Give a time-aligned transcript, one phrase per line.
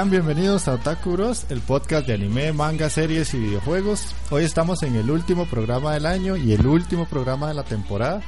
[0.00, 4.14] Sean bienvenidos a Otaku Bros, el podcast de anime, manga, series y videojuegos.
[4.30, 8.22] Hoy estamos en el último programa del año y el último programa de la temporada.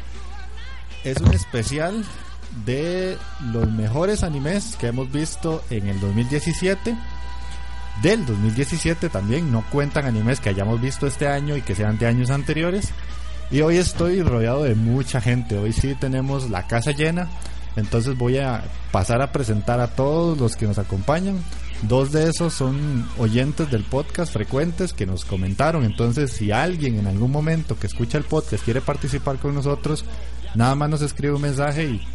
[1.03, 2.05] Es un especial
[2.67, 3.17] de
[3.55, 6.95] los mejores animes que hemos visto en el 2017.
[8.03, 12.07] Del 2017 también, no cuentan animes que hayamos visto este año y que sean de
[12.07, 12.91] años anteriores.
[13.51, 15.57] Y hoy estoy rodeado de mucha gente.
[15.57, 17.31] Hoy sí tenemos la casa llena.
[17.77, 21.43] Entonces voy a pasar a presentar a todos los que nos acompañan.
[21.83, 25.85] Dos de esos son oyentes del podcast frecuentes que nos comentaron.
[25.85, 30.05] Entonces, si alguien en algún momento que escucha el podcast quiere participar con nosotros,
[30.55, 32.07] nada más nos escribe un mensaje y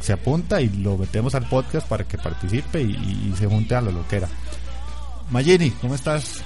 [0.00, 3.90] se apunta y lo metemos al podcast para que participe y, se junte a lo
[3.90, 4.28] loquera.
[5.30, 6.42] Mayini, ¿cómo estás?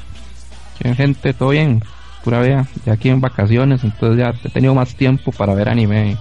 [0.81, 1.83] Bien, gente, todo bien.
[2.23, 6.17] Pura vea, ya aquí en vacaciones, entonces ya he tenido más tiempo para ver anime.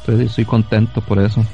[0.00, 1.44] Entonces estoy contento por eso.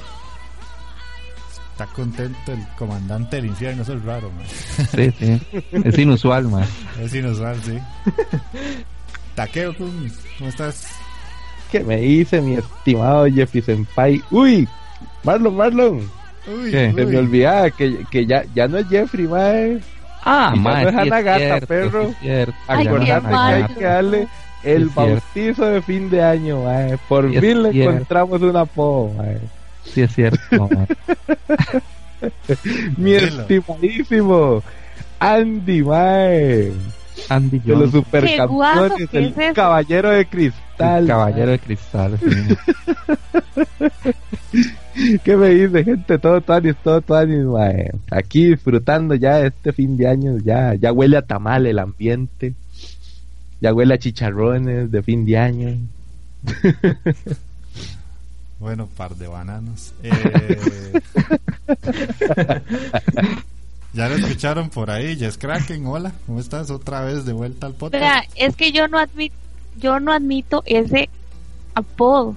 [1.76, 4.46] Está contento el comandante del infierno, eso es raro, man.
[4.94, 5.38] Sí, sí.
[5.84, 6.64] Es inusual, man.
[6.98, 7.78] Es inusual, sí.
[9.34, 10.86] Taqueo, ¿cómo estás?
[11.70, 14.22] ¿Qué me dice mi estimado Jeffy Senpai?
[14.30, 14.66] ¡Uy!
[15.22, 16.10] Marlon, Marlon.
[16.46, 19.78] Uy, Se me olvidaba que, que ya, ya no es Jeffrey, mae.
[20.24, 20.84] Ah, mae.
[20.84, 22.10] No es Anagata, perro.
[22.68, 24.28] Acordate que hay que darle
[24.64, 26.96] el bautizo de fin de año, mae.
[27.06, 29.40] Por fin le encontramos un apodo, mae.
[29.92, 30.68] Sí, es cierto,
[32.96, 34.62] Mi estimadísimo
[35.18, 36.72] Andy, mae.
[37.28, 41.02] Andy De los supercampeones, el caballero de cristal.
[41.02, 42.18] El caballero de cristal,
[45.24, 46.18] ¿Qué me dice, gente?
[46.18, 47.02] Todo Tony, todo
[47.50, 47.92] mae.
[48.10, 52.54] Aquí disfrutando ya este fin de año, ya, ya huele a tamal el ambiente.
[53.60, 55.78] Ya huele a chicharrones de fin de año.
[58.58, 59.92] Bueno, par de bananos.
[60.02, 61.00] Eh...
[63.92, 66.70] ya lo escucharon por ahí, Jess Kraken, hola, ¿cómo estás?
[66.70, 68.02] Otra vez de vuelta al podcast.
[68.02, 69.34] Espera, es que yo no admito,
[69.78, 71.08] yo no admito ese
[71.74, 72.34] apodo.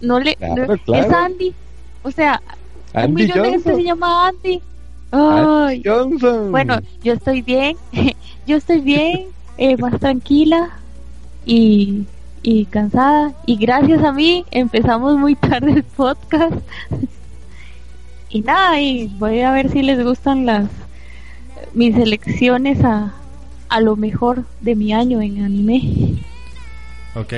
[0.00, 1.54] No le, es Andy.
[2.02, 2.40] O sea,
[2.94, 4.62] un millón de gente se llama Andy.
[5.10, 5.82] Ay.
[5.84, 6.50] Johnson.
[6.50, 7.76] Bueno, yo estoy bien,
[8.46, 9.26] yo estoy bien,
[9.58, 10.70] eh, más tranquila
[11.44, 12.04] y,
[12.46, 13.32] y cansada.
[13.44, 16.54] Y gracias a mí empezamos muy tarde el podcast.
[18.30, 20.68] y nada, y voy a ver si les gustan las
[21.74, 23.14] mis elecciones a,
[23.68, 26.22] a lo mejor de mi año en anime.
[27.16, 27.32] Ok,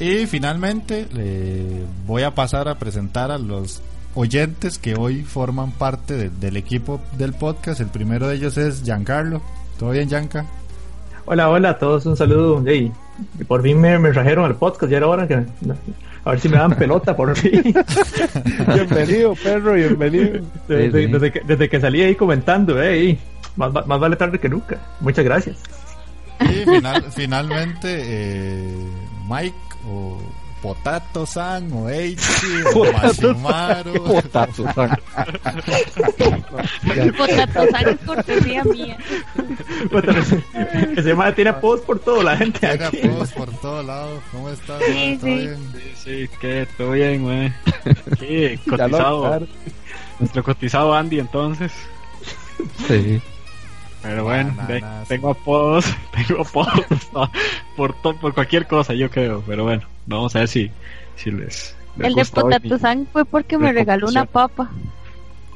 [0.00, 3.82] y finalmente le voy a pasar a presentar a los
[4.14, 7.80] oyentes que hoy forman parte del equipo del podcast.
[7.80, 9.42] El primero de ellos es Giancarlo.
[9.78, 10.46] ¿Todo bien, Gianca?
[11.26, 12.62] Hola, hola a todos, un saludo.
[12.64, 12.90] Hey,
[13.46, 15.34] por fin me, me trajeron al podcast, ya era hora que.
[16.24, 17.74] A ver si me dan pelota por fin.
[18.74, 20.40] bienvenido, perro, bienvenido.
[20.68, 23.18] Desde, que, desde que salí ahí comentando, hey,
[23.56, 24.78] más, más vale tarde que nunca.
[25.00, 25.58] Muchas gracias.
[26.40, 28.88] Y final, finalmente, eh,
[29.28, 29.54] Mike,
[29.86, 30.18] o
[30.64, 34.02] Potato San o Eichi o Mashimaru.
[34.02, 34.98] Potato San.
[36.96, 38.96] El potato san es cortesía mía.
[40.96, 42.96] Ese madre tiene post por todo, la gente aquí.
[43.08, 44.22] post por todos lados.
[44.32, 44.82] ¿Cómo estás?
[44.86, 45.18] Sí, man?
[45.18, 45.36] ¿Todo sí.
[45.36, 45.56] bien?
[45.74, 47.52] Sí, sí, que todo bien, wey.
[48.18, 49.46] Sí, cotizado.
[50.18, 51.72] Nuestro cotizado Andy, entonces.
[52.88, 53.20] Sí.
[54.00, 55.08] Pero bueno, Bananas.
[55.08, 55.84] tengo apodos,
[56.26, 56.74] tengo apodos
[57.12, 57.30] no,
[57.76, 59.42] por, to- por cualquier cosa, yo creo.
[59.46, 60.70] Pero bueno, vamos a ver si,
[61.16, 64.70] si les, les El de potato san fue porque me regaló una papa.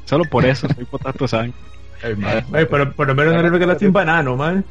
[0.05, 1.53] Solo por eso soy Potato San.
[2.01, 2.43] Ay, madre.
[2.53, 4.65] Ay, pero por lo menos no le regalaste un banano, man.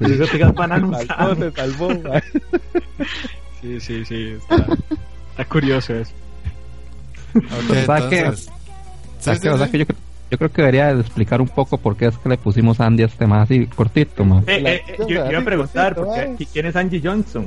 [0.00, 1.88] Yo que el banano Salvó, se salvó.
[3.60, 4.36] Sí, sí, sí.
[4.38, 4.66] Está,
[5.30, 6.12] está curioso eso.
[7.34, 8.18] Ok, ¿Sabes qué?
[8.18, 8.50] entonces.
[9.20, 9.72] Sea, Sí, que, sí, o sea, sí.
[9.72, 9.84] que yo,
[10.32, 12.86] yo creo que debería de explicar un poco por qué es que le pusimos a
[12.86, 14.42] Andy a este más así cortito, man.
[14.46, 16.46] Eh, eh, eh, yo, yo iba a preguntar, porque.
[16.50, 17.44] ¿quién es Angie Johnson?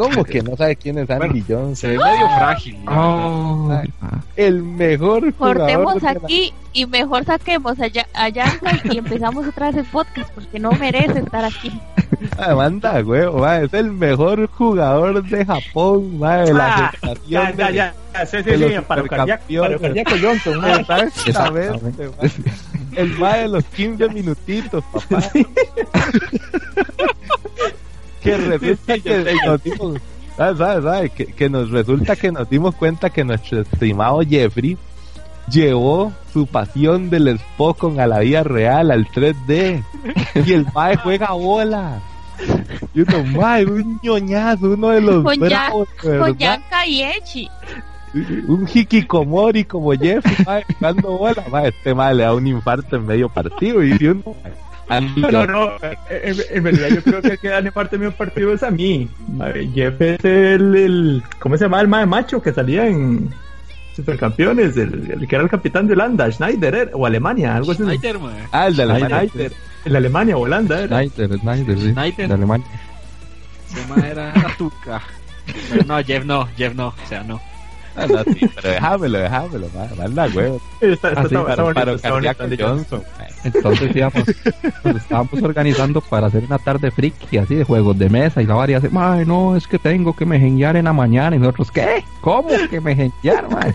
[0.00, 1.76] ¿Cómo que no sabe quién es Andy Johnson?
[1.76, 2.78] Se ve medio frágil.
[2.88, 3.70] Oh,
[4.00, 4.20] ah.
[4.36, 5.58] El mejor jugador.
[5.58, 9.84] Cortemos la- aquí y mejor saquemos a, Ya- a Yanka y empezamos otra vez el
[9.84, 11.70] podcast porque no merece estar aquí.
[12.38, 17.50] Ah, manda, huevo, es el mejor jugador de Japón, mae, de la Ah, sensación Ya,
[17.54, 17.94] ya, de- ya.
[18.14, 18.78] ya, Sí, de sí, los sí.
[18.86, 19.44] Paro cardíaco,
[20.20, 20.64] Johnson.
[20.64, 22.10] Exactamente.
[22.96, 25.22] El mae de los 15 minutitos, papá.
[28.22, 29.98] que resulta que nos dimos,
[30.36, 31.10] ¿sabes, sabes, sabes?
[31.12, 34.76] Que, que nos resulta que nos dimos cuenta que nuestro estimado Jeffrey
[35.50, 39.82] llevó su pasión del Spokon a la vida real, al 3D.
[40.46, 42.00] Y el mae juega bola.
[42.94, 46.38] Y uno, mae, un ñoñazo, uno de los Con ya- bravos, de Con.
[46.38, 47.48] Yanka y Echi.
[48.48, 51.44] Un hikikomori como Jeffrey, mae, jugando bola.
[51.50, 54.34] Mae, este mae le da un infarto en medio partido y uno,
[55.16, 55.70] No, no,
[56.10, 58.62] en, en realidad yo creo que el que da en parte de mi partido es
[58.62, 59.08] a mí.
[59.28, 63.30] Madre, Jeff es el, el- ¿cómo se llama el mae macho que salía en
[63.94, 64.76] Supercampeones?
[64.76, 67.82] El, el que era el capitán de Holanda, Schneider, era, o Alemania, algo así.
[67.82, 68.44] Schneider, mae.
[68.52, 69.08] Ah, el de Schneider.
[69.30, 69.52] Schneider.
[69.84, 70.98] En Alemania o Holanda era.
[71.02, 71.92] Snyder, Snyder, sí.
[71.92, 72.28] Snyder.
[72.28, 72.66] De Alemania.
[73.72, 75.00] Ese mae era tuca.
[75.86, 76.88] No, Jeff no, Jeff no.
[76.88, 77.40] O sea, no.
[77.96, 79.66] Ah, no, sí, pero déjamelo, déjamelo,
[79.98, 80.60] manda huevo.
[80.80, 83.02] Está, está, Ah, sí, está- Para, está bonito, para está bonito, cardíaco Andy Johnson.
[83.44, 84.24] Entonces íbamos,
[84.84, 88.54] nos estábamos organizando para hacer una tarde friki, así de juegos de mesa, y la
[88.54, 92.04] varia dice, "Mae, no, es que tengo que mejenguear en la mañana, y nosotros, ¿qué?
[92.20, 93.74] ¿Cómo que mejenguear, mae?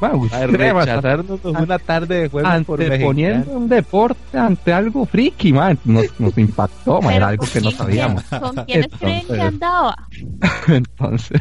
[0.00, 3.58] Mae, rechazarnos una tarde de juego por anteponiendo mexicano.
[3.58, 5.78] un deporte ante algo friki, mae.
[5.84, 8.22] Nos, nos impactó, mae, era algo que no sabíamos.
[8.24, 9.96] ¿Con quiénes creen que andaba?
[10.68, 11.40] Entonces,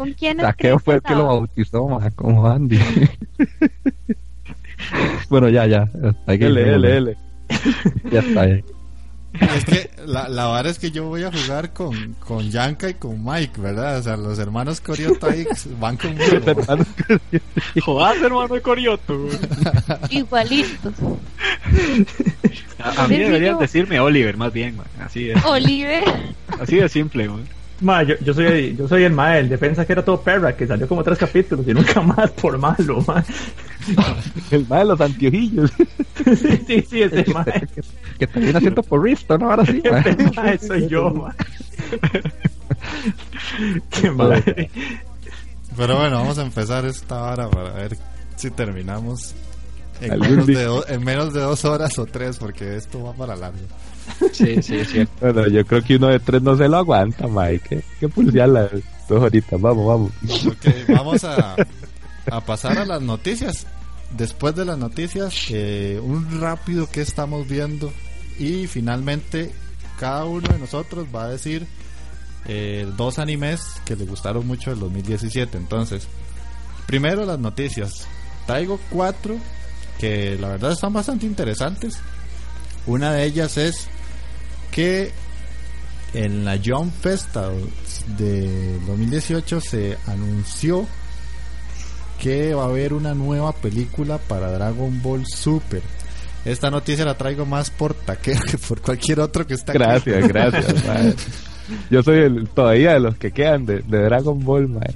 [0.00, 2.78] ¿Con quiénes Saqueo fue el que lo bautizó, como Andy.
[5.28, 5.82] bueno, ya, ya.
[5.82, 7.16] hasta aquí, L, L, L.
[8.10, 8.64] Ya está ahí.
[9.34, 12.94] Es que la, la vara es que yo voy a jugar con, con Yanka y
[12.94, 13.98] con Mike, ¿verdad?
[13.98, 15.46] O sea, los hermanos Coriota ahí
[15.78, 16.24] van conmigo.
[16.46, 16.86] Hermano,
[17.84, 19.18] Jodas, hermano de Corioto.
[19.18, 19.38] güey.
[20.08, 20.94] Igualitos.
[22.78, 24.86] A, a mí yo- decirme Oliver, más bien, mae.
[25.04, 25.44] Así es.
[25.44, 26.04] Oliver.
[26.58, 27.44] Así de simple, güey.
[27.82, 30.66] Ma, yo, yo soy yo soy el mae, el defensa que era todo perra, que
[30.66, 33.24] salió como tres capítulos y nunca más por malo, ma.
[34.50, 35.72] El mae de los anteojillos.
[36.24, 37.66] sí, sí, sí, ese mae.
[38.18, 39.50] Que termina haciendo por Risto, ¿no?
[39.50, 39.80] Ahora sí.
[39.82, 41.34] Ese mae soy yo, ma.
[43.90, 44.70] Qué madre.
[45.76, 47.96] Pero bueno, vamos a empezar esta hora para ver
[48.36, 49.34] si terminamos
[50.00, 53.36] en menos, de do- en menos de dos horas o tres, porque esto va para
[53.36, 53.58] largo.
[54.32, 55.12] Sí, sí, es cierto.
[55.20, 57.58] Bueno, yo creo que uno de tres no se lo aguanta, mae.
[57.58, 58.70] ¿Qué, qué pulsear las
[59.08, 59.60] dos horitas?
[59.60, 60.46] Vamos, vamos.
[60.46, 61.56] Ok, vamos a,
[62.30, 63.66] a pasar a las noticias.
[64.16, 67.92] Después de las noticias, eh, un rápido que estamos viendo
[68.38, 69.52] y finalmente
[69.98, 71.66] cada uno de nosotros va a decir
[72.46, 75.56] eh, dos animes que le gustaron mucho del 2017.
[75.56, 76.08] Entonces,
[76.86, 78.06] primero las noticias.
[78.46, 79.36] Traigo cuatro
[79.98, 81.98] que la verdad están bastante interesantes.
[82.86, 83.88] Una de ellas es
[84.70, 85.12] que
[86.14, 87.50] en la Jump Festa
[88.18, 90.86] de 2018 se anunció
[92.18, 95.82] que va a haber una nueva película para Dragon Ball Super.
[96.44, 99.78] Esta noticia la traigo más por taquero que por cualquier otro que está aquí.
[99.78, 101.26] Gracias, gracias.
[101.90, 104.94] Yo soy el, todavía de los que quedan de, de Dragon Ball, mae.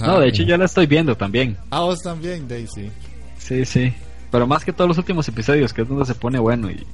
[0.00, 1.56] No, de hecho ya la estoy viendo también.
[1.70, 2.90] Ah, vos también, Daisy.
[3.38, 3.92] Sí, sí.
[4.30, 6.86] Pero más que todos los últimos episodios, que es donde se pone bueno y...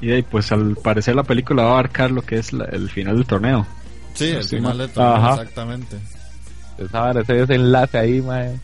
[0.00, 2.64] Y de ahí, pues al parecer la película va a abarcar lo que es la-
[2.66, 3.66] el final del torneo.
[4.14, 5.30] Sí, el Sí, final ma- de todo, Ajá.
[5.34, 5.96] exactamente.
[6.78, 8.58] Esa vara, ese desenlace ahí, mae.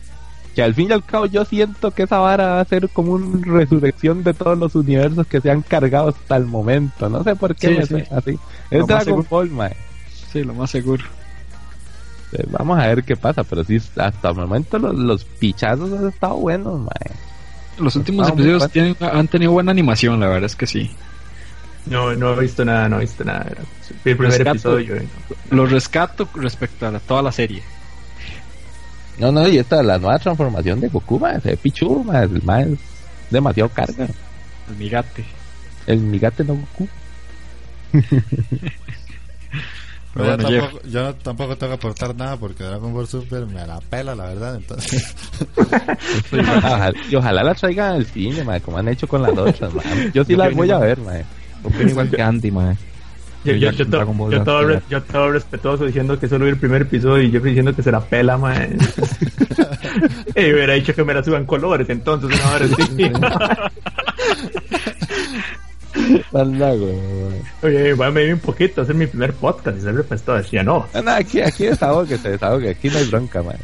[0.55, 3.11] que al fin y al cabo yo siento que esa vara va a ser como
[3.11, 7.07] una resurrección de todos los universos que se han cargado hasta el momento.
[7.09, 7.87] No sé por qué Sí, me sí.
[7.89, 8.39] suena así.
[8.71, 9.23] Es Dragon.
[9.29, 9.75] Ball, mae.
[10.33, 11.03] Sí, lo más seguro.
[12.33, 16.07] Eh, Vamos a ver qué pasa, pero sí, hasta el momento los, los pichazos han
[16.09, 17.11] estado buenos, mae.
[17.77, 20.89] Los últimos episodios tienen, han tenido buena animación, la verdad es que sí.
[21.89, 23.45] No, no he visto nada, no he visto nada.
[24.03, 24.51] Fui el primer Rescato.
[24.79, 24.95] episodio.
[24.95, 25.07] eh.
[25.51, 27.61] Lo rescato respecto a la- toda la serie.
[29.17, 31.19] No, no, y esta, la nueva transformación de Goku,
[31.61, 32.79] pichudo, mae, el mae es
[33.31, 34.05] demasiado carga.
[34.69, 35.25] El migate.
[35.87, 36.87] El migate no Goku.
[40.13, 43.65] Pero Bueno, yo, tampoco, yo tampoco tengo que aportar nada porque Dragon Ball Super me
[43.67, 44.55] la pela, la verdad.
[44.55, 45.15] Entonces,
[46.31, 50.11] ojalá, y ojalá la traigan al cine, mae, como han hecho con las otras, mae.
[50.13, 51.23] Yo sí Yo las voy a ver, mae.
[51.63, 52.75] Opino igual que Andy, mae.
[53.43, 57.23] Yo, Yo yo, todo, re- yo todo respetuoso diciendo que solo vi el primer episodio
[57.23, 58.77] y yo diciendo que se la pela, man.
[60.35, 63.11] y hubiera dicho que me la suban colores, entonces una hora sí.
[66.33, 67.41] Anda, güey, mae.
[67.63, 70.63] Oye, voy a medir un poquito, hacer mi primer podcast y se pues todo decía
[70.63, 70.85] no.
[70.93, 73.57] No, no, aquí, aquí desahogue, se desahogue, aquí no hay bronca, mae.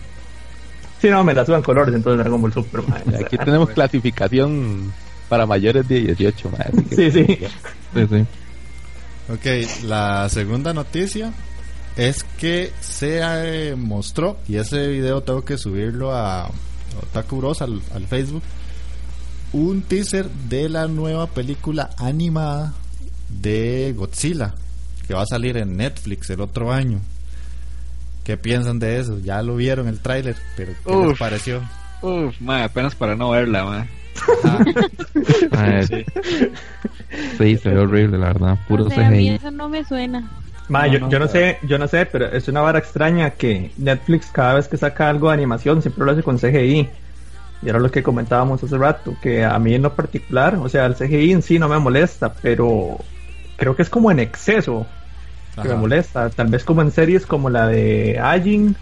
[1.01, 3.03] Si no, me la suban colores, entonces Dragon Ball Super, man.
[3.19, 4.93] Aquí tenemos clasificación
[5.29, 6.61] para mayores de 18, mae.
[6.71, 7.37] así que- Sí, sí.
[7.93, 8.25] Sí, sí.
[9.31, 11.31] ok, la segunda noticia
[11.95, 16.49] es que se eh, mostró, y ese video tengo que subirlo a
[17.01, 18.41] Otaku Bros al, al Facebook,
[19.53, 22.73] un teaser de la nueva película animada
[23.29, 24.55] de Godzilla,
[25.07, 26.99] que va a salir en Netflix el otro año.
[28.23, 29.19] ¿Qué piensan de eso?
[29.19, 31.61] Ya lo vieron el tráiler, pero ¿qué les pareció?
[32.01, 33.87] Uf, ma, apenas para no verla, ma.
[35.51, 36.05] Ah, Sí.
[37.37, 38.57] sí, se ve horrible, la verdad.
[38.67, 39.29] Puro O sea, a mí CGI.
[39.35, 40.23] eso no me suena.
[40.69, 41.31] Ma, No, yo, no, yo no no.
[41.31, 45.09] sé, yo no sé, pero es una vara extraña que Netflix cada vez que saca
[45.09, 46.89] algo de animación siempre lo hace con CGI.
[47.61, 50.85] Y era lo que comentábamos hace rato, que a mí en lo particular, o sea,
[50.85, 52.97] el CGI en sí no me molesta, pero
[53.57, 54.85] creo que es como en exceso
[55.55, 55.69] que Ajá.
[55.69, 56.29] me molesta.
[56.29, 58.75] Tal vez como en series como la de Ajin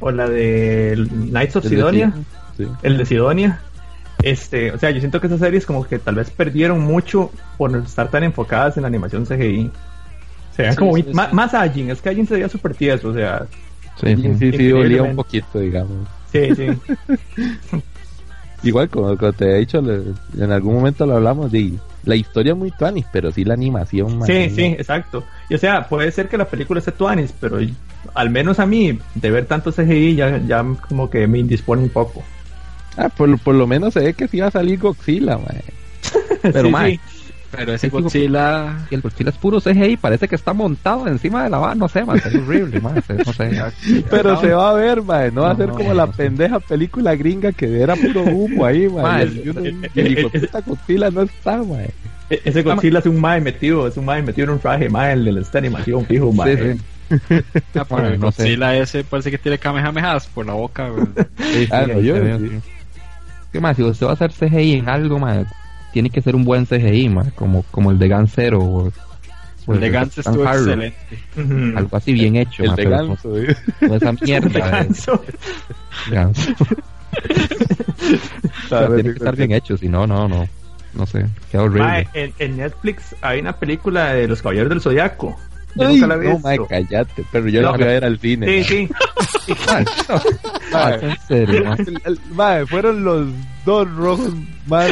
[0.00, 2.12] o la de Knights of El de Sidonia,
[2.56, 2.66] Sí.
[2.82, 3.60] el de Sidonia.
[4.22, 7.74] Este, o sea, yo siento que esas series como que tal vez perdieron mucho por
[7.76, 9.70] estar tan enfocadas en la animación CGI.
[10.56, 11.10] Sí, como sí, sí.
[11.12, 13.46] más Ajin, es que Ajin se veía súper tieso, o sea,
[14.00, 14.22] Sí, Sí, sí.
[14.22, 14.74] sí, sí, Increíblemente.
[14.74, 16.06] olía un poquito, digamos.
[16.32, 16.66] sí, sí.
[18.62, 20.02] Igual, como, como te he dicho, le-
[20.42, 24.18] en algún momento lo hablamos, de la historia es muy tuanis, pero sí la animación,
[24.18, 25.24] man, Sí, sí, exacto.
[25.48, 27.58] Y o sea, puede ser que la película esté tuanis, pero
[28.14, 31.90] al menos a mí, de ver tanto CGI, ya, ya como que me indispone un
[31.90, 32.22] poco.
[32.96, 35.60] Ah, por, por lo menos se ve que sí va a salir Godzilla, man.
[36.42, 37.00] Pero, Sí, mae, sí.
[37.50, 38.86] Pero ese Godzilla.
[38.90, 41.88] Y el Godzilla es puro CGI, parece que está montado encima de la van, no
[41.88, 43.50] sé, man, es horrible, man, no sé.
[44.10, 46.12] Pero se va a ver, man, no va a ser no, como no, la no.
[46.12, 49.20] pendeja película gringa que era puro humo ahí, man.
[49.94, 51.86] El puta Godzilla no está, man.
[52.28, 55.12] E- Ese Godzilla es un mae metido, es un mae metido en un traje, mae,
[55.12, 56.56] el de esta animación fijo, mae.
[56.56, 56.80] Sí, sí.
[57.08, 58.18] Ah, pero Bueno, el sé.
[58.42, 60.90] Godzilla ese parece que tiene kamehamehas por la boca.
[61.52, 62.16] Sí, Ah, yo-
[63.56, 63.74] ¿Qué más?
[63.74, 65.46] Si usted va a hacer CGI en algo, man,
[65.90, 68.92] tiene que ser un buen CGI, man, como, como el de Gansero o,
[69.64, 71.78] o El de Capitán estuvo Harlow, excelente.
[71.78, 73.56] Algo así bien hecho, El de ganso, no- eh.
[73.80, 75.24] no esa mierda Ganso.
[76.10, 76.52] Ganso.
[78.66, 80.46] O sea, tiene que estar bien hecho, si no, no, no.
[80.92, 82.06] No sé, queda horrible.
[82.12, 85.34] En, en Netflix hay una película de los Caballeros del Zodiaco.
[85.76, 86.66] Yo Ay, nunca la he no, visto.
[86.68, 88.64] cállate, pero yo No, la fui a ver al cine.
[88.64, 88.88] Sí, sí.
[90.76, 91.74] En serio,
[92.32, 93.28] mae, fueron los
[93.64, 94.32] dos rojos
[94.66, 94.90] más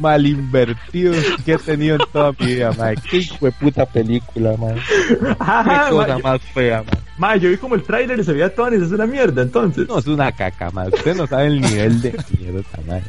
[0.00, 2.96] mal invertidos que he tenido en toda mi vida, mae.
[3.10, 4.76] Qué de puta película, mae.
[5.38, 7.00] Ajá, Qué cosa mae, más fea, mae.
[7.16, 9.88] mae, yo vi como el tráiler y se veía Tony, es una mierda, entonces.
[9.88, 10.88] No, es una caca, mae.
[10.88, 13.02] Usted no sabe el nivel de mierda, mae.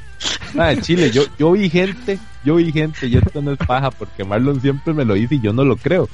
[0.54, 4.24] Mae, Chile, yo, yo vi gente, yo vi gente, y esto no es paja porque
[4.24, 6.08] Marlon siempre me lo dice y yo no lo creo.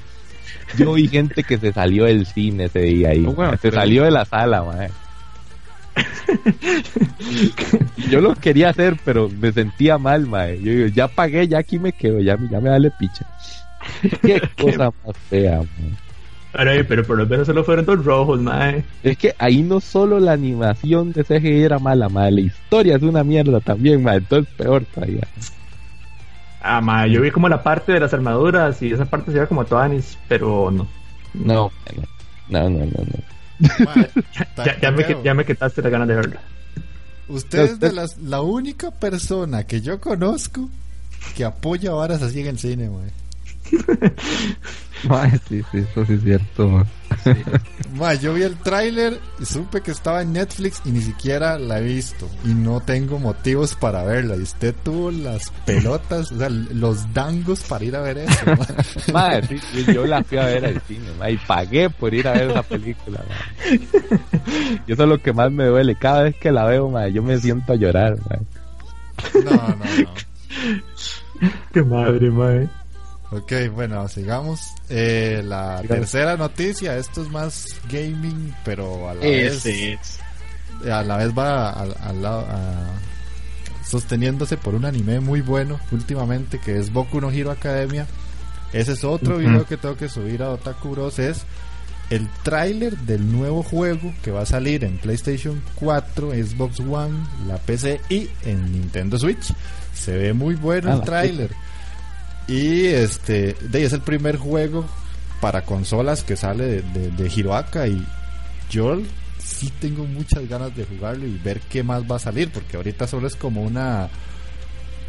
[0.77, 3.25] Yo vi gente que se salió del cine ese día ahí.
[3.25, 4.89] Oh, bueno, se pero- salió de la sala.
[7.97, 10.59] Y yo lo quería hacer, pero me sentía mal, mae.
[10.61, 13.25] Yo digo, ya pagué, ya aquí me quedo, ya, ya me vale picha.
[14.21, 15.91] Qué cosa más fea, mae.
[16.57, 18.83] Pero, pero por lo menos solo fueron dos rojos, mae.
[19.03, 23.03] Es que ahí no solo la animación de CGI era mala, mae, la historia es
[23.03, 25.27] una mierda también, mae, entonces peor todavía.
[26.67, 29.47] Ah, mae, yo vi como la parte de las armaduras y esa parte se veía
[29.47, 30.87] como Toanis, pero no.
[31.33, 31.71] No,
[32.49, 32.85] no, no, no,
[34.65, 36.41] Ya, ya, me, ya me quitaste la ganas de verla.
[37.27, 40.69] Usted es de las, la única persona que yo conozco
[41.35, 43.11] que apoya varas así en el cine, mae.
[45.09, 46.85] Ay, sí, sí, eso sí es cierto.
[47.95, 51.79] Ma, yo vi el tráiler y supe que estaba en Netflix y ni siquiera la
[51.79, 52.29] he visto.
[52.43, 54.35] Y no tengo motivos para verla.
[54.35, 58.45] Y usted tuvo las pelotas, o sea, los dangos para ir a ver eso.
[58.57, 58.65] ma.
[59.13, 62.27] Madre, sí, sí, yo la fui a ver al cine, ma, y pagué por ir
[62.27, 63.23] a ver esa película.
[63.27, 63.69] ma.
[64.87, 65.95] Y eso es lo que más me duele.
[65.95, 68.17] Cada vez que la veo, ma, yo me siento a llorar.
[68.29, 68.37] ma.
[69.43, 71.49] No, no, no.
[71.71, 72.69] Qué madre, mae.
[73.31, 74.73] Ok, bueno, sigamos.
[74.89, 75.87] Eh, la Sigamos.
[75.87, 80.19] tercera noticia, esto es más gaming, pero a la vez Ese es.
[80.91, 82.45] a la vez va al, lado
[83.85, 88.07] sosteniéndose por un anime muy bueno últimamente que es Boku no Hero Academia.
[88.73, 91.19] Ese es otro video que tengo que subir a Otaku Bros.
[91.19, 91.43] Es
[92.09, 97.15] el tráiler del nuevo juego que va a salir en PlayStation 4, Xbox One,
[97.47, 99.53] la PC y en Nintendo Switch.
[99.93, 101.51] Se ve muy bueno Ah, el la tráiler.
[102.47, 104.85] Y este, de es el primer juego
[105.41, 108.05] para consolas que sale de, de, de Hiroaka y
[108.69, 108.99] yo
[109.39, 113.07] sí tengo muchas ganas de jugarlo y ver qué más va a salir, porque ahorita
[113.07, 114.09] solo es como una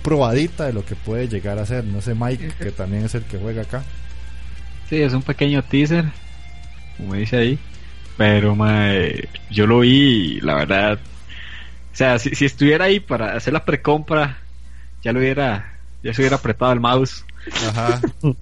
[0.03, 1.85] probadita de lo que puede llegar a ser.
[1.85, 3.83] No sé, Mike, que también es el que juega acá.
[4.89, 6.05] Sí, es un pequeño teaser,
[6.97, 7.59] como dice ahí.
[8.17, 13.37] Pero mae, yo lo vi y la verdad, o sea, si, si estuviera ahí para
[13.37, 14.39] hacer la precompra,
[15.03, 15.76] ya lo hubiera,
[16.07, 17.25] ya se hubiera apretado el mouse.
[17.69, 18.01] Ajá.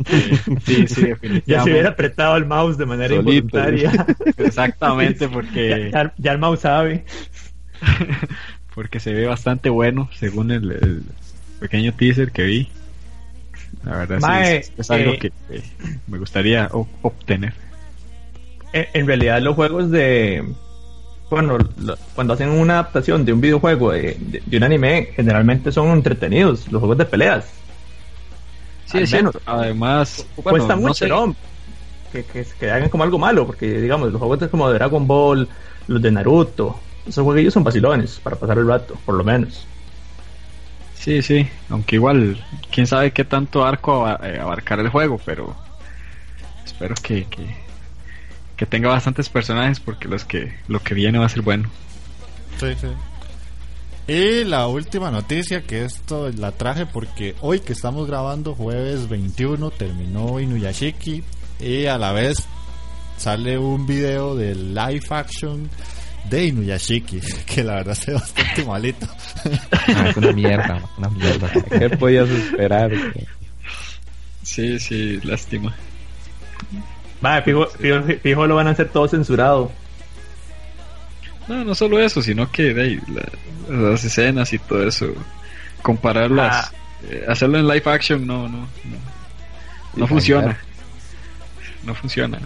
[0.65, 1.65] Sí, sí, Ya definitivamente.
[1.65, 3.33] se hubiera apretado el mouse de manera Solito.
[3.33, 4.07] involuntaria.
[4.39, 7.05] Exactamente, ya, porque, ya- ya el mouse sabe.
[8.75, 11.03] porque se ve bastante bueno, según el, el
[11.61, 12.69] pequeño teaser que vi.
[13.85, 15.63] La verdad, sí, es, es algo eh, que eh,
[16.07, 16.69] me gustaría
[17.03, 17.53] obtener.
[18.73, 20.45] En, en realidad los juegos de...
[21.35, 25.73] Bueno, lo- cuando hacen una adaptación de un videojuego, de, de- de un anime, generalmente
[25.73, 27.47] son entretenidos, los juegos de peleas.
[28.87, 29.33] Sí, al es menos.
[29.33, 29.51] cierto.
[29.51, 31.37] Además, bueno, Cuesta no mucho.
[32.13, 35.07] Que, que, que hagan como algo malo, porque digamos, los juegos de- como de Dragon
[35.09, 35.49] Ball,
[35.89, 39.67] los de Naruto, esos jueguillos son vacilones para pasar el rato, por lo menos.
[40.97, 45.55] Sí, sí, aunque igual, quién sabe qué tanto arco eh, abarcar el juego, pero
[46.65, 47.57] espero que, que,
[48.57, 51.71] que tenga bastantes personajes porque los que lo que viene va a ser bueno.
[52.59, 52.89] Sí, sí.
[54.07, 59.71] Y la última noticia, que esto la traje porque hoy que estamos grabando, jueves 21,
[59.71, 61.25] terminó Inuyashiki
[61.59, 62.47] y a la vez
[63.17, 65.71] sale un video de live action
[66.29, 69.07] de Inuyashiki, que la verdad se ve bastante malito.
[69.73, 71.51] Ah, es una mierda, una mierda.
[71.71, 72.93] ¿Qué podías esperar?
[74.43, 75.75] Sí, sí, lástima.
[77.25, 79.73] Vale, fijo, fijo, fijo lo van a hacer todo censurado.
[81.49, 85.07] No, no solo eso, sino que de ahí, la- las escenas y todo eso,
[85.81, 86.73] compararlas, Ah.
[87.09, 88.67] eh, hacerlo en live action no, no, no,
[89.97, 90.59] no Sí, funciona.
[91.85, 92.39] No funciona.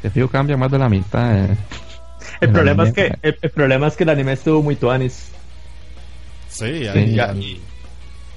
[0.00, 1.36] Que fijo cambia más de la mitad.
[1.36, 1.56] eh.
[2.40, 5.30] El El problema, es que, el, el problema es que el anime estuvo muy tuanis.
[6.48, 7.32] Sí, Sí, ahí- ya.
[7.34, 7.60] y-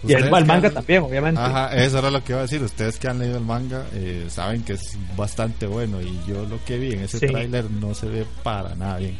[0.06, 1.39] Y el, manga han- también, obviamente.
[1.39, 2.62] Ajá, eso era lo que iba a decir.
[2.62, 6.63] Ustedes que han leído el manga eh, saben que es bastante bueno y yo lo
[6.66, 7.28] que vi en ese Sí.
[7.28, 9.18] tráiler no se ve para nada bien.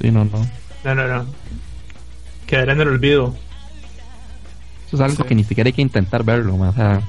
[0.00, 0.46] Sí, no, no.
[0.84, 1.26] No, no, no.
[2.46, 3.34] Quedará en el olvido.
[4.88, 5.28] Eso es algo Sí.
[5.28, 7.00] que ni siquiera hay que intentar verlo, ma, o sea,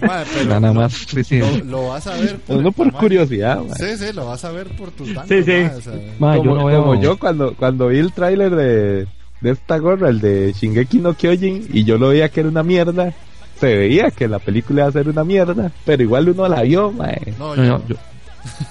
[0.00, 0.92] Madre, pero nada lo- más.
[0.92, 1.38] Sí, sí.
[1.38, 3.74] Lo, lo vas a ver No, no por curiosidad, ma.
[3.74, 5.28] Sí, sí, lo vas a ver por tus datos.
[5.30, 5.62] Sí, sí.
[5.76, 6.80] o sea, yo como, no veo.
[6.82, 9.06] como yo cuando, cuando vi el tráiler de,
[9.40, 12.62] de esta gorra, el de Shingeki no Kyojin, y yo lo veía que era una
[12.62, 13.12] mierda,
[13.60, 16.90] se veía que la película iba a ser una mierda, pero igual uno la vio,
[16.92, 17.20] mae.
[17.38, 17.96] no, No, yo, yo, yo,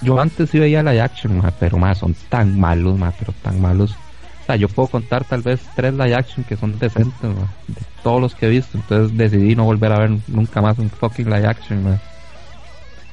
[0.02, 3.62] yo antes sí veía live action, ma, pero más son tan malos, ma, pero tan
[3.62, 3.92] malos.
[3.92, 7.82] O sea, yo puedo contar tal vez tres live action que son decentes, ma, de
[8.02, 8.78] todos los que he visto.
[8.78, 12.00] Entonces decidí no volver a ver nunca más un fucking live action, ma.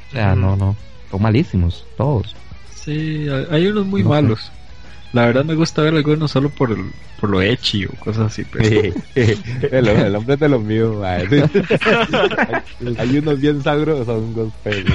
[0.09, 0.41] O sea, Mm.
[0.41, 0.77] no, no.
[1.11, 2.35] Son malísimos, todos.
[2.73, 4.23] Sí, hay hay unos muy No sé.
[4.23, 4.53] malos.
[5.15, 6.85] La verdad me gusta ver algunos solo por, el,
[7.21, 8.69] por lo echi o cosas así, pero...
[9.15, 11.29] el, el hombre es de los míos, hay,
[12.99, 14.23] hay unos bien sabrosos,
[14.65, 14.95] pero...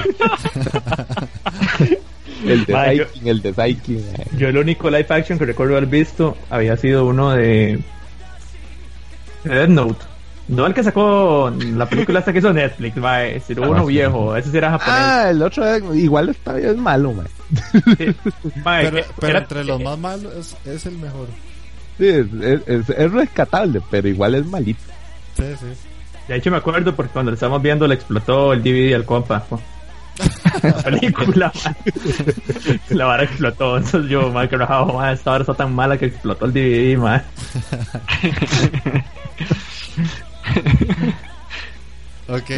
[2.46, 4.26] el de yo- Saikin, el de Saikin, mae.
[4.38, 7.80] Yo el único live action que recuerdo haber visto había sido uno de,
[9.44, 10.04] de Death Note.
[10.48, 14.36] No el que sacó la película hasta que hizo Netflix, mae, sino Ah, uno viejo,
[14.36, 14.94] ese sí era japonés.
[15.00, 17.26] Ah, el otro igual está bien malo, mae.
[17.50, 18.14] Sí.
[18.64, 21.28] Pero, que- pero era- entre los más malos es, es el mejor.
[21.98, 24.80] Sí, es, es, es- es rescatable, pero igual es malito.
[25.36, 25.66] Sí, sí.
[26.28, 29.42] De hecho me acuerdo porque cuando lo estábamos viendo le explotó el DVD al compa.
[29.44, 29.60] po.
[30.62, 31.52] La película.
[32.90, 36.06] La vara explotó, entonces yo, mae, que rajado, mae, esta vara está tan mala que
[36.06, 37.22] explotó el DVD, mae.
[42.28, 42.50] Ok.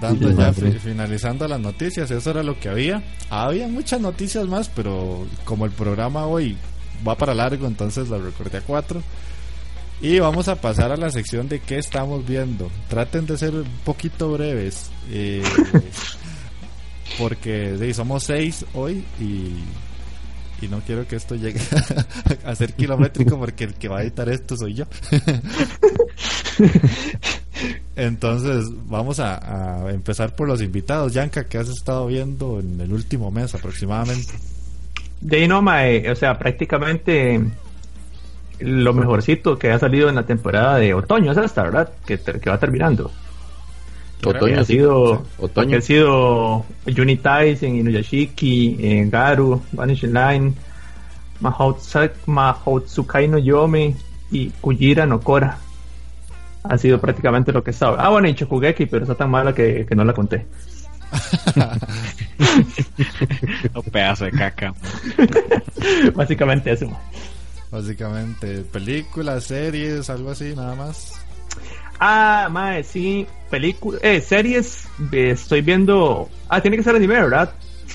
[0.00, 3.02] Dando ya finalizando las noticias, eso era lo que había.
[3.30, 6.56] Había muchas noticias más, pero como el programa hoy
[7.06, 9.02] va para largo, entonces lo recorté a cuatro.
[10.00, 12.70] Y vamos a pasar a la sección de qué estamos viendo.
[12.88, 15.42] Traten de ser un poquito breves, eh,
[17.18, 21.60] porque sí, somos seis hoy y, y no quiero que esto llegue
[22.44, 24.84] a ser kilométrico porque el que va a editar esto soy yo.
[27.96, 31.14] Entonces, vamos a, a empezar por los invitados.
[31.14, 34.34] Yanka, ¿qué has estado viendo en el último mes aproximadamente?
[35.20, 37.42] De no, mae, o sea, prácticamente
[38.60, 41.90] lo mejorcito que ha salido en la temporada de otoño, es esta, ¿verdad?
[42.06, 43.10] Que, ter- que va terminando.
[44.24, 45.78] Otoño, ha sí, sido, sí, otoño.
[45.78, 50.54] ha sido Unitize, Inuyashiki, en Garu, Vanishing Line,
[52.26, 53.94] Mahoutsukai no Yome
[54.30, 55.58] y Kujira no Kora.
[56.68, 58.02] Ha sido prácticamente lo que estaba.
[58.02, 60.46] Ah, bueno, y Chokugeki, pero está tan mala que, que no la conté.
[63.74, 64.74] Un pedazo de caca.
[66.14, 66.88] Básicamente eso.
[67.70, 71.12] Básicamente, películas, series, algo así, nada más.
[71.98, 77.52] Ah, mae, sí, películas, eh, series, eh, estoy viendo, ah, tiene que ser anime, ¿verdad?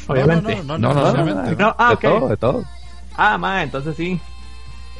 [0.07, 0.55] Obviamente.
[0.63, 1.51] No, no, no, No, no, no, no, no.
[1.55, 1.75] ¿no?
[1.77, 2.01] Ah, de ok.
[2.01, 2.63] todo, de todo.
[3.15, 4.19] Ah, mae, entonces sí.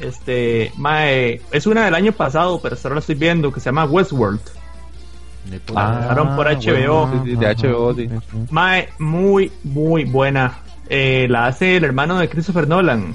[0.00, 3.66] Este, mae, es una del año pasado, pero hasta ahora la estoy viendo, que se
[3.66, 4.40] llama Westworld.
[5.66, 6.00] Puta Ah.
[6.00, 7.06] Pasaron por HBO.
[7.06, 8.08] bueno, sí, sí, de HBO, sí.
[8.50, 10.58] Mae, muy, muy buena.
[10.88, 13.14] Eh, la hace el hermano de Christopher Nolan.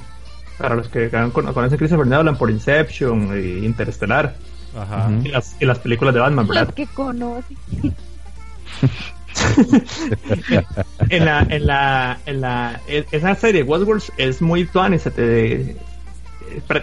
[0.57, 4.35] Para los que con- conocen a Christopher Nolan por Inception e Interestelar.
[4.77, 5.09] Ajá.
[5.23, 6.65] Y las, y las películas de Batman, ¿verdad?
[6.65, 7.55] Los que conoce.
[11.09, 15.75] en la, en la, en la, e- esa serie Westworld es muy tuanis, se te-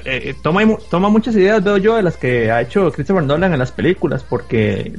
[0.05, 3.59] eh, toma, toma muchas ideas, veo yo, de las que ha hecho Christopher Nolan en
[3.59, 4.93] las películas, porque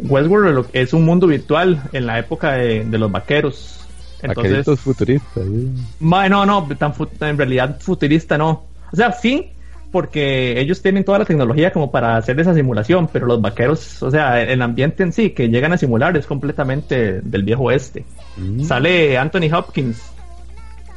[0.00, 3.80] Westworld es un mundo virtual en la época de, de los vaqueros.
[4.22, 5.44] Entonces, futuristas.
[5.44, 5.70] sí.
[6.00, 8.64] No, no, tan en realidad futurista no.
[8.92, 9.50] O sea, sí,
[9.94, 14.10] porque ellos tienen toda la tecnología como para hacer esa simulación, pero los vaqueros, o
[14.10, 18.04] sea, el ambiente en sí que llegan a simular es completamente del viejo oeste.
[18.36, 18.64] Mm.
[18.64, 20.02] Sale Anthony Hopkins,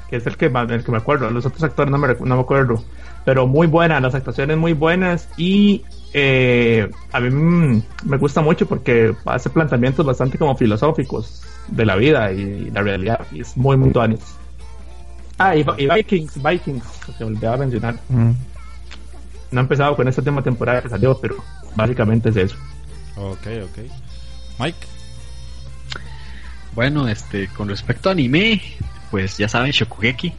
[0.09, 2.41] que es el que, el que me acuerdo, los otros actores no me, no me
[2.41, 2.83] acuerdo,
[3.25, 8.65] pero muy buenas, las actuaciones muy buenas y eh, a mí mm, me gusta mucho
[8.67, 13.77] porque hace planteamientos bastante como filosóficos de la vida y la realidad, y es muy,
[13.77, 14.21] muy tuanis.
[15.37, 16.83] Ah, y, y Vikings, Vikings,
[17.17, 17.95] se me olvidaba mencionar.
[18.09, 18.31] Mm.
[19.51, 21.35] No he empezado con esta última temporada que salió, pero
[21.75, 22.55] básicamente es eso.
[23.15, 23.79] Ok, ok.
[24.59, 24.87] Mike.
[26.73, 28.61] Bueno, este, con respecto a anime,
[29.11, 30.33] pues ya saben, Shokugeki.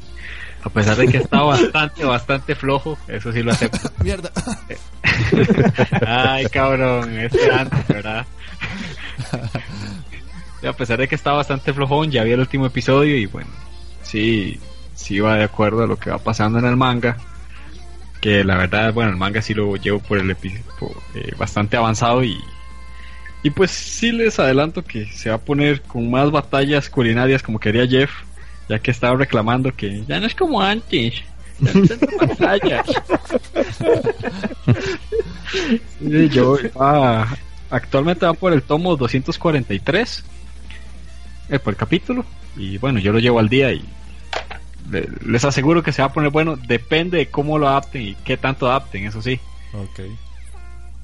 [0.62, 3.90] A pesar de que está bastante, bastante flojo, eso sí lo acepto.
[4.02, 4.30] Mierda.
[6.06, 8.26] Ay, cabrón, este antes, ¿verdad?
[10.62, 13.50] Y a pesar de que está bastante flojón, ya vi el último episodio y bueno,
[14.02, 14.58] sí,
[14.94, 17.16] sí va de acuerdo a lo que va pasando en el manga.
[18.20, 20.64] Que la verdad, bueno, el manga sí lo llevo por el episodio
[21.36, 22.36] bastante avanzado y,
[23.44, 27.60] y pues sí les adelanto que se va a poner con más batallas culinarias como
[27.60, 28.10] quería Jeff,
[28.68, 31.14] ya que estaba reclamando que ya no es como antes.
[31.60, 32.86] Ya no batallas.
[36.00, 37.26] Sí, yo ah,
[37.70, 40.24] actualmente va por el tomo 243
[41.50, 42.24] eh, por el capítulo
[42.56, 43.84] y bueno yo lo llevo al día y
[44.90, 48.14] le- les aseguro que se va a poner bueno depende de cómo lo adapten y
[48.16, 49.40] qué tanto adapten eso sí
[49.72, 50.00] Ok.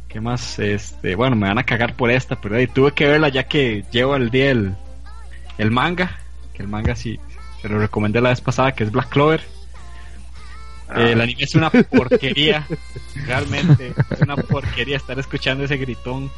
[0.09, 3.29] qué más este bueno me van a cagar por esta pero eh, tuve que verla
[3.29, 4.75] ya que llevo al día el,
[5.59, 6.19] el manga
[6.55, 7.19] que el manga sí
[7.65, 9.41] se lo recomendé la vez pasada que es Black Clover
[10.95, 12.67] Eh, el anime es una porquería.
[13.27, 16.31] Realmente, es una porquería estar escuchando ese gritón.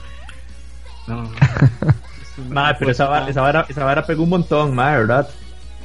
[1.08, 1.24] No.
[1.24, 5.28] es Madre, pero esa vara, esa, vara, esa vara pegó un montón, madre, ¿verdad?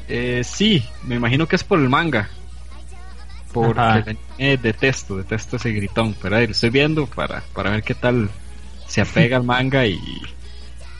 [0.08, 2.30] Eh, sí, me imagino que es por el manga.
[3.51, 6.15] Porque el anime detesto, detesto ese gritón.
[6.21, 8.30] Pero ahí lo estoy viendo para, para ver qué tal
[8.88, 9.88] se apega al manga.
[9.88, 9.99] Y,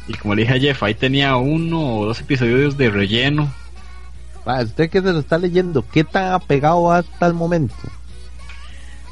[0.08, 3.54] y como le dije a Jeff, ahí tenía uno o dos episodios de relleno.
[4.46, 7.76] Ah, usted que se lo está leyendo, ¿qué tan apegado hasta el momento?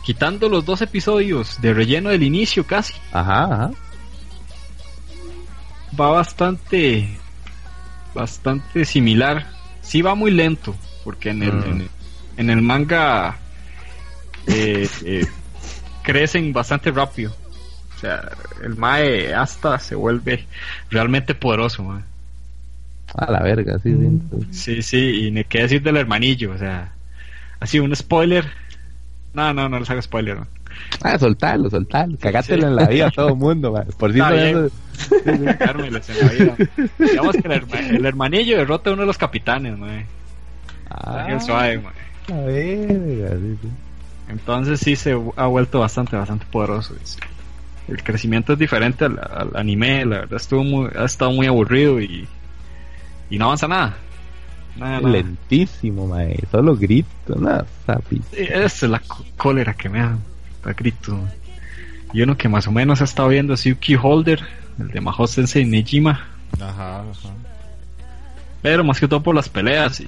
[0.03, 2.93] Quitando los dos episodios de relleno del inicio casi.
[3.11, 3.71] Ajá, ajá.
[5.99, 7.17] va bastante
[8.13, 9.47] bastante similar
[9.81, 11.63] sí va muy lento porque en el, Mm.
[11.63, 11.89] en el,
[12.37, 13.37] en el manga
[14.47, 15.27] eh, eh,
[16.03, 17.35] crecen bastante rápido
[17.95, 18.29] o sea
[18.63, 20.47] el mae hasta se vuelve
[20.89, 22.03] realmente poderoso mae.
[23.15, 24.47] A la verga, sí, sí.
[24.51, 26.93] sí sí y ni qué decir del hermanillo o sea
[27.59, 28.45] así un spoiler
[29.33, 30.47] no no no les hago spoiler ¿no?
[31.01, 32.17] Ah, soltalo, soltalo.
[32.17, 33.85] Cagátelo en la vida a todo el mundo, mae.
[33.97, 34.69] Por si no eso-
[35.25, 36.55] en la vida.
[36.99, 39.75] Digamos que el, herma- el hermanillo derrota a uno de los capitanes.
[40.89, 42.37] Ah, suave, mae.
[42.37, 43.69] a ver, así, sí.
[44.29, 46.95] Entonces sí se ha vuelto bastante, bastante poderoso.
[47.87, 51.99] El crecimiento es diferente al, al anime, la verdad estuvo muy, ha estado muy aburrido
[51.99, 52.27] y,
[53.29, 53.97] y no avanza nada.
[54.75, 55.09] Nada, nada.
[55.09, 56.39] Lentísimo, mae.
[56.51, 58.21] Solo grito, nada, sapi.
[58.31, 60.17] Esa es la có- cólera que me da,
[60.63, 61.19] da grito.
[62.13, 64.39] Y uno que más o menos ha estado viendo es Yuki Holder,
[64.79, 66.27] el de Mahou Sensei Nejima,
[66.59, 67.29] Ajá, ajá.
[68.61, 70.07] pero más que todo por las peleas y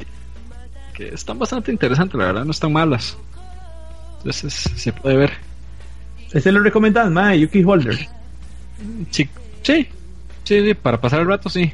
[0.93, 3.17] que están bastante interesantes, la verdad, no están malas.
[4.19, 5.31] Entonces se puede ver.
[6.31, 7.95] Ese lo recomendás, mae, Yuki Holder.
[9.11, 9.29] Sí,
[9.61, 9.87] sí,
[10.43, 11.71] sí, sí, para pasar el rato sí.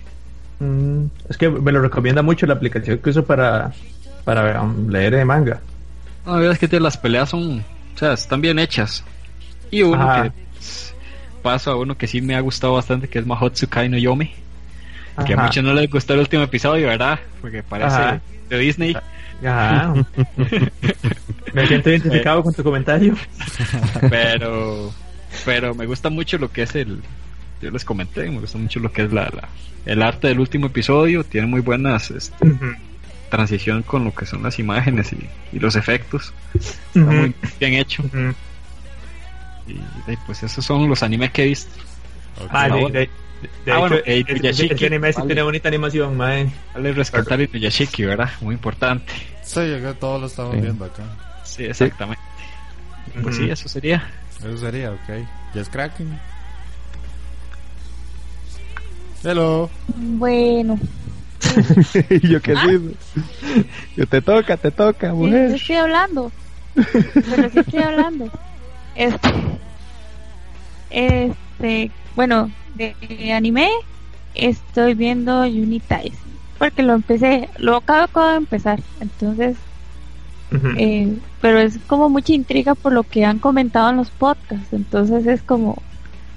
[0.59, 3.71] Mm, es que me lo recomienda mucho la aplicación que uso para,
[4.23, 5.59] para um, leer de manga.
[6.25, 7.59] No, la verdad es que te- las peleas son,
[7.95, 9.03] o sea, están bien hechas.
[9.71, 10.23] Y uno Ajá.
[10.23, 10.31] que
[11.43, 14.33] paso a uno que sí me ha gustado bastante, que es Mahotsu Kai no Yome.
[15.25, 17.19] Que a muchos no les gustó el último episodio, ¿verdad?
[17.41, 18.21] Porque parece Ajá.
[18.49, 18.95] de Disney.
[19.43, 19.93] Ajá.
[21.53, 23.15] me siento identificado con tu comentario.
[24.09, 24.91] pero
[25.45, 27.01] pero me gusta mucho lo que es el
[27.61, 29.49] yo les comenté me gusta mucho lo que es la, la-
[29.85, 32.35] el arte del último episodio tiene muy buenas este,
[33.29, 38.03] transición con lo que son las imágenes y, y los efectos está muy bien hecho
[39.67, 39.71] y,
[40.11, 41.71] y, pues esos son los animes que he visto
[42.39, 42.49] Ok.
[42.51, 42.89] Ah, de, bueno.
[42.89, 42.99] de-
[43.65, 45.27] de Ah, hecho, bueno, ese- Inuyashiki, ese anime sí vale.
[45.27, 46.51] tiene bonita animación, mae.
[46.73, 49.11] vale rescatar Inuyashiki verdad muy importante
[49.43, 50.61] Sí, que todos lo estamos Sí.
[50.61, 51.03] viendo acá.
[51.43, 52.21] sí exactamente
[53.23, 54.07] pues sí eso sería
[54.39, 55.25] Eso sería, ok.
[55.55, 56.19] Just Kraken.
[59.23, 59.69] Hello.
[59.93, 60.77] Bueno,
[62.09, 62.93] y yo qué digo.
[63.95, 65.55] Yo te toca, te toca, sí, yo mujer.
[65.55, 66.33] estoy hablando.
[67.23, 68.31] Pero sí estoy hablando.
[68.93, 69.35] Este.
[70.89, 71.95] Este.
[72.13, 73.69] Bueno, de, de anime
[74.33, 76.27] estoy viendo Unitais.
[76.57, 78.83] Porque lo empecé, lo acabo, acabo de empezar.
[78.99, 79.67] Entonces,
[80.73, 84.73] eh, pero es como mucha intriga por lo que han comentado en los podcasts.
[84.73, 85.87] Entonces es como,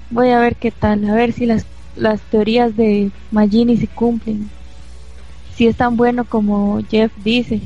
[0.09, 4.49] voy a ver qué tal, a ver si las, las teorías de Magini se cumplen.
[5.55, 7.61] Si es tan bueno como Jeff dice.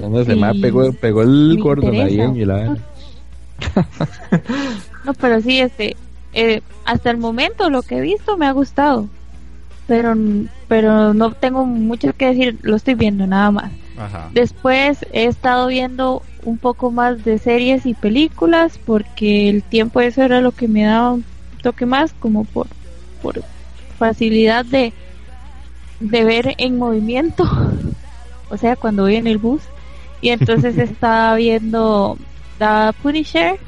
[0.00, 0.40] No sé, Sí.
[0.40, 2.78] me pegó, pegó el gordo la verdad.
[5.04, 5.96] No, pero sí, este,
[6.32, 9.08] eh, hasta el momento lo que he visto me ha gustado.
[9.86, 10.14] Pero,
[10.68, 13.72] pero no tengo mucho que decir, lo estoy viendo nada más.
[13.98, 14.30] Ajá.
[14.32, 20.22] Después he estado viendo un poco más de series y películas porque el tiempo eso
[20.22, 21.24] era lo que me daba un
[21.62, 22.66] toque más como por,
[23.22, 23.42] por
[23.98, 24.92] facilidad de,
[26.00, 27.44] de ver en movimiento,
[28.50, 29.62] o sea, cuando voy en el bus.
[30.20, 32.18] Y entonces estaba viendo
[32.58, 33.58] The Punisher,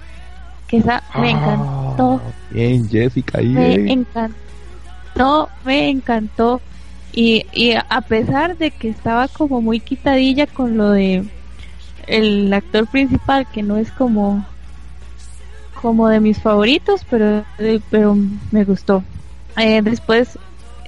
[0.69, 2.21] que esa me encantó.
[2.51, 3.49] Bien, Jessica, ahí.
[3.49, 3.93] Me eh.
[3.93, 6.61] encantó, me encantó.
[7.13, 11.25] Y, y a pesar de que estaba como muy quitadilla con lo de
[12.09, 14.45] el actor principal, que no es como
[15.85, 17.45] como de mis favoritos, pero,
[17.91, 18.17] pero
[18.51, 19.05] me gustó.
[19.57, 20.39] Eh, después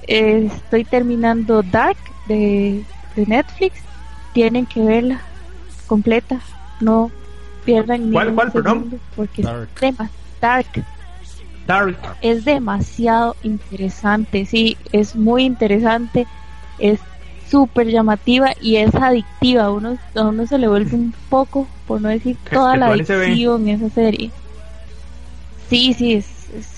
[0.07, 3.83] eh, estoy terminando Dark de, de Netflix.
[4.33, 5.23] Tienen que verla
[5.87, 6.41] completa.
[6.79, 7.11] No
[7.63, 8.73] pierdan ni ¿Cuál- un cuál, perdón?
[8.77, 9.71] segundo, Porque Dark.
[9.81, 9.95] es
[10.39, 10.85] Dark
[11.65, 12.17] Dark.
[12.21, 16.27] es demasiado interesante, sí, es muy interesante,
[16.77, 16.99] es
[17.49, 21.99] súper llamativa y es adictiva, a uno, a uno se le vuelve un poco, por
[22.01, 24.31] no decir toda la adicción en esa serie.
[25.69, 26.76] Sí, sí, es, es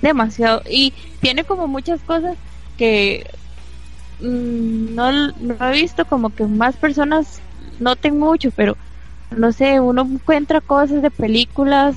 [0.00, 2.36] demasiado y tiene como muchas cosas
[2.76, 3.26] que
[4.20, 7.40] mm, no, no he visto como que más personas
[7.78, 8.76] noten mucho, pero
[9.36, 11.96] no sé, uno encuentra cosas de películas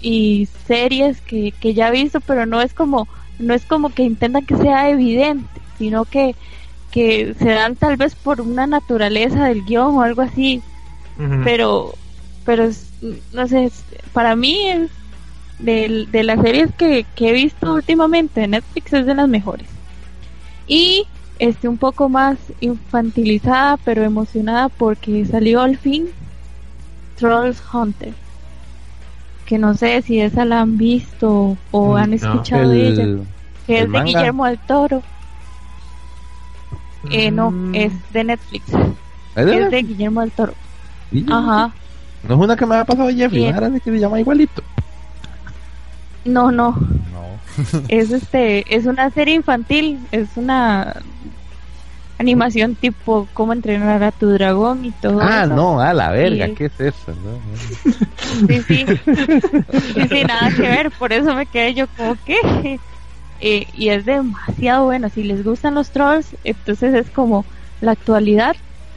[0.00, 4.02] y series que, que ya he visto, pero no es como no es como que
[4.02, 6.34] intentan que sea evidente, sino que
[6.90, 10.62] que se dan tal vez por una naturaleza del guion o algo así,
[11.44, 11.94] pero
[12.44, 12.68] pero
[13.32, 13.70] no sé,
[14.12, 14.90] para mí es
[15.58, 19.66] de, de las series que, que he visto últimamente de Netflix es de las mejores.
[20.66, 21.06] Y
[21.38, 26.08] este un poco más infantilizada, pero emocionada porque salió al fin
[27.16, 28.12] Trolls Hunter.
[29.46, 32.16] Que no sé si esa la han visto o Mm, han no.
[32.16, 33.22] escuchado de ella, El,
[33.66, 34.00] que el es de.
[34.04, 35.02] Guillermo del Toro.
[37.10, 37.74] Eh, no, Mm.
[37.74, 38.64] es de Netflix.
[39.36, 40.54] ¿Es de Es de Guillermo del Toro.
[41.10, 41.24] Sí.
[41.30, 41.72] Ajá.
[42.28, 44.62] No es una que me ha pasado Jeffrey, una que se llama igualito.
[46.28, 46.76] No, no.
[47.12, 47.38] No.
[47.88, 50.94] es este es una serie infantil es una
[52.18, 55.54] animación tipo cómo entrenar a tu dragón y todo Ah, eso.
[55.54, 57.12] no, a la verga, Y- ¿qué es eso?
[57.14, 57.52] No, no.
[58.48, 58.84] Sí, sí.
[59.94, 60.90] Sí, sí, nada que ver.
[60.98, 62.80] Por eso me quedé yo como que.
[63.40, 65.08] Eh, y es demasiado bueno.
[65.08, 67.46] Si les gustan los trolls, entonces es como
[67.80, 68.56] la actualidad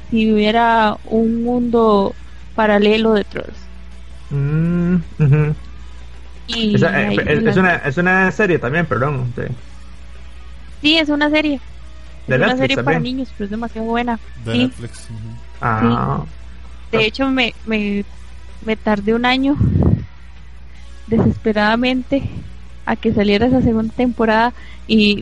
[0.09, 2.15] si hubiera un mundo
[2.55, 3.69] paralelo de trolls.
[4.31, 5.55] Mm, ujú.
[6.47, 9.33] Y eh, es, una, es una serie también, perdón.
[10.81, 11.59] Sí, es una serie.
[12.27, 14.19] De es una serie para niños, pero es demasiado buena.
[14.45, 14.59] De Sí.
[14.59, 14.91] Netflix.
[15.09, 15.17] ujú.
[15.61, 16.23] Ah,
[16.91, 18.03] De hecho, me, me,
[18.65, 19.55] me tardé un año
[21.07, 22.23] desesperadamente
[22.85, 24.53] a que saliera esa segunda temporada
[24.87, 25.21] y,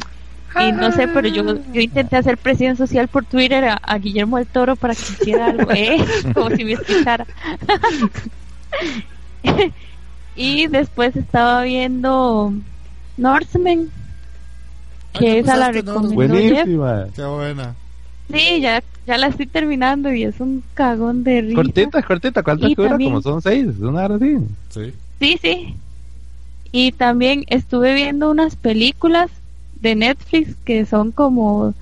[0.59, 4.37] y no sé, pero yo, yo intenté hacer presión social por Twitter a, a Guillermo
[4.37, 5.97] del Toro para que hiciera algo, ¿eh?
[6.33, 7.25] como si me escuchara.
[10.39, 12.53] y después estaba viendo
[13.17, 13.89] Norseman,
[15.13, 15.85] Ah, que ¿ya esa la Jeff.
[15.85, 17.07] Buenísima.
[17.15, 17.75] Qué buena.
[18.31, 21.55] Sí, ya, ya la estoy terminando y es un cagón de risa.
[21.55, 22.89] Cortita, cortita, ¿cuánto Y dura?
[22.89, 24.37] también- Como son seis, una hora así.
[24.69, 24.93] Sí.
[25.19, 25.75] Sí, sí.
[26.71, 29.31] Y también estuve viendo unas películas
[29.81, 31.73] de Netflix que son como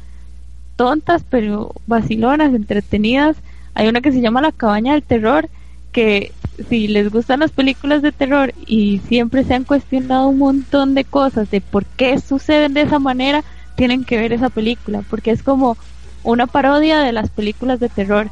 [0.78, 3.36] tontas pero vacilonas, entretenidas.
[3.74, 5.50] Hay una que se llama La cabaña del terror,
[5.98, 6.32] que
[6.70, 11.04] si les gustan las películas de terror y siempre se han cuestionado un montón de
[11.04, 13.44] cosas de por qué suceden de esa manera,
[13.76, 15.76] tienen que ver esa película, porque es como
[16.22, 18.30] una parodia de las películas de terror,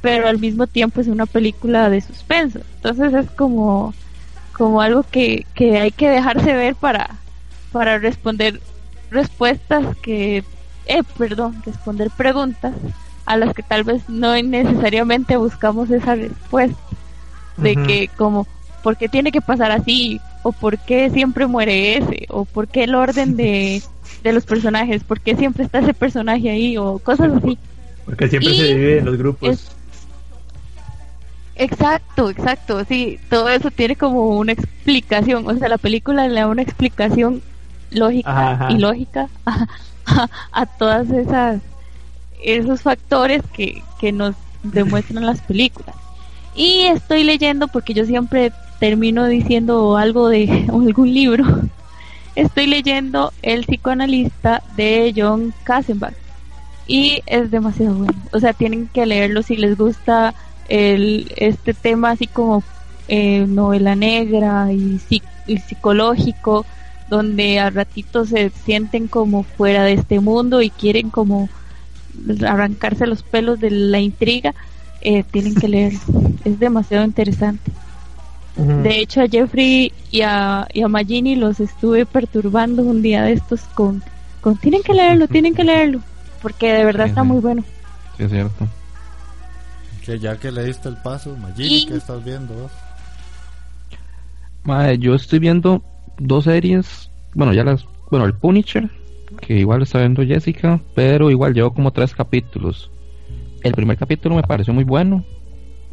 [0.00, 2.58] pero al mismo tiempo es una película de suspenso.
[2.78, 3.94] Entonces es como
[4.52, 7.10] como algo que, que hay que dejarse ver para,
[7.70, 8.60] para responder
[9.12, 10.42] respuestas que,
[10.86, 12.74] eh, perdón, responder preguntas
[13.24, 16.83] a las que tal vez no necesariamente buscamos esa respuesta
[17.56, 17.82] de Ujú.
[17.86, 18.46] que como
[18.82, 22.84] por qué tiene que pasar así o por qué siempre muere ese o por qué
[22.84, 23.82] el orden de,
[24.22, 27.58] de los personajes, por qué siempre está ese personaje ahí o cosas así.
[28.04, 29.50] porque siempre Y se divide en los grupos.
[29.50, 29.70] es-
[31.56, 36.48] Exacto, exacto, sí, todo eso tiene como una explicación, o sea, la película le da
[36.48, 37.44] una explicación
[37.90, 38.68] lógica Ajá, ajá.
[38.72, 39.66] y lógica a,
[40.06, 41.62] a, a todas esas
[42.42, 45.96] esos factores que, que nos demuestran las películas.
[46.54, 51.44] Y estoy leyendo porque yo siempre termino diciendo algo de algún libro.
[52.36, 56.14] Estoy leyendo El psicoanalista de John Kassenbach
[56.86, 58.14] y es demasiado bueno.
[58.32, 60.34] O sea, tienen que leerlo si les gusta
[60.68, 62.62] el, este tema así como
[63.08, 65.00] eh, novela negra y,
[65.46, 66.66] y psicológico,
[67.08, 71.48] donde a ratitos se sienten como fuera de este mundo y quieren como
[72.46, 74.54] arrancarse los pelos de la intriga,
[75.04, 76.00] eh, tienen que leerlo.
[76.44, 77.70] Es demasiado interesante.
[78.56, 83.32] De hecho, a Jeffrey y a, y a Magini los estuve perturbando un día de
[83.32, 84.02] estos con,
[84.40, 86.00] con tienen que leerlo, tienen que leerlo,
[86.40, 87.28] porque de verdad Sí, está sí.
[87.28, 87.64] muy bueno.
[88.16, 88.66] Sí, es cierto.
[90.04, 92.72] Que ya que le diste el paso, Magini, Y- ¿qué estás viendo vos?
[94.98, 95.82] Yo estoy viendo
[96.18, 97.10] dos series.
[97.34, 97.84] Bueno, ya las.
[98.10, 98.88] Bueno, el Punisher,
[99.40, 102.90] que igual está viendo Jessica, pero igual llevo como tres capítulos.
[103.64, 105.24] El primer capítulo me pareció muy bueno.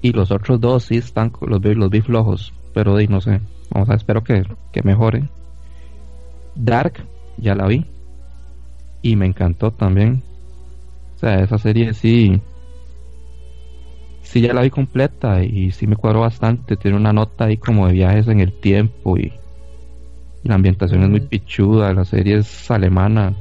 [0.01, 1.31] Y los otros dos sí están.
[1.39, 2.53] Los vi, los vi flojos.
[2.73, 3.39] Pero di, no sé.
[3.69, 5.29] Vamos a espero que, que mejore.
[6.53, 7.05] Dark,
[7.38, 7.86] ya la vi.
[9.01, 10.21] Y me encantó también.
[11.15, 12.41] O sea, esa serie sí.
[14.21, 16.75] Sí, ya la vi completa y sí me cuadró bastante.
[16.75, 19.31] Tiene una nota ahí como de viajes en el tiempo y,
[20.43, 21.93] y la ambientación es muy pichuda.
[21.93, 23.34] La serie es alemana.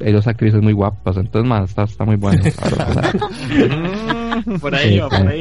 [0.00, 2.42] Hay dos actrices muy guapas, entonces más está, está muy bueno.
[2.42, 3.12] verdad.
[4.60, 5.40] Por ahí va, por ahí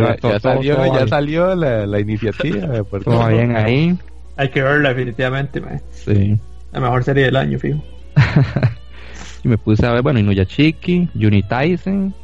[0.00, 0.16] va.
[0.22, 1.08] Ya, salió, ya vale.
[1.08, 2.84] salió la, la iniciativa.
[2.84, 3.98] por Todo bien ahí.
[4.36, 5.80] Hay que verla definitivamente, mae.
[5.92, 6.38] Sí.
[6.72, 7.82] La mejor serie del año, fijo.
[9.44, 12.14] y me puse a ver, bueno, Inuyashiki, Juni Tyson.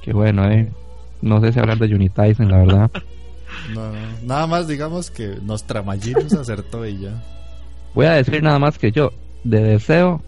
[0.00, 0.68] Que bueno, eh.
[1.20, 2.90] No sé si hablar de Juni Tyson, la verdad.
[3.74, 7.22] No, no, nada más digamos que nuestra Magini se acertó y ya.
[7.94, 9.12] Voy a decir nada más que yo,
[9.44, 10.22] de deseo,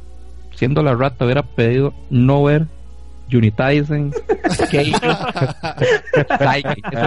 [0.60, 2.66] siendo la rata, hubiera pedido no ver.
[3.30, 3.44] Eso
[4.64, 4.92] es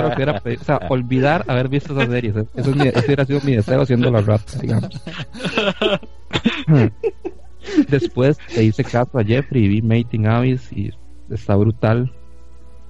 [0.01, 0.61] lo que hubiera pedido.
[0.61, 2.35] O sea, olvidar haber visto esas series.
[2.55, 4.89] Eso, es mi- ese hubiera sido mi deseo siendo la rata, digamos.
[7.89, 10.91] Después le hice caso a Jeffrey y vi Mating Abyss y
[11.29, 12.11] está brutal.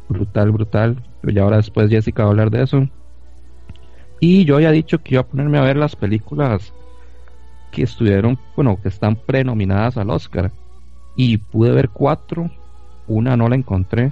[0.10, 1.04] Brutal, brutal.
[1.22, 2.88] Pero ya ahora después Jessica va a hablar de eso.
[4.20, 6.74] Y yo había dicho que iba a ponerme a ver las películas
[7.74, 10.52] que estuvieron, bueno, que están prenominadas al Oscar.
[11.16, 12.50] Y pude ver cuatro.
[13.08, 14.12] Una no la encontré.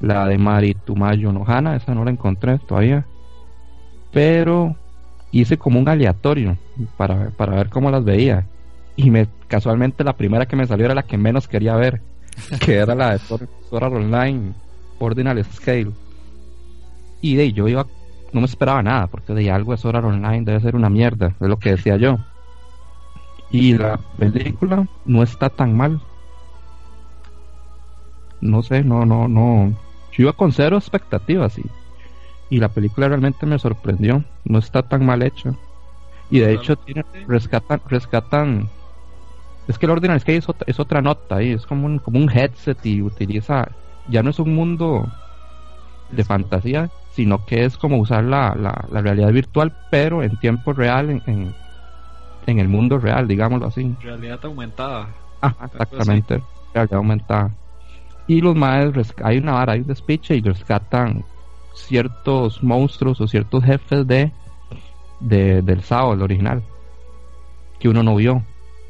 [0.00, 3.04] La de Mari Tumayo Nohana, esa no la encontré todavía.
[4.12, 4.76] Pero
[5.32, 6.56] hice como un aleatorio
[6.96, 8.46] para, para ver cómo las veía.
[8.96, 12.00] Y me casualmente la primera que me salió era la que menos quería ver.
[12.64, 13.20] que era la de
[13.72, 14.54] Art Online
[14.98, 15.90] Ordinal Scale.
[17.20, 17.86] Y de yo iba,
[18.32, 21.34] no me esperaba nada, porque de algo de Sword Art Online debe ser una mierda,
[21.38, 22.18] es lo que decía yo.
[23.50, 26.00] Y la película no está tan mal.
[28.40, 29.70] No sé, no, no, no.
[30.12, 31.64] Yo iba con cero expectativas y,
[32.48, 34.24] y la película realmente me sorprendió.
[34.44, 35.54] No está tan mal hecha.
[36.30, 38.68] Y de hecho tiene, rescatan, rescatan.
[39.66, 42.18] Es que el Ordinal Scale es otra, es otra nota ahí, es como un, como
[42.18, 43.68] un headset y utiliza.
[44.08, 45.06] Ya no es un mundo
[46.10, 50.72] de fantasía, sino que es como usar la, la, la realidad virtual, pero en tiempo
[50.72, 51.56] real, en, en,
[52.46, 53.94] en el mundo real, digámoslo así.
[54.02, 55.08] Realidad aumentada.
[55.40, 56.42] Ajá, exactamente.
[56.74, 57.50] Realidad aumentada.
[58.26, 61.24] Y los maes, hay una vara, hay un despiche y rescatan
[61.74, 64.32] ciertos monstruos o ciertos jefes de,
[65.20, 66.62] de del SAO, el original,
[67.78, 68.42] que uno no vio.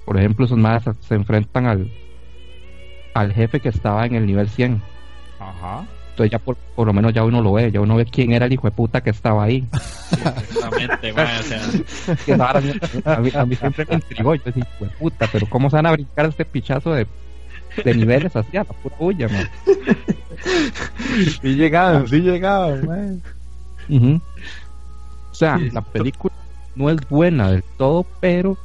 [0.04, 1.90] Por ejemplo, esos maes se enfrentan al,
[3.14, 4.82] al jefe que estaba en el nivel 100.
[5.38, 5.86] Ajá.
[6.22, 8.44] Entonces ya por, por lo menos ya uno lo ve, ya uno ve quién era
[8.44, 9.66] el hijo de puta que estaba ahí.
[10.12, 11.62] Exactamente, mae, o sea,
[12.50, 12.72] a, mí,
[13.04, 14.34] a mí- a mí siempre me intrigó.
[14.34, 17.06] Yo decía, hijo de puta, pero ¿cómo se van a brincar este pichazo de,
[17.82, 19.48] de niveles así a la pura bulla, man?
[21.40, 23.22] Sí llegaban, sí llegaban, man.
[25.30, 26.34] O sea, la película
[26.76, 28.58] no es buena del todo, pero, o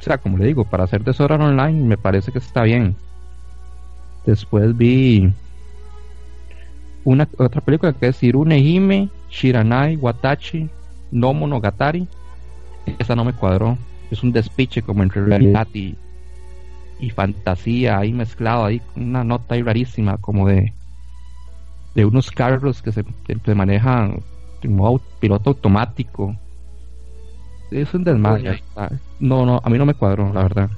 [0.00, 2.96] sea, como le digo, para hacer de Sword Art Online me parece que está bien.
[4.24, 5.32] Después vi
[7.06, 10.68] una otra película que es Hirune Hime, Shiranai, Watachi,
[11.12, 12.08] no Monogatari.
[12.98, 13.78] Esa no me cuadró.
[14.10, 15.94] Es un despiche como entre realidad y,
[16.98, 20.72] y fantasía ahí mezclado ahí, una nota ahí rarísima como de
[21.94, 24.22] de unos carros que se, que se manejan
[24.62, 26.36] en modo piloto automático.
[27.70, 28.62] Es un desmadre.
[29.18, 30.70] No, no, a mí no me cuadró, la verdad.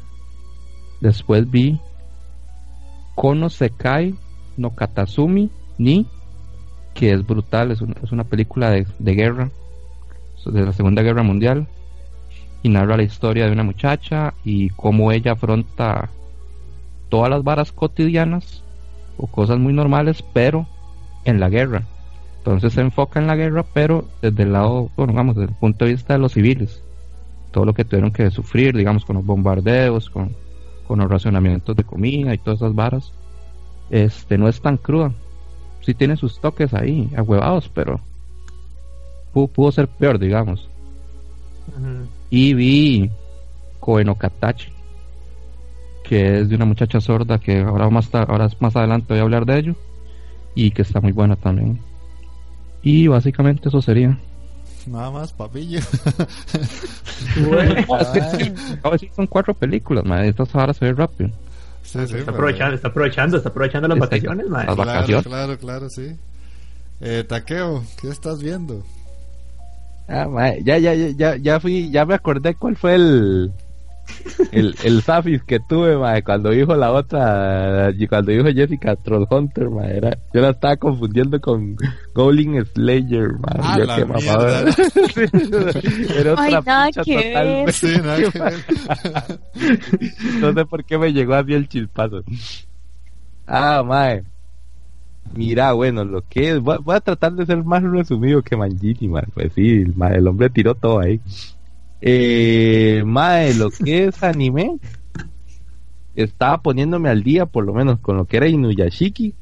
[1.00, 1.80] Después vi
[3.14, 4.14] Kono Sekai
[4.56, 6.06] no Katasumi ni
[6.98, 9.50] que es brutal, es una, es una película de, de guerra,
[10.44, 11.68] de la Segunda Guerra Mundial,
[12.64, 16.10] y narra la historia de una muchacha y cómo ella afronta
[17.08, 18.64] todas las varas cotidianas
[19.16, 20.66] o cosas muy normales, pero
[21.24, 21.86] en la guerra.
[22.38, 25.84] Entonces se enfoca en la guerra, pero desde el lado, bueno, vamos, desde el punto
[25.84, 26.82] de vista de los civiles.
[27.52, 30.34] Todo lo que tuvieron que sufrir, digamos, con los bombardeos, con,
[30.88, 33.12] con los racionamientos de comida y todas esas varas.
[33.88, 35.12] Este, no es tan cruda.
[35.88, 37.98] Sí tiene sus toques ahí, ahuevados, pero
[39.32, 40.68] pudo, pudo ser peor, digamos.
[42.28, 43.10] Y vi
[43.80, 44.70] Koenokatachi,
[46.04, 49.46] que es de una muchacha sorda que ahora más, ahora más adelante voy a hablar
[49.46, 49.74] de ello
[50.54, 51.80] y que está muy buena también.
[52.82, 54.18] Y básicamente eso sería.
[54.86, 55.80] Nada más, papillo.
[57.40, 57.86] No, es
[58.36, 60.22] que- acabo de decir, son cuatro películas, man.
[60.26, 61.30] Estas ahora se ve rápido.
[61.88, 64.66] Sí, sí, Está aprovechando, está aprovechando, está aprovechando las vacaciones, mae.
[64.66, 65.26] las Claro, vacaciones.
[65.26, 66.16] claro, claro, sí.
[67.00, 68.84] Eh, Taqueo, ¿qué estás viendo?
[70.06, 70.26] Ah,
[70.62, 73.52] ya, ya, ya, ya, ya fui, ya me acordé cuál fue el,
[74.52, 79.68] el, el Zafis que tuve, mae, cuando dijo la otra, y cuando dijo Jessica Trollhunter,
[79.70, 81.76] mae, era, yo la estaba confundiendo con
[82.14, 84.72] Goblin Slayer, mae, Ah, yo la qué.
[84.72, 87.26] Sí, era Ay, otra nada picha que ver.
[87.32, 87.72] totalmente.
[87.72, 89.40] Sí, nada que ver.
[90.40, 92.22] No sé por qué me llegó así el chispazo.
[93.46, 94.22] Ah, mae.
[95.34, 99.08] Mira, bueno, lo que es, voy, voy a tratar de ser más resumido que Mangini,
[99.08, 99.24] mae.
[99.34, 101.20] Pues sí, mae, el hombre tiró todo ahí.
[102.00, 104.78] Eh, mae, lo que es anime,
[106.14, 109.34] estaba poniéndome al día, por lo menos, con lo que era Inuyashiki.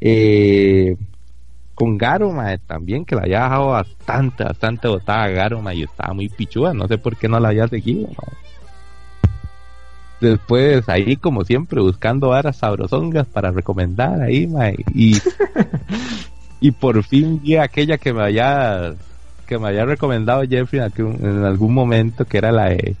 [0.00, 0.96] Eh,
[1.74, 6.12] con Garo, mae, también, que la había dejado bastante, bastante botada Garo, mae, y estaba
[6.12, 8.36] muy pichuda, no sé por qué no la había seguido, mae.
[10.20, 15.16] Después ahí como siempre buscando varas sabrosongas para recomendar ahí, mae, y
[16.60, 18.94] y por fin vi aquella que me había
[19.50, 22.94] que me había recomendado Jeffrey en algún, en algún momento que era la de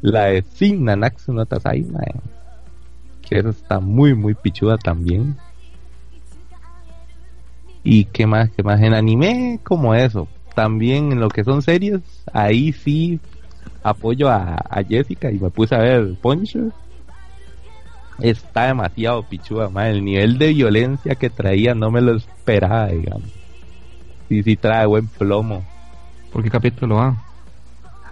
[0.00, 2.14] la de Sin Nanatsu no Tatsai, mae.
[3.20, 5.36] Que esa está muy muy pichuda también.
[7.82, 10.28] Y qué más, qué más en anime como eso.
[10.54, 12.00] También en lo que son series,
[12.32, 13.18] ahí sí
[13.82, 16.70] apoyo a, a Jessica y me puse a ver Punisher.
[18.20, 19.90] Está demasiado pichuda, mae.
[19.90, 23.35] El nivel de violencia que traía no me lo esperaba, digamos.
[24.28, 25.62] Sí, sí trae buen plomo.
[26.32, 27.14] ¿Por qué capítulo va?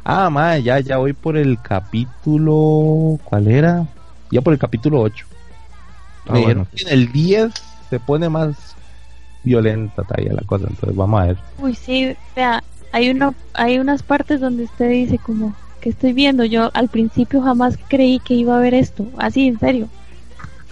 [0.05, 3.19] Ah, mae, ya, ya voy por el capítulo...
[3.25, 3.87] ¿Cuál era?
[4.31, 5.27] Ya por el capítulo 8.
[6.29, 6.67] Ah, Me bueno.
[6.75, 7.53] que en el 10
[7.89, 8.77] se pone más
[9.43, 11.37] violenta todavía la cosa, entonces vamos a ver.
[11.59, 12.63] Uy, sí, vea,
[12.93, 16.45] hay una, hay unas partes donde usted dice como que estoy viendo.
[16.45, 19.89] Yo al principio jamás creí que iba a ver esto, así en serio.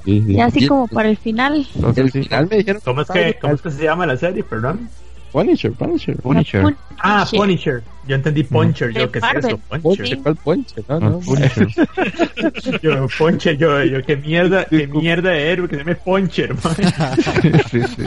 [0.04, 0.34] Sí, sí.
[0.34, 1.66] Ya así Y como para el final.
[1.74, 4.42] Entonces, el final me dijeron ¿Cómo es, que, ¿Cómo es que se llama la serie,
[4.42, 4.88] perdón?
[5.32, 6.16] Punisher, Punisher.
[6.16, 6.62] Punisher.
[6.62, 7.26] Pun- Ah.
[7.30, 7.82] Punisher.
[8.06, 9.44] Yo entendí Puncher, De yo qué es Marvel.
[9.46, 10.18] eso, Puncher.
[10.22, 10.74] ¿cuál ponche?
[10.88, 11.20] No, No, no.
[11.20, 11.68] Punisher.
[12.82, 16.74] Yo, Puncher, yo, yo, qué mierda, qué mierda de héroe que se llame Puncher, man.
[17.70, 18.02] Sí, sí.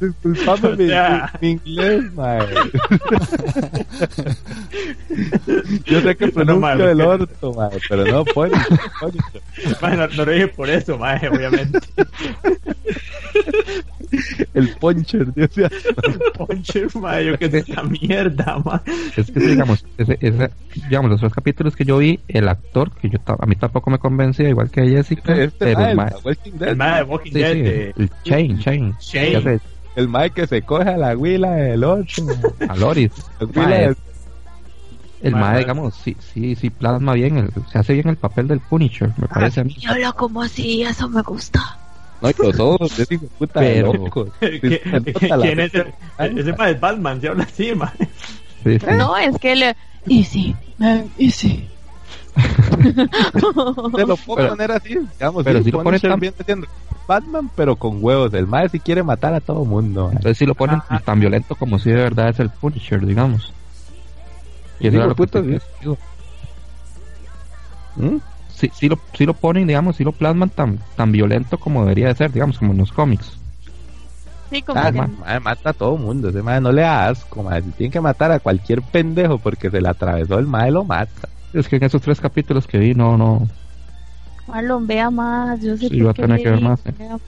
[0.00, 1.32] Disculpame O mi, sea.
[1.40, 2.46] mi inglés, mae.
[5.86, 7.02] Yo sé que pronuncio el ¿qué?
[7.04, 9.76] orto, mae, pero no, Punisher, Punisher.
[9.82, 11.78] Man, no, no lo dije por eso, man, obviamente.
[14.54, 15.68] El Puncher, Dios mío.
[16.36, 18.80] Puncher, man, yo qué es esa mierda, man.
[19.16, 20.50] Es que, digamos, ese, ese-
[20.88, 23.98] digamos, los tres capítulos que yo vi, el actor, que yo a mí tampoco me
[23.98, 27.32] convencía, igual que a Jessica, Este pero mae, el el Walking El man de Walking
[27.32, 29.60] sí, Dead, sí, de el Chain, Chain, sé,
[29.96, 32.24] el mae que se coge a la huila del otro.
[32.24, 32.68] mae.
[32.68, 33.12] a Loris.
[33.40, 33.94] La Mae,
[35.22, 38.60] el Mae, digamos, sí, sí, sí plasma bien, el- se hace bien el papel del
[38.60, 39.74] Punisher, me parece a mí.
[39.80, 41.78] Y habla como así, eso me gusta.
[42.24, 44.28] No, y los ojos, ese hijo de puta de Pero- locos.
[44.40, 47.20] ¿Qué- Sí, se nota la- ¿Quién es el, ese man es Batman?
[47.20, 47.92] Se habla así, man.
[48.64, 48.86] Sí, sí.
[48.96, 49.76] No, es que le.
[50.08, 51.68] Easy, man, easy.
[52.34, 56.66] Te lo puedo Pero- poner así, digamos, pero sí, si lo pones tan- viene siendo
[57.06, 58.32] Batman, pero con huevos.
[58.34, 60.06] El mae si quiere matar a todo mundo.
[60.06, 60.16] mae.
[60.16, 63.52] Entonces si lo ponen tan violento como si de verdad es el Punisher, digamos.
[64.80, 65.88] Y eso Digo, era lo que puto, te- sí.
[67.96, 68.16] ¿Mm?
[68.54, 72.08] Sí, sí lo, sí lo ponen, digamos, sí lo plasman tan, tan violento como debería
[72.08, 73.38] de ser, digamos, como en los cómics.
[74.50, 75.40] Sí, como Ah, que.
[75.40, 76.28] mata a todo mundo.
[76.28, 77.42] Ese mae no le da asco.
[77.42, 77.62] mae.
[77.62, 81.28] Si tiene que matar a cualquier pendejo porque se le atravesó el mae, lo mata.
[81.52, 83.48] Es que en esos tres capítulos que vi, no, no.
[84.46, 85.60] Marlon, vea más.
[85.60, 86.92] Yo sé Sí, va a tener que ver más, eh.
[86.98, 87.20] vea más.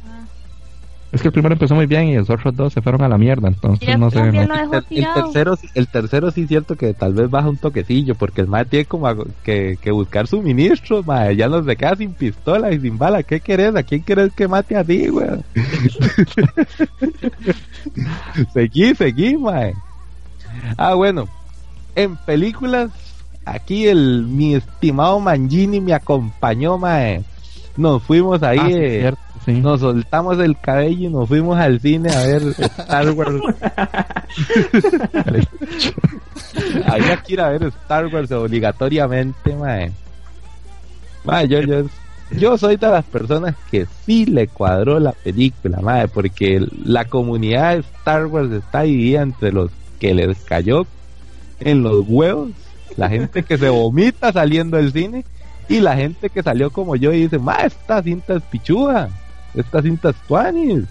[1.12, 3.16] Es que el primero empezó muy bien y los otros dos se fueron a la
[3.16, 4.20] mierda, entonces no sé.
[4.32, 4.42] no-
[4.90, 8.40] El, tercero, sí- el tercero sí es cierto que tal vez baja un toquecillo porque
[8.42, 11.36] el mae tiene como a- que, que buscar suministros, mae.
[11.36, 13.22] Ya no se queda sin pistola y sin bala.
[13.22, 13.74] ¿Qué querés?
[13.76, 15.42] ¿A quién querés que mate a ti, weón?
[18.52, 19.74] seguí, seguí, mae.
[20.76, 21.26] Ah, bueno.
[21.94, 22.90] En películas,
[23.46, 27.22] aquí el mi estimado Mangini me acompañó, mae.
[27.76, 29.52] Nos fuimos ahí, Ah, sí, eh, cierto, sí.
[29.52, 33.36] nos soltamos el cabello y nos fuimos al cine a ver Star Wars.
[36.86, 39.92] Había que ir a ver Star Wars obligatoriamente, mae.
[41.24, 41.86] Mae, yo, yo,
[42.32, 47.74] yo soy de las personas que sí le cuadró la película, mae, porque la comunidad
[47.74, 50.86] de Star Wars está dividida entre los que les cayó
[51.60, 52.50] en los huevos,
[52.96, 55.24] la gente que se vomita saliendo del cine
[55.68, 59.08] y la gente que salió como yo y dice, ma, esta cinta es pichuda,
[59.56, 60.84] esta cinta es tuanis.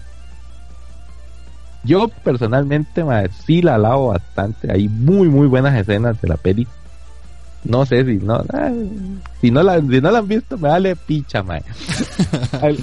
[1.84, 6.66] Yo personalmente, ma, sí la alabo bastante, hay muy muy buenas escenas de la peli.
[7.64, 8.70] No sé si no, ah,
[9.40, 11.58] si no la, si no la han visto me vale picha, ma.
[12.62, 12.76] Hay,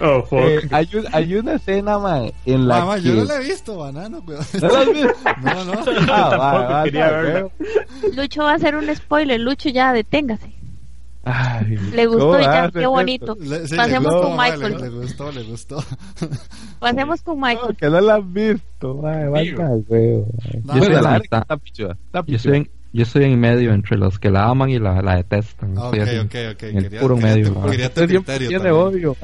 [0.00, 0.38] Oh, fuck.
[0.40, 3.02] eh, hay, un- hay una escena, ma, en la Mamá, que...
[3.02, 4.22] yo no la he visto, banano.
[4.26, 5.14] ¿No la has visto?
[5.42, 5.72] No, no.
[5.72, 7.32] Ah, Tampoco va, va, quería va, verla.
[7.34, 7.52] veo.
[8.14, 9.38] Lucho va a hacer un spoiler.
[9.40, 10.52] Lucho, ya deténgase.
[11.28, 13.36] Ay, Le gustó ¿cómo y ya, qué bonito.
[13.40, 14.72] Le, sí, Pasemos gustó, con Michael.
[14.76, 15.84] Le, le gustó, le gustó.
[16.78, 17.76] Pasemos con No, Michael.
[17.76, 19.28] que no la han visto, vaya
[19.88, 20.28] huevo.
[20.64, 24.30] No, Yo soy la está está Yo en, yo estoy en medio entre los que
[24.30, 25.74] la aman y la, la detestan.
[25.76, 26.62] Ah, ok, así, ok, ok.
[26.62, 27.54] en el Quería, puro quería medio.
[27.54, 27.70] mae.
[27.72, 29.16] quería tu criterio tiene odio.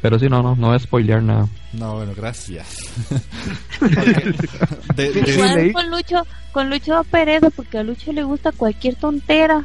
[0.00, 1.46] Pero sí, no, no, no voy a spoilear nada.
[1.74, 2.88] No, bueno, gracias.
[3.82, 4.94] Ok.
[4.96, 5.72] De- de- Igual leí.
[5.72, 9.62] con Lucho, con Lucho da pereza porque a Lucho le gusta cualquier tontera.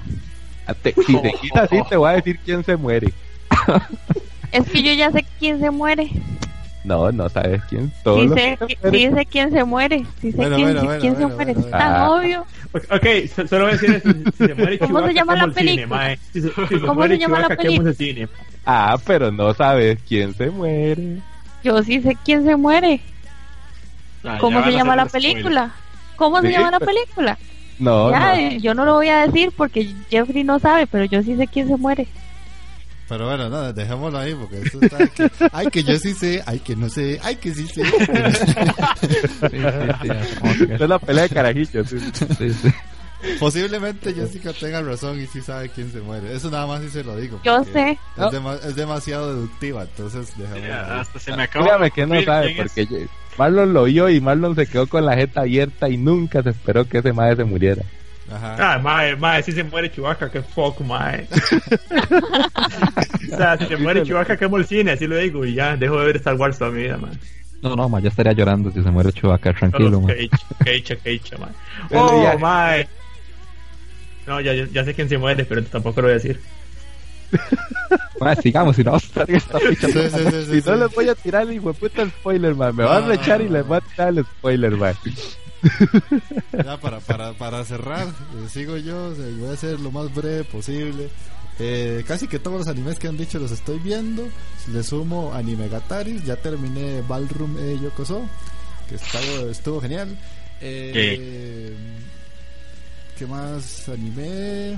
[0.70, 3.08] Ah, te- Si te quita así, te voy a decir quién se muere.
[4.52, 6.10] Es que yo ya sé quién se muere.
[6.84, 7.92] No, no sabes quién.
[8.04, 8.58] Todos Sí sé,
[8.92, 10.04] sí sé quién se muere.
[10.22, 11.52] Sí sé Bueno, quién, bueno, quién bueno, se muere.
[11.54, 12.14] bueno, Es tan bueno.
[12.16, 12.46] obvio.
[12.74, 13.06] Ok,
[13.36, 14.02] so- solo voy a decir
[14.36, 15.88] si, se muere ¿Cómo se llama la cine, película?
[15.88, 16.18] mae.
[16.34, 18.28] Si se, si se ¿Cómo se llama la Chewbacca, cine.
[18.66, 21.22] Ah, pero no sabes quién se muere.
[21.64, 23.02] Yo sí sé quién se muere.
[24.24, 25.34] Ah, ¿Cómo se llama la spoiler.
[25.36, 25.72] película?
[26.16, 27.38] ¿Cómo se Sí, llama la película?
[27.80, 28.34] No, ya, no.
[28.36, 31.48] eh, yo no lo voy a decir porque Jeffrey no sabe, pero yo sí sé
[31.48, 32.08] quién se muere.
[33.08, 36.60] Pero bueno, no, dejémoslo ahí porque esto está que, ay que yo sí sé, ay
[36.60, 37.82] que no sé, ay que sí sé.
[40.70, 41.90] Es la pelea de carajillos.
[41.90, 42.00] sí.
[42.38, 42.74] sí, sí.
[43.38, 46.34] Posiblemente Jessica tenga razón y sí sabe quién se muere.
[46.34, 47.42] Eso nada más sí se lo digo.
[47.44, 47.98] Yo sé.
[48.18, 51.00] Es, es demasiado deductiva, entonces dejémoslo Ya, ahí.
[51.02, 51.66] hasta se me acabó.
[51.66, 53.08] Dígame que no sabe, porque
[53.40, 56.84] Marlon lo vio y Marlon se quedó con la jeta abierta y nunca se esperó
[56.84, 57.84] que ese madre se muriera.
[58.30, 58.74] Ajá.
[58.74, 61.26] Ah, mae, mae, si se muere Chewbacca, que fuck, mae.
[63.32, 65.98] o sea, si se muere Chewbacca, quemo el cine, así lo digo, y ya, dejo
[66.00, 67.14] de ver Star Wars toda mi vida, mae.
[67.62, 70.10] No, no, ma, ya estaría llorando si se muere Chewbacca, tranquilo, ma.
[70.10, 70.30] Cage,
[70.60, 71.52] Cage, Cage, mae.
[71.98, 72.90] Oh, mae.
[74.28, 76.42] No, ya, ya sé quién se muere, pero tampoco lo voy a decir.
[78.20, 79.88] Mae, sigamos, si no vamos a estar en esta ficha.
[79.88, 80.80] Sí, sí, sí, sí, Si no sí.
[80.82, 82.76] les voy a tirar el puta spoiler, man.
[82.76, 84.96] Me van a No, echar y les voy a tirar el spoiler, man.
[86.64, 90.14] Ya para, para, para cerrar, eh, sigo yo, o sea, voy a ser lo más
[90.14, 91.10] breve posible.
[91.60, 94.28] Eh, casi que todos los animes que han dicho los estoy viendo.
[94.72, 98.22] Le sumo Anime Gataris, ya terminé Ballroom e Yokoso,
[98.88, 100.18] que estuvo, estuvo genial.
[100.62, 101.74] Eh,
[103.18, 104.78] ¿Qué más animé?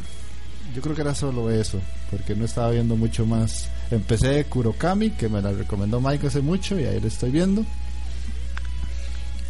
[0.75, 3.69] Yo creo que era solo eso, porque no estaba viendo mucho más.
[3.91, 7.65] Empecé Kurokami, que me la recomendó Mike hace mucho y ahí lo estoy viendo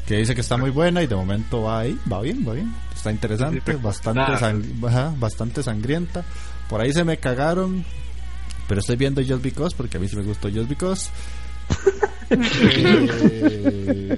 [0.07, 2.73] que dice que está muy buena y de momento va ahí, va bien, va bien,
[2.93, 6.25] está interesante, bastante, sang- ajá, bastante sangrienta.
[6.67, 7.85] Por ahí se me cagaron,
[8.67, 11.09] pero estoy viendo Just Because porque a mí sí me gustó Just Because.
[12.33, 14.17] Eh,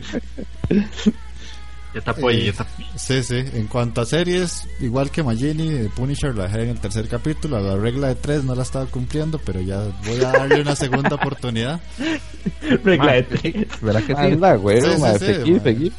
[1.94, 2.88] Yo te apoyo, Eh, yo te apoyo.
[2.96, 3.36] sí, sí.
[3.54, 7.60] En cuanto a series, igual que Magini, de Punisher la dejé en el tercer capítulo.
[7.62, 11.16] La regla de tres no la estaba cumpliendo, pero ya voy a darle una segunda
[11.16, 11.80] oportunidad.
[12.84, 13.82] Regla de tres.
[13.82, 14.22] ¿Verdad que sí?
[14.22, 15.20] Anda, güey, Sí, sí, man.
[15.20, 15.62] sí, Seguí, man.
[15.64, 15.92] seguí,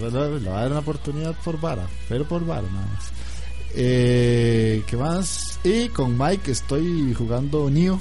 [0.00, 3.12] le voy a dar una oportunidad por vara, pero por vara nada más.
[3.74, 5.58] Eh, ¿Qué más?
[5.64, 8.00] Y con Mike estoy jugando Nioh.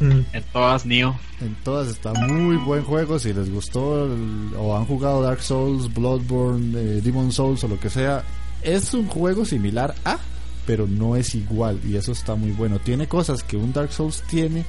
[0.00, 0.20] Mm.
[0.32, 1.18] En todas, Neo.
[1.40, 3.18] En todas está muy buen juego.
[3.18, 7.78] Si les gustó el- o han jugado Dark Souls, Bloodborne, eh, Demon Souls o lo
[7.80, 8.22] que sea,
[8.62, 10.18] es un juego similar a,
[10.66, 11.80] pero no es igual.
[11.84, 12.78] Y eso está muy bueno.
[12.78, 14.64] Tiene cosas que un Dark Souls tiene,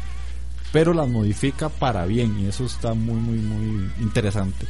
[0.72, 2.40] pero las modifica para bien.
[2.40, 4.66] Y eso está muy, muy, muy interesante.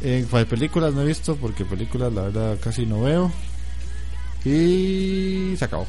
[0.00, 3.30] En pues, películas no he visto porque películas la verdad casi no veo.
[4.44, 5.86] Y se acabó.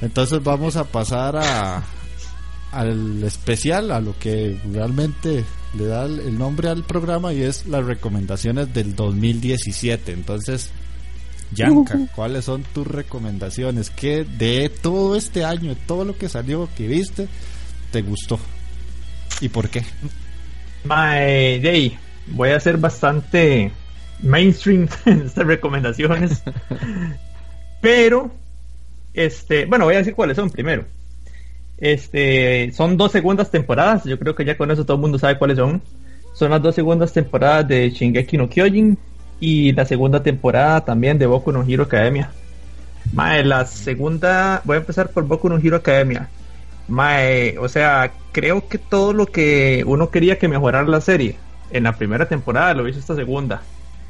[0.00, 1.82] Entonces vamos a pasar a
[2.78, 5.44] al especial, a lo que realmente
[5.76, 10.12] le da el nombre al programa y es las recomendaciones del 2017.
[10.12, 10.70] Entonces,
[11.52, 13.90] Yanka, ¿cuáles son tus recomendaciones?
[13.90, 17.28] ¿Qué de todo este año, de todo lo que salió, que viste,
[17.90, 18.38] te gustó?
[19.40, 19.84] ¿Y por qué?
[20.84, 23.72] De ahí, voy a hacer bastante
[24.22, 26.42] mainstream en estas recomendaciones.
[27.80, 28.32] Pero,
[29.12, 30.86] este, bueno, voy a decir cuáles son primero.
[31.84, 35.36] Este, son dos segundas temporadas, yo creo que ya con eso todo el mundo sabe
[35.36, 35.82] cuáles son.
[36.32, 38.96] Son las dos segundas temporadas de Shingeki no Kyojin
[39.38, 42.30] y la segunda temporada también de Boku no Hero Academia.
[43.12, 46.30] Mae, la segunda, voy a empezar por Boku no Hero Academia.
[46.88, 51.36] Mae, o sea, creo que todo lo que uno quería que mejorara la serie
[51.70, 53.60] en la primera temporada lo hizo esta segunda.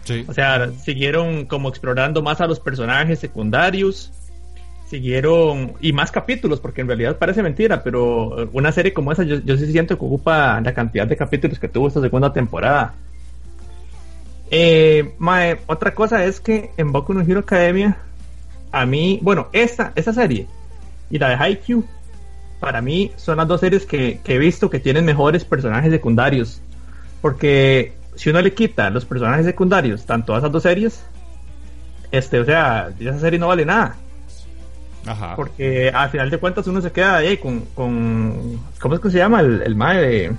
[0.04, 0.24] Sí.
[0.28, 4.12] O sea, siguieron como explorando más a los personajes secundarios,
[4.94, 9.40] siguieron y más capítulos, porque en realidad parece mentira, pero una serie como esa yo,
[9.40, 12.94] yo sí siento que ocupa la cantidad de capítulos que tuvo esta segunda temporada.
[14.52, 15.14] Eh,
[15.66, 17.96] otra cosa es que en Boku no Hero Academia,
[18.70, 20.46] a mí, bueno, esta, esta serie
[21.10, 21.84] y la de Haikyuu,
[22.60, 26.62] para mí son las dos series que, que he visto que tienen mejores personajes secundarios.
[27.20, 31.02] Porque si uno le quita los personajes secundarios, tanto a esas dos series,
[32.12, 33.96] este, o sea, esa serie no vale nada.
[35.06, 35.36] Ajá.
[35.36, 39.18] Porque al final de cuentas uno se queda ahí con, con ¿cómo es que se
[39.18, 39.40] llama?
[39.40, 40.32] El, el mae de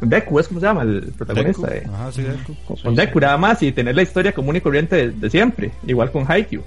[0.00, 0.82] Deku, ¿es como se llama?
[0.82, 1.94] El protagonista de, Deku.
[1.94, 2.56] Ajá, sí, Deku.
[2.82, 6.10] con Deku nada más y tener la historia común y corriente de, de siempre, igual
[6.10, 6.62] con Haikyuu.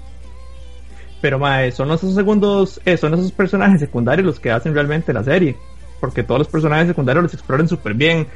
[1.20, 5.24] Pero mae, son esos segundos, eh, son esos personajes secundarios los que hacen realmente la
[5.24, 5.56] serie,
[6.00, 8.26] porque todos los personajes secundarios los exploran súper bien.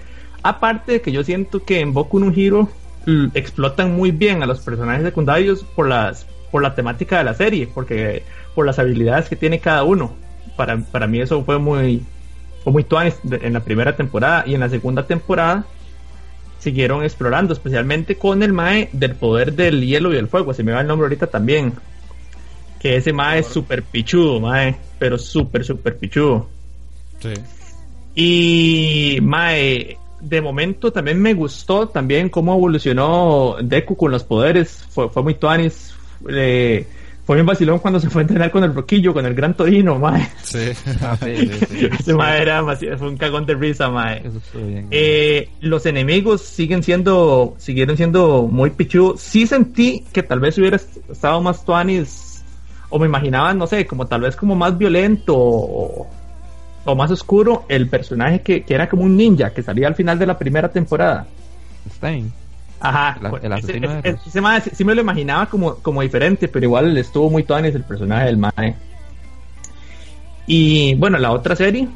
[0.42, 2.68] Aparte de que yo siento que en Boku no Hero
[3.34, 7.68] explotan muy bien a los personajes secundarios por las por la temática de la serie,
[7.72, 8.22] porque
[8.54, 10.14] por las habilidades que tiene cada uno.
[10.56, 12.02] Para, para mí eso fue muy
[12.62, 15.64] fue muy tuanis en la primera temporada y en la segunda temporada
[16.58, 20.72] siguieron explorando, especialmente con el Mae del poder del hielo y el fuego, se me
[20.72, 21.72] va el nombre ahorita también.
[22.78, 26.48] Que ese Mae es súper pichudo, Mae, pero súper, súper pichudo.
[27.20, 27.32] Sí.
[28.14, 35.08] Y Mae, de momento también me gustó también cómo evolucionó Deku con los poderes, fue,
[35.08, 35.96] fue muy tuanis.
[36.28, 36.86] Eh,
[37.24, 39.98] fue bien vacilón cuando se fue a entrenar con el Roquillo, con el Gran Torino,
[39.98, 40.28] Mae.
[40.42, 40.58] Sí.
[41.22, 41.88] Sí, sí, sí.
[41.98, 44.18] Ese Mae era demasiado- fue un cagón de risa, Mae.
[44.26, 44.88] Eso estuvo bien.
[44.90, 49.20] Eh, los enemigos siguen siendo, siguieron siendo muy pichudos.
[49.20, 52.42] Sí sentí que tal vez hubiera est- estado más tuanis,
[52.88, 56.08] o me imaginaba, no sé, como tal vez como más violento o,
[56.84, 60.18] o más oscuro el personaje que, que era como un ninja que salía al final
[60.18, 61.26] de la primera temporada.
[61.94, 62.32] Stein.
[62.80, 64.26] Ajá, El- pues, el asesino ese- Ross.
[64.26, 67.84] ese mae sí- me lo imaginaba como, como diferente, pero igual estuvo muy tuanis el
[67.84, 68.74] personaje del Mae.
[70.46, 71.88] Y bueno, la otra serie,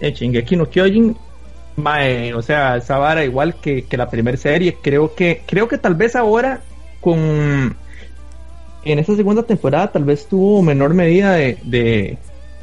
[0.00, 1.16] eh, Shingeki no Kyojin,
[1.76, 5.78] mae, o sea, esa vara igual que, que la primera serie, creo que, creo que
[5.78, 6.60] tal vez ahora
[7.00, 7.76] con
[8.84, 12.18] en esta segunda temporada tal vez tuvo menor medida de, de,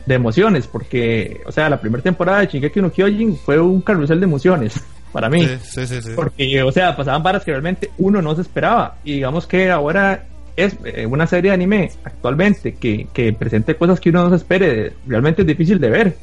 [0.06, 4.20] de emociones, porque, o sea, la primera temporada de Shingeki no Kyojin fue un carrusel
[4.20, 5.46] de emociones para mí.
[5.46, 6.12] Sí, sí, sí, sí.
[6.16, 8.98] Porque, o sea, pasaban varas que realmente uno no se esperaba.
[9.04, 14.00] Y digamos que ahora es eh, una serie de anime actualmente que, que presente cosas
[14.00, 14.94] que uno no se espere.
[15.08, 16.18] Realmente es difícil de ver.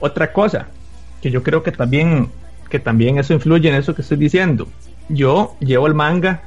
[0.00, 0.68] Otra cosa,
[1.20, 2.28] que yo creo que también,
[2.70, 4.68] que también eso influye en eso que estoy diciendo.
[5.08, 6.42] Yo llevo el manga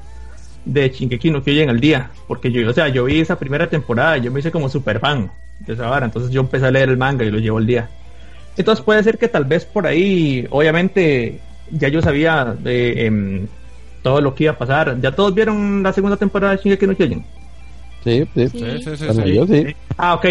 [0.65, 4.17] de Shingeki no Kyojin al día, porque yo, o sea, yo vi esa primera temporada,
[4.17, 6.97] yo me hice como super fan de esa vara, entonces yo empecé a leer el
[6.97, 7.89] manga y lo llevo al día.
[8.57, 11.39] Entonces puede ser que tal vez por ahí, obviamente,
[11.71, 13.47] ya yo sabía de, em,
[14.03, 14.99] todo lo que iba a pasar.
[15.01, 17.23] ¿Ya todos vieron la segunda temporada de Shingeki no Kyojin?
[18.03, 18.47] Sí, sí.
[18.49, 18.59] Sí.
[18.83, 19.45] Sí, sí, sí, yo.
[19.97, 20.25] Ah, ok.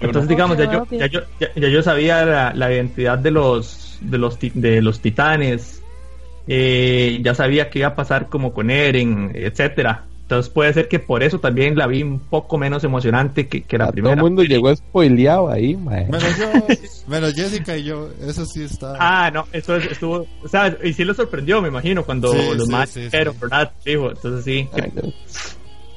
[0.00, 3.98] Entonces, digamos, ya yo, ya yo, ya, ya yo sabía la, la identidad de los,
[4.02, 5.80] de los, ti- de los titanes.
[6.46, 10.04] Eh, ya sabía qué iba a pasar como con Eren, etcétera.
[10.24, 13.76] Entonces puede ser que por eso también la vi un poco menos emocionante que, que
[13.76, 14.14] la A todo primera.
[14.14, 16.06] el mundo llegó spoileado ahí, mae.
[16.06, 16.46] Menos yo,
[17.08, 18.94] menos Jessica y yo, eso sí está.
[18.98, 22.38] Ah, no, eso es- estuvo, o sea, y sí lo sorprendió, me imagino, cuando Sí,
[22.56, 23.38] los sí, más sí, pero, sí.
[23.42, 23.70] ¿verdad?
[23.84, 24.66] Dijo, entonces sí.
[24.72, 25.02] Ay, no.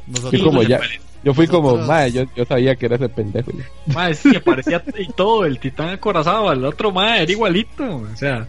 [0.07, 0.79] Nosotros, como ya,
[1.23, 3.51] yo fui como, Nosotros- mae, yo, yo sabía que era ese pendejo.
[3.87, 8.15] Mae, es que parecía y todo, el titán acorazado, el otro mae era igualito, o
[8.17, 8.45] sea,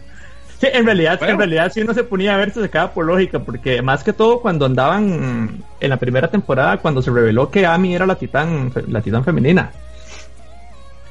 [0.59, 1.33] Sí, en realidad, Bueno.
[1.33, 4.11] en realidad si uno se ponía a ver se sacaba por lógica, porque más que
[4.11, 8.71] todo cuando andaban en la primera temporada, cuando se reveló que Amy era la titán,
[8.87, 9.71] la titán femenina.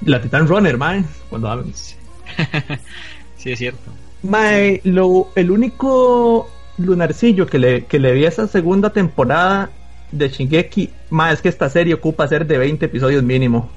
[0.03, 1.07] La titán runner, man.
[1.31, 1.65] Cuando
[3.37, 3.91] sí es cierto.
[4.23, 9.71] Mae, lo, el único lunarcillo que le, que le vi a esa segunda temporada
[10.13, 13.71] de Shingeki, mae, es que esta serie ocupa ser de 20 episodios mínimo.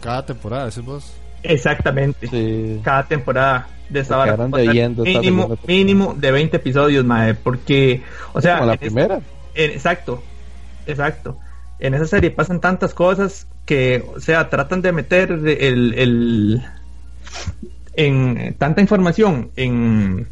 [0.00, 1.14] cada temporada, decís vos.
[1.42, 2.26] Exactamente.
[2.28, 2.80] Sí.
[2.82, 4.32] cada temporada de esta vara
[5.18, 5.66] mínimo, temporada.
[5.68, 9.20] mínimo de 20 episodios, mae, porque, o sea, como la primera.
[9.54, 10.24] en- exacto,
[10.86, 11.38] exacto.
[11.78, 16.62] En esa serie pasan tantas cosas que, o sea, tratan de meter el, el
[17.96, 20.26] en tanta información en,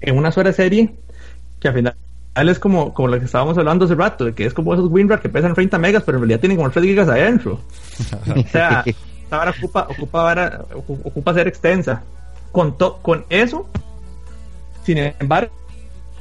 [0.00, 0.94] en una sola serie
[1.60, 1.94] que al final
[2.34, 5.20] es como, como lo que estábamos hablando hace rato, de que es como esos WinRAR
[5.20, 7.60] que pesan 30 megas, pero en realidad tienen como 3 gigas adentro.
[8.36, 12.02] O sea, esta vara ocupa, ocupa, vara- ocu- ocupa ser extensa.
[12.52, 13.66] Con, to- con eso,
[14.84, 15.50] sin embargo,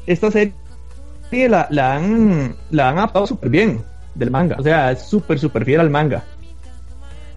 [0.08, 0.54] esta serie
[1.32, 3.84] la, la han, la han adaptado súper bien
[4.16, 4.56] del manga.
[4.60, 6.24] O sea, es súper, súper fiel al manga.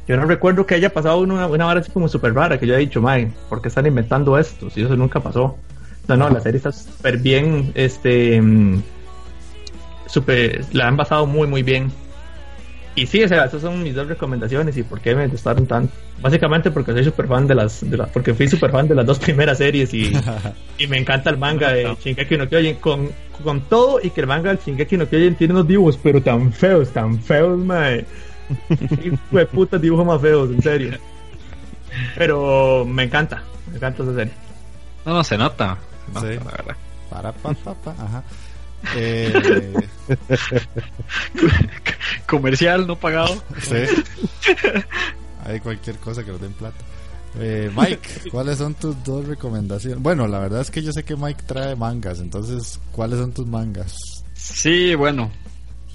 [0.06, 2.74] Yo no recuerdo que haya pasado una, una vara así como súper rara que yo
[2.74, 4.68] haya dicho, mae, ¿por qué están inventando esto?
[4.70, 5.56] Si eso nunca pasó.
[6.06, 8.82] No, no, la serie está súper bien, este, mm,
[10.06, 11.90] súper, la han basado muy, muy bien.
[12.96, 15.92] Y sí, o sea, esas son mis dos recomendaciones y por qué me gustaron tanto.
[16.22, 19.04] Básicamente porque soy súper fan de las, de la- porque fui súper fan de las
[19.04, 20.12] dos primeras series y,
[20.78, 23.10] y me encanta el manga de Shingeki no Kyojin con,
[23.42, 26.52] con todo y que el manga del Shingeki no Kyojin tiene unos dibujos pero tan
[26.52, 28.04] feos, tan feos, mae.
[29.04, 30.98] Hijo de puta dibujos más feos, en serio.
[32.16, 34.32] Pero me encanta, me encanta esa serie.
[35.04, 36.38] No, no, se nota, se nota, Sí.
[36.44, 36.76] la verdad.
[37.10, 38.22] Para, pa, pa, pa, ajá.
[38.96, 39.72] Eh,
[42.26, 43.42] Comercial no pagado.
[43.60, 43.76] sí.
[45.46, 46.76] Hay cualquier cosa que nos den plata.
[47.38, 50.00] Eh, Mike, ¿cuáles son tus dos recomendaciones?
[50.00, 53.46] Bueno, la verdad es que yo sé que Mike trae mangas, entonces, ¿cuáles son tus
[53.46, 53.96] mangas?
[54.34, 55.30] Sí, bueno,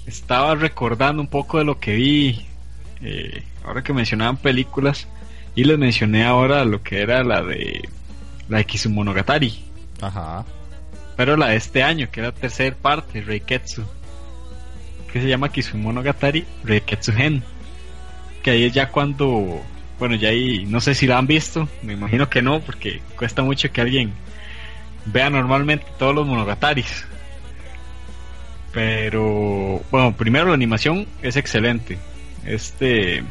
[0.06, 2.46] estaba recordando un poco de lo que vi,
[3.02, 5.08] eh, ahora que mencionaban películas,
[5.54, 7.88] y les mencioné ahora lo que era la de
[8.48, 9.64] la de Kisumonogatari,
[10.02, 10.44] Ajá.
[11.20, 13.84] Pero la de este año, que era la tercera parte, Reiketsu,
[15.12, 17.42] que se llama Kisumonogatari Reiketsu Gen,
[18.42, 19.60] que ahí es ya cuando,
[19.98, 23.42] bueno, ya ahí, no sé si la han visto, me imagino que no, porque cuesta
[23.42, 24.14] mucho que alguien
[25.04, 27.04] vea normalmente todos los monogataris.
[28.72, 31.98] Pero, bueno, primero la animación es excelente.
[32.46, 33.22] Este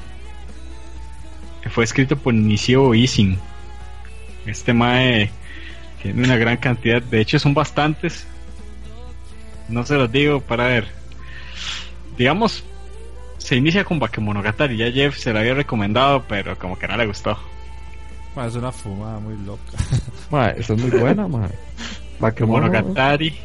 [1.72, 3.40] fue escrito por Nishio Isin.
[4.46, 5.32] Este mae
[6.02, 8.26] tiene una gran cantidad, de hecho son bastantes.
[9.68, 10.88] No se los digo para ver.
[12.18, 12.64] Digamos,
[13.38, 14.78] se inicia con Bakemonogatari.
[14.78, 17.38] Ya Jeff se la había recomendado, pero como que no le gustó.
[18.46, 19.78] Es una fumada muy loca.
[20.32, 21.50] Mae, eso es muy buena, mae.
[22.20, 23.36] Bakemono- Monogatari.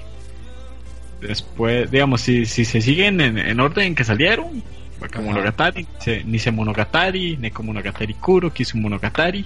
[1.20, 4.62] Después, digamos, si, si se siguen en, en orden en que salieron,
[5.00, 9.44] Bakemonogatari, se, Nise Monogatari, Neko Monogatari Kuro, Kisu Monogatari.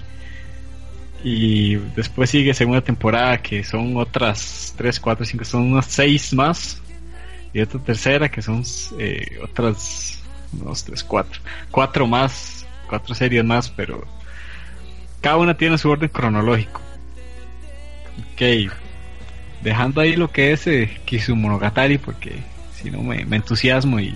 [1.23, 6.81] Y después sigue segunda temporada, que son otras 3, 4, 5, son unas 6 más.
[7.53, 8.63] Y otra tercera, que son
[8.97, 10.21] eh, otras
[10.53, 11.41] 2, 3, 4.
[11.71, 14.05] 4 más, 4 series más, pero
[15.21, 16.81] cada una tiene su orden cronológico.
[18.33, 18.71] Ok,
[19.61, 22.43] dejando ahí lo que es eh, Kisumonogatari porque
[22.73, 24.15] si no me, me entusiasmo y,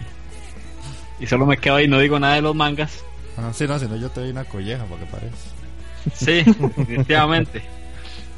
[1.19, 3.03] y solo me quedo ahí no digo nada de los mangas.
[3.37, 5.52] Ah, sí, no, si no yo te doy una colleja para que pares.
[6.13, 7.61] Sí, definitivamente.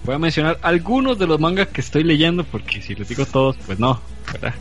[0.04, 3.58] Voy a mencionar algunos de los mangas que estoy leyendo porque si les digo todos,
[3.66, 4.00] pues no,
[4.32, 4.54] ¿verdad?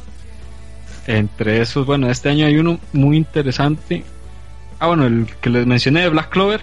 [1.07, 4.05] Entre esos, bueno, este año hay uno muy interesante.
[4.79, 6.63] Ah, bueno, el que les mencioné de Black Clover,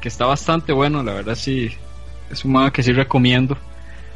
[0.00, 1.70] que está bastante bueno, la verdad sí,
[2.30, 3.56] es un manga que sí recomiendo.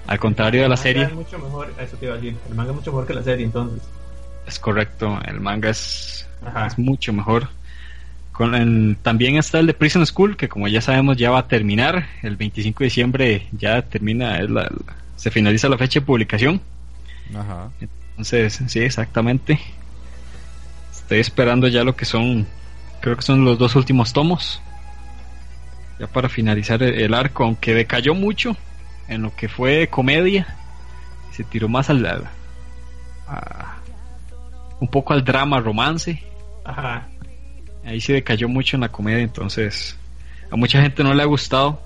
[0.06, 2.36] Al contrario de la serie, Es mucho mejor, eso te iba a decir.
[2.48, 3.80] El manga es mucho mejor que la serie, entonces.
[4.46, 6.26] es correcto, el manga es
[6.76, 7.48] mucho mejor.
[8.32, 11.48] Con el- también está el de Prison School, que como ya sabemos ya va a
[11.48, 12.06] terminar.
[12.22, 14.70] El 25 de diciembre ya termina, es la- la-
[15.16, 16.60] se finaliza la fecha de publicación.
[17.34, 17.70] Ajá.
[18.12, 19.58] Entonces, sí, exactamente.
[20.92, 22.46] Estoy esperando ya lo que son,
[23.00, 24.62] creo que son los dos últimos tomos.
[25.98, 28.56] Ya para finalizar el, el arco, aunque decayó mucho
[29.08, 30.46] en lo que fue comedia.
[31.32, 32.28] Se tiró más al, al-
[33.28, 33.76] a-
[34.80, 36.22] un poco al drama, romance.
[36.64, 37.06] Ajá.
[37.84, 39.96] Ahí sí decayó mucho en la comedia, entonces
[40.50, 41.80] a mucha gente no le ha gustado.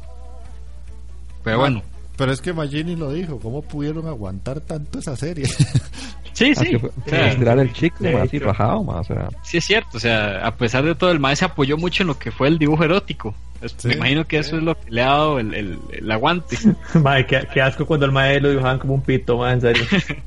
[1.43, 1.83] Pero bueno,
[2.17, 5.47] Pero es que Magini lo dijo, ¿cómo pudieron aguantar tanto esa serie?
[6.33, 6.79] sí, Ah, sí.
[6.79, 9.29] fue- o sea, estirar el chicle, ma, así rajado, ma, o sea.
[9.43, 12.07] Sí es cierto, o sea, a pesar de todo, el maestro se apoyó mucho en
[12.09, 13.35] lo que fue el dibujo erótico.
[13.79, 16.57] Sí, Me imagino que eso es lo que le ha dado el, el- el aguante.
[17.03, 19.85] Madre, qué, qué asco cuando el maestro lo dibujaban como un pito, madre, en serio.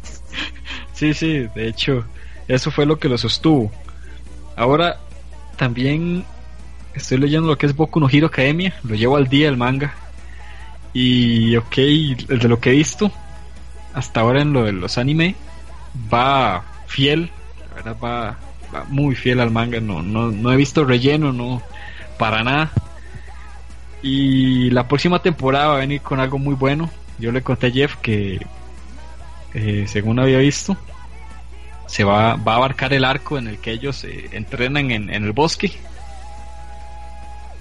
[0.94, 2.04] Sí, sí, de hecho,
[2.48, 3.72] eso fue lo que lo sostuvo.
[4.56, 4.98] Ahora,
[5.58, 6.24] también
[6.94, 9.94] estoy leyendo lo que es Boku no Hero Academia, lo llevo al día el manga.
[10.94, 13.12] Y, ok, de lo que he visto,
[13.94, 15.36] hasta ahora en lo de los anime,
[16.12, 17.30] va fiel,
[17.70, 18.38] la verdad va,
[18.74, 21.62] va muy fiel al manga, no, no, no he visto relleno, no,
[22.18, 22.72] para nada.
[24.02, 26.90] Y la próxima temporada va a venir con algo muy bueno.
[27.20, 28.40] Yo le conté a Jeff que,
[29.54, 30.78] eh, según había visto,
[31.88, 35.24] se va, va a abarcar el arco en el que ellos eh, entrenan en, en
[35.24, 35.72] el bosque.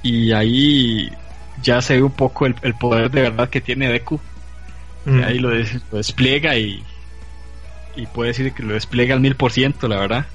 [0.02, 1.10] Y ahí
[1.62, 4.20] ya se ve un poco el, el poder de verdad que tiene Deku.
[5.04, 5.22] Mm.
[5.24, 6.82] Ahí lo, des- lo despliega y,
[7.96, 10.26] y puede decir que lo despliega al mil por ciento, la verdad.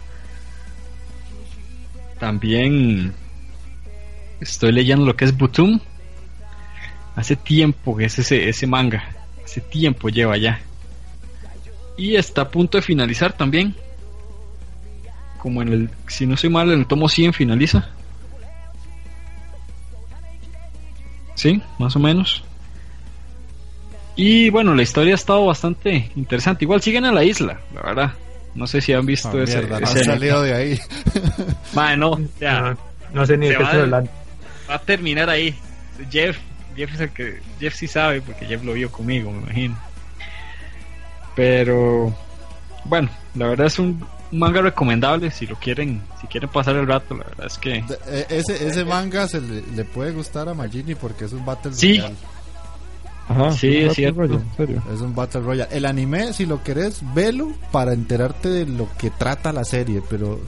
[2.20, 3.14] También
[4.40, 5.80] estoy leyendo lo que es Butum.
[7.16, 9.04] Hace tiempo que es ese, ese manga.
[9.44, 10.62] Hace tiempo lleva ya.
[11.98, 13.76] Y está a punto de finalizar también.
[15.38, 17.90] Como en el, si no soy mal, en el tomo 100 finaliza.
[21.36, 22.44] Sí, más o menos.
[24.16, 26.66] Y bueno, la historia ha estado bastante interesante.
[26.66, 28.14] Igual siguen en la isla, la verdad.
[28.54, 29.58] No sé si han visto Ah, ese.
[29.60, 30.80] mierda, no ese- han salido de ahí.
[31.74, 32.78] Mae, no, o sea, No,
[33.14, 34.04] no sé ni de qué va
[34.68, 35.56] a terminar ahí.
[36.12, 36.38] Jeff,
[36.76, 39.78] Jeff es el que Jeff sí sabe porque Jeff lo vio conmigo, me imagino.
[41.36, 42.14] Pero
[42.86, 47.16] bueno, la verdad es un, manga recomendable si lo quieren, si quieren pasar el rato,
[47.16, 50.96] la verdad es que eh, ese, ese manga se le, le puede gustar a Magini
[50.96, 51.98] porque es un Battle Sí.
[51.98, 52.16] Royale.
[53.30, 54.20] Ajá, Sí, es Battle cierto.
[54.22, 54.84] Royale, en serio.
[54.94, 55.76] Es un Battle Royale.
[55.76, 60.40] El anime, si lo querés, velo para enterarte de lo que trata la serie, pero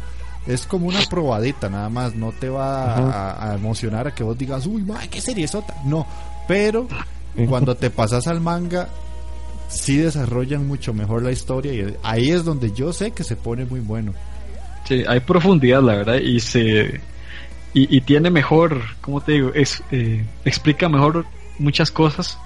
[0.47, 2.15] es como una probadita nada más.
[2.15, 5.55] No te va a, a emocionar a que vos digas, uy, madre, qué serie es
[5.55, 5.75] otra.
[5.85, 6.05] No,
[6.47, 6.87] pero
[7.47, 8.89] cuando te pasas al manga,
[9.67, 13.65] sí desarrollan mucho mejor la historia y ahí es donde yo sé que se pone
[13.65, 14.13] muy bueno.
[14.85, 17.01] sí, hay profundidad, la verdad, y se
[17.73, 19.51] y, y tiene mejor, ¿cómo te digo?
[19.53, 21.25] Es, eh, explica mejor
[21.57, 22.37] muchas cosas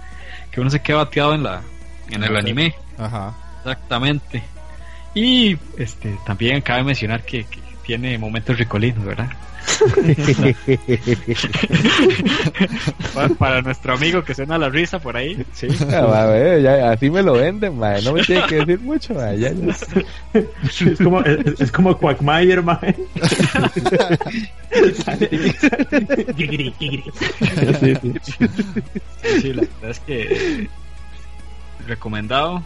[0.51, 1.61] que uno se queda bateado en la
[2.09, 2.73] en el anime.
[2.97, 3.35] Ajá.
[3.59, 4.41] Exactamente.
[5.13, 9.29] Y este también cabe mencionar que, que tiene momentos ricolinos, ¿verdad?
[13.13, 15.67] para, para nuestro amigo que suena la risa por ahí, sí.
[15.89, 19.13] Ah, ma, ya, así me lo venden, ma, no me tiene que decir mucho.
[19.13, 19.73] ma, ya, ya.
[20.33, 22.95] Es como, es, es como Quackmayer, mae.
[26.35, 27.03] Gigri, gigri.
[27.79, 28.13] Sí, sí.
[29.41, 30.69] Sí, la verdad es que
[31.87, 32.63] recomendado.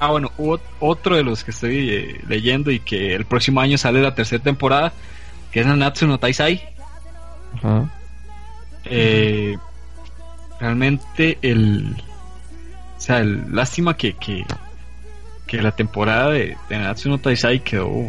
[0.00, 3.76] Ah, bueno, ot- otro de los que estoy eh, leyendo y que el próximo año
[3.78, 4.92] sale la tercera temporada,
[5.50, 6.62] que es Nanatsu no Taisai.
[7.56, 7.90] Ajá.
[8.84, 9.56] Eh,
[10.60, 11.96] realmente el
[12.96, 14.44] o sea el, lástima que, que
[15.46, 18.08] que la temporada de, de Nanatsu no Taisai quedó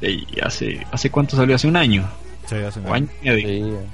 [0.00, 2.08] de- hace hace cuánto salió hace un año
[2.46, 3.80] Sí, hace o año y medio.
[3.80, 3.86] Sí,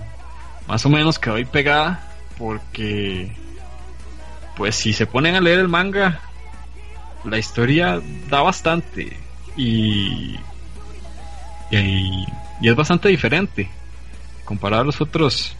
[0.68, 2.09] más o menos quedó ahí pegada
[2.39, 3.32] porque
[4.57, 6.20] pues si se ponen a leer el manga
[7.25, 9.16] la historia da bastante
[9.57, 10.37] y
[11.70, 12.27] y,
[12.61, 13.68] y es bastante diferente
[14.45, 15.57] comparado a los otros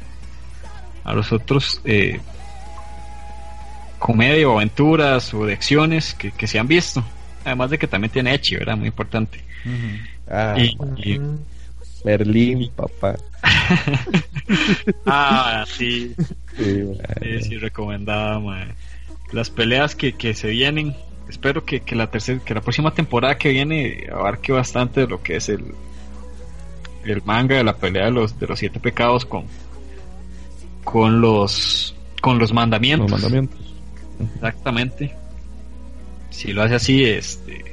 [1.05, 2.21] a los otros eh,
[3.99, 7.05] comedia o aventuras o de acciones que, que se han visto
[7.45, 9.41] además de que también tiene Echi verdad muy importante.
[10.29, 11.21] Ah, y,
[12.05, 13.17] Merlín, papá.
[15.07, 16.15] Ah, sí.
[16.57, 16.85] Sí.
[17.23, 18.41] Sí, sí, recomendada.
[19.33, 20.95] Las peleas que, que se vienen,
[21.29, 25.23] espero que, que la tercera, que la próxima temporada que viene abarque bastante de lo
[25.23, 25.75] que es el
[27.05, 29.45] el manga de la pelea de los de los siete pecados con
[30.85, 33.11] con los con los mandamientos.
[33.11, 33.61] Los mandamientos.
[34.37, 35.15] Exactamente.
[36.31, 37.65] Si lo hace así, este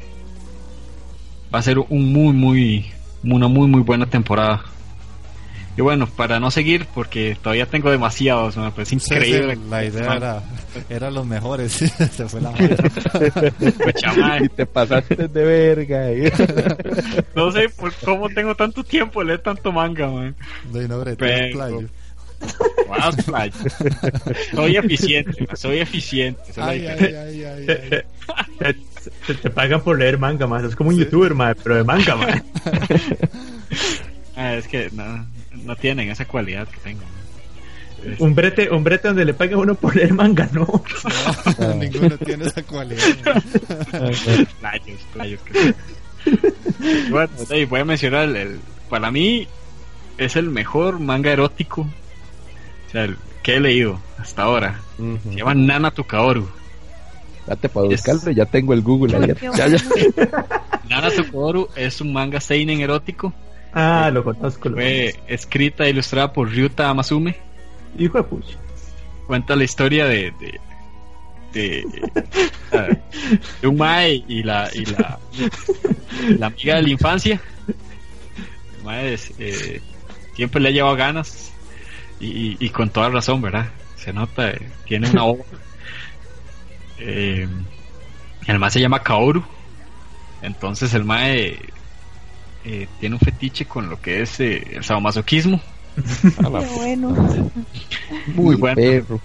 [1.54, 2.86] va a ser un muy muy
[3.24, 4.64] una muy muy buena temporada.
[5.78, 9.55] Y bueno, para no seguir, porque todavía tengo demasiados, parece Sí, increíble.
[9.55, 10.43] sí, la idea era,
[10.89, 11.72] era los mejores.
[11.72, 12.76] Se fue la madre.
[14.43, 16.11] Y te pasaste de verga.
[16.11, 16.32] eh.
[17.36, 20.36] No sé por cómo tengo tanto tiempo de leer tanto manga, man.
[20.72, 21.88] No, y no, playo.
[24.53, 26.41] Soy eficiente, man, soy eficiente.
[26.57, 27.67] Ay, ay, ay, ay,
[28.59, 28.76] ay.
[29.41, 30.63] Te, pagan por leer manga, más.
[30.63, 32.43] Es como un youtuber, mae, pero de manga, mae.
[34.36, 35.26] Ah, es que no,
[35.66, 37.01] no tienen esa cualidad que tengo.
[37.01, 38.16] man.
[38.20, 40.68] Un brete, un brete donde le pagan a uno por leer manga, no.
[41.59, 43.03] No, ninguno tiene esa cualidad.
[44.59, 45.39] Playos, playos.
[45.41, 45.76] que-
[47.12, 47.30] bueno,
[47.70, 48.59] voy a mencionar el, el-
[48.89, 49.47] Para mí
[50.18, 54.82] es el mejor manga erótico o sea, el que he leído hasta ahora.
[54.99, 55.18] Ujú.
[55.32, 56.47] Se llama Nana Tukaoru.
[57.47, 59.34] Date para Es- buscarlo, ya tengo el Google ahí.
[59.36, 59.78] Qué Ya, ya.
[60.89, 63.34] Nana Tukaoru es un manga seinen erótico.
[63.74, 64.69] Ah, lo conozco.
[64.69, 67.38] Lo Fue escrita e ilustrada por Ryuta Amasume.
[67.97, 68.57] Hijo de pucha.
[69.28, 70.59] Cuenta la historia de de,
[71.53, 72.99] de,
[73.61, 75.19] de un mae y la y la,
[76.38, 77.41] la amiga de la infancia.
[78.78, 79.82] El mae es, eh,
[80.36, 81.51] siempre le ha llevado ganas
[82.19, 83.69] y, y- y con toda razón, ¿verdad?
[83.95, 85.45] Se nota, eh, tiene una obra.
[86.99, 87.47] Eh,
[88.47, 89.43] el mae se llama Kaoru.
[90.41, 91.57] Entonces el mae
[92.66, 95.59] eh, tiene un fetiche con lo que es eh, el sadomasoquismo.
[96.22, 96.41] Qué
[96.76, 97.51] bueno.
[98.36, 98.76] Muy bueno.
[98.76, 99.20] Perro.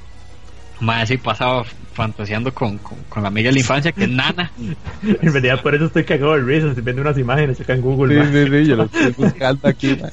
[0.80, 1.64] Mae sí pasaba
[1.94, 4.50] fantaseando con, con, con la amiga de la infancia que es Nana.
[5.02, 6.68] En realidad, por eso estoy cagado de risa.
[6.68, 9.96] Estoy viendo unas imágenes acá en Google, Sí, sí, sí, yo lo estoy buscando aquí.
[9.96, 10.10] man.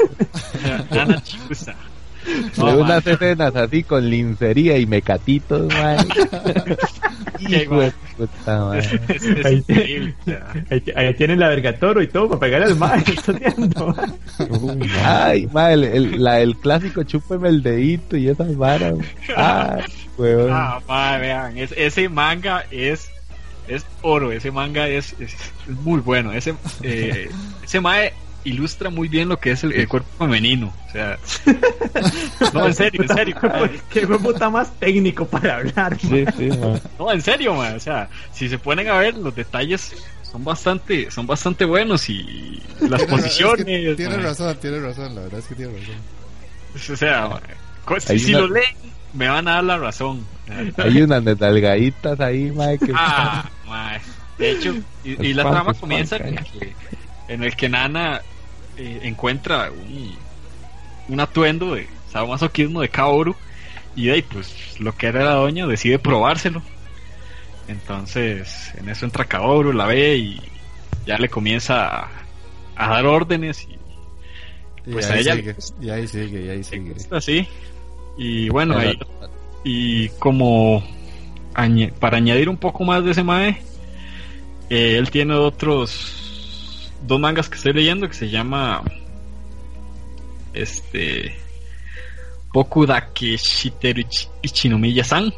[0.91, 1.23] Nana
[2.53, 2.71] Chikusa.
[2.75, 6.07] De unas escenas así con lincería y mecatitos, man.
[7.39, 8.77] Hijo de puta, man.
[8.77, 9.63] Es, es- es Ahí-
[10.69, 13.03] Ahí, ahí tienen la vergatoro y todo para pegarle al mae.
[15.03, 18.95] Ay, man, el, el- la, el clásico chúpeme el dedito y esas varas.
[19.35, 19.83] Ay,
[20.17, 20.49] weón.
[20.51, 23.09] ah, mae, vean, es- ese manga es
[23.67, 26.33] es oro, ese manga es, es, es muy bueno.
[26.33, 27.29] Ese eh,
[27.63, 28.11] ese mae
[28.43, 30.73] ilustra muy bien lo que es el, el cuerpo femenino.
[30.87, 31.17] O sea,
[32.53, 33.35] no, en serio, en serio.
[33.41, 33.71] mae.
[33.89, 36.25] Qué está más técnico para hablar, mae.
[36.25, 36.81] Sí, sí, man.
[36.99, 39.93] No, en serio, mae, o sea, si se ponen a ver los detalles
[40.31, 44.23] son bastante son bastante buenos y las Tiene posiciones, es que Tiene mae.
[44.25, 46.93] razón, tiene razón, la verdad es que tiene razón.
[46.93, 48.75] O sea, mae, si, Hay si una- lo leen,
[49.13, 50.25] me van a dar la razón.
[50.77, 52.91] Hay unas nalgaditas ahí, man, que...
[52.95, 54.01] Ah, mae.
[54.37, 56.73] De hecho, y, y la trama comienza en el que,
[57.27, 58.21] en el que Nana
[58.77, 60.15] eh, encuentra un,
[61.09, 63.35] un atuendo de sadomasoquismo de Kaoru
[63.95, 66.61] y de ahí, pues, lo que era la doña decide probárselo.
[67.67, 70.41] Entonces, en eso entra Kaoru, la ve y
[71.05, 72.09] ya le comienza a,
[72.75, 73.73] a dar órdenes y
[74.89, 76.93] Y Pues a ahí ella- sigue, y ahí sigue, y ahí sigue.
[77.11, 77.47] así.
[78.17, 78.99] Y bueno, ahí,
[79.63, 80.83] y como
[81.99, 83.61] para añadir un poco más de ese mae,
[84.69, 86.22] eh, él tiene otros
[87.05, 88.83] dos mangas que estoy leyendo que se llama
[90.53, 91.35] este
[92.53, 95.33] Boku Dake Shiteru Ichi- Ichinomiya-san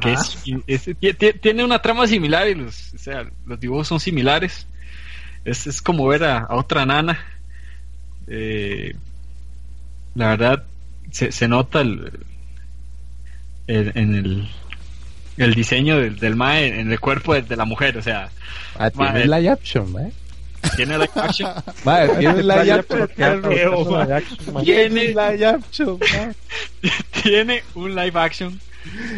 [0.00, 3.86] que es, es- tie- tie- tiene una trama similar y los, o sea, los dibujos
[3.86, 4.66] son similares.
[5.44, 7.18] Es, es como ver a, a otra nana.
[8.26, 8.94] Eh,
[10.14, 10.64] la verdad,
[11.10, 12.18] se, se nota el,
[13.66, 14.48] el- en el,
[15.36, 17.96] el diseño del, del mae en el cuerpo de, de la mujer.
[17.98, 18.30] O sea,
[18.78, 20.12] Ah, tiene live action, man.
[20.76, 21.52] tiene la action,
[22.18, 22.72] tiene live
[24.14, 24.38] action.
[24.64, 25.98] Tiene live action,
[27.22, 28.60] tiene un live action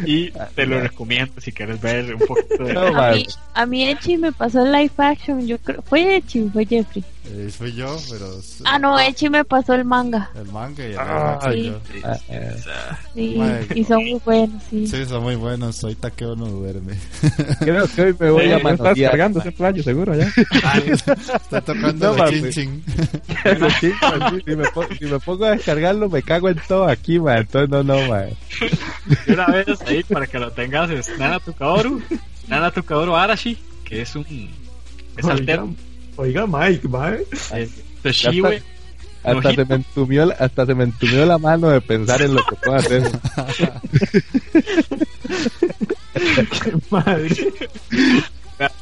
[0.04, 2.72] y te lo recomiendo si quieres ver un poquito de.
[2.74, 5.82] No, A mí, a mí Echi me pasó el live action, yo creo.
[5.82, 7.04] ¿Fue Echi fue Jeffrey?
[7.28, 8.30] Eh, fui yo, pero.
[8.64, 10.30] Ah, no, Echi me pasó el manga.
[10.36, 11.48] El manga y el Ah, sí.
[11.48, 11.64] action
[11.94, 12.00] yo.
[12.04, 12.56] Ah, eh.
[12.62, 13.40] Sea, Sí,
[13.74, 14.86] y son muy buenos, sí.
[14.86, 15.74] Sí, son muy buenos.
[15.76, 16.94] Soy taqueo, no duerme.
[17.60, 18.94] Creo que hoy me voy Sí, a manotear.
[18.94, 20.28] descargando ese playo, seguro, ya.
[20.86, 22.84] Está tocando No, chin chin.
[23.80, 23.92] Sí, sí,
[24.46, 27.38] si, me pongo, si me pongo a descargarlo, me cago en todo aquí, man.
[27.38, 28.28] Entonces, no, no, man.
[29.26, 29.55] de una vez
[29.86, 32.02] ahí para que lo tengas es Nana Tukaoru,
[32.48, 34.24] Nana Tukaoru Arashi, que es un
[35.16, 35.32] es Oiga.
[35.34, 35.74] alterno,
[36.16, 37.24] Oiga, Mike, mae.
[38.02, 38.62] De Shiwe.
[39.24, 39.62] Hasta Nojito.
[39.62, 42.54] se, me entumió, la- hasta se me entumió la mano de pensar en lo que
[42.56, 43.02] puedo hacer.
[46.90, 47.28] Madre.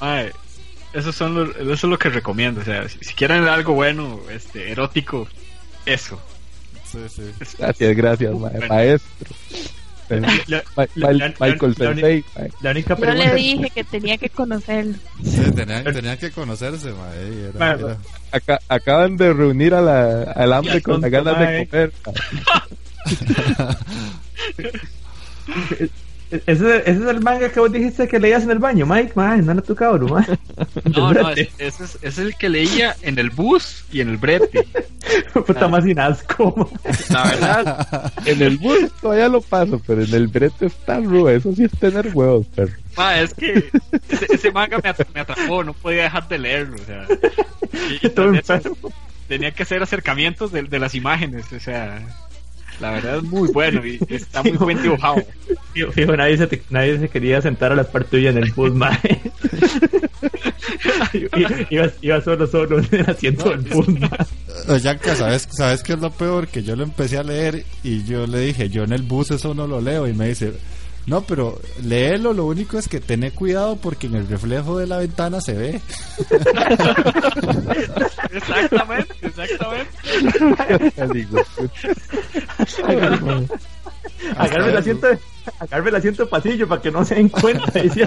[0.01, 0.33] Mae,
[0.93, 2.61] Eso, son los- eso es lo que recomiendo.
[2.61, 5.27] O sea, si, si quieren algo bueno, este, erótico,
[5.87, 6.21] eso.
[6.85, 7.23] Sí, sí.
[7.41, 8.67] Es- Gracias, gracias, ma- Bueno.
[8.69, 9.35] maestro.
[10.21, 12.25] La- la- la- Michael Sensei.
[12.37, 14.95] ma- la única Yo le dije que tenía que conocerlo.
[15.23, 17.33] Sí, tenían, tenían que conocerse, mae.
[17.33, 17.89] y era- Bueno.
[17.89, 17.99] era-
[18.33, 21.93] Aca- acaban de reunir a la, al hambre con las ganas de comer.
[26.31, 29.13] Ese, ese es el manga que vos dijiste que leías en el baño, Mike.
[29.15, 30.25] Mae, no era tu cabrón, mae.
[30.97, 34.17] No, no, es- ese es, es el que leía en el bus y en el
[34.17, 34.67] brete.
[35.47, 36.71] Puta más sin asco.
[37.11, 41.31] La verdad, En el bus todavía lo paso, pero en el brete está rudo.
[41.31, 42.73] Eso sí es tener huevos, perro.
[42.97, 43.71] ma, es que
[44.09, 46.77] ese, ese manga me, at- me atrapó, no podía dejar de leerlo.
[46.77, 47.07] O sea,
[48.03, 48.77] y, y enfermo.
[49.29, 51.53] tenía que hacer acercamientos de, de las imágenes.
[51.53, 52.01] O sea,
[52.81, 55.17] la verdad es muy bueno y está muy buen dibujado.
[55.73, 58.53] Fijo, fijo, nadie, se te- nadie se quería sentar a la par tuya en el
[58.53, 59.21] bus, mae.
[61.71, 64.81] Iba, iba solo, solo en el asiento del bus, mae.
[64.81, 66.49] Yanka, ¿sabes, ¿sabes qué es lo peor?
[66.49, 69.55] Que yo lo empecé a leer y yo le dije, yo en el bus eso
[69.55, 70.07] no lo leo.
[70.09, 70.53] Y me dice,
[71.07, 74.97] no, pero léelo, lo único es que tené cuidado porque en el reflejo de la
[74.99, 75.81] ventana se ve.
[78.33, 79.91] Exactamente, exactamente.
[81.13, 81.41] Digo,
[84.37, 85.07] Agarme el asiento,
[85.61, 87.71] agarme el asiento pasillo para que no se den cuenta.
[87.73, 88.03] Sí, sí.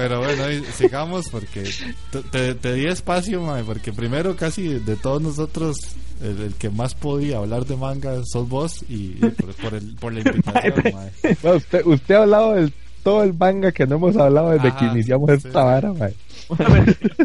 [0.00, 0.44] Pero bueno,
[0.76, 1.64] sigamos porque
[2.12, 5.76] te, te- te di espacio, mae, porque primero casi de todos nosotros,
[6.22, 9.96] el, el que más podía hablar de manga sos vos y, y por, por el,
[9.96, 11.36] por la invitación, mae.
[11.42, 12.72] Bueno, usted, usted ha hablado de
[13.02, 15.48] todo el manga que no hemos hablado desde que Ajá, iniciamos sí.
[15.48, 16.14] esta vara, mae.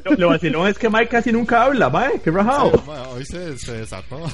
[0.06, 2.20] lo, lo vacilón es que Mike casi nunca habla, mae.
[2.24, 2.72] Qué rajado.
[2.72, 4.20] Sí, mae, hoy se, se desató.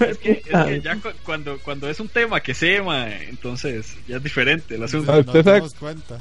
[0.00, 3.94] Es que, es que ya cu- cuando, cuando es un tema que sé, ma, entonces
[4.08, 5.12] ya es diferente el asunto.
[5.12, 6.18] Ah, Nos usted sabe- dimos cuenta.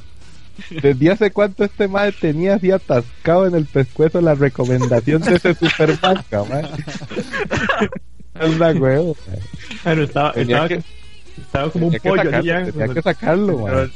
[0.70, 5.54] Desde hace cuánto este mae tenía así atascado en el pescuezo la recomendación de ese
[5.54, 6.66] super manga, mae.
[8.34, 9.16] Anda, huevo.
[9.84, 10.84] Bueno, estaba, estaba, que-
[11.38, 12.16] estaba como un pollo.
[12.24, 13.66] sacarlo, así ya, tenía que sacarlo.
[13.66, 13.80] Pero-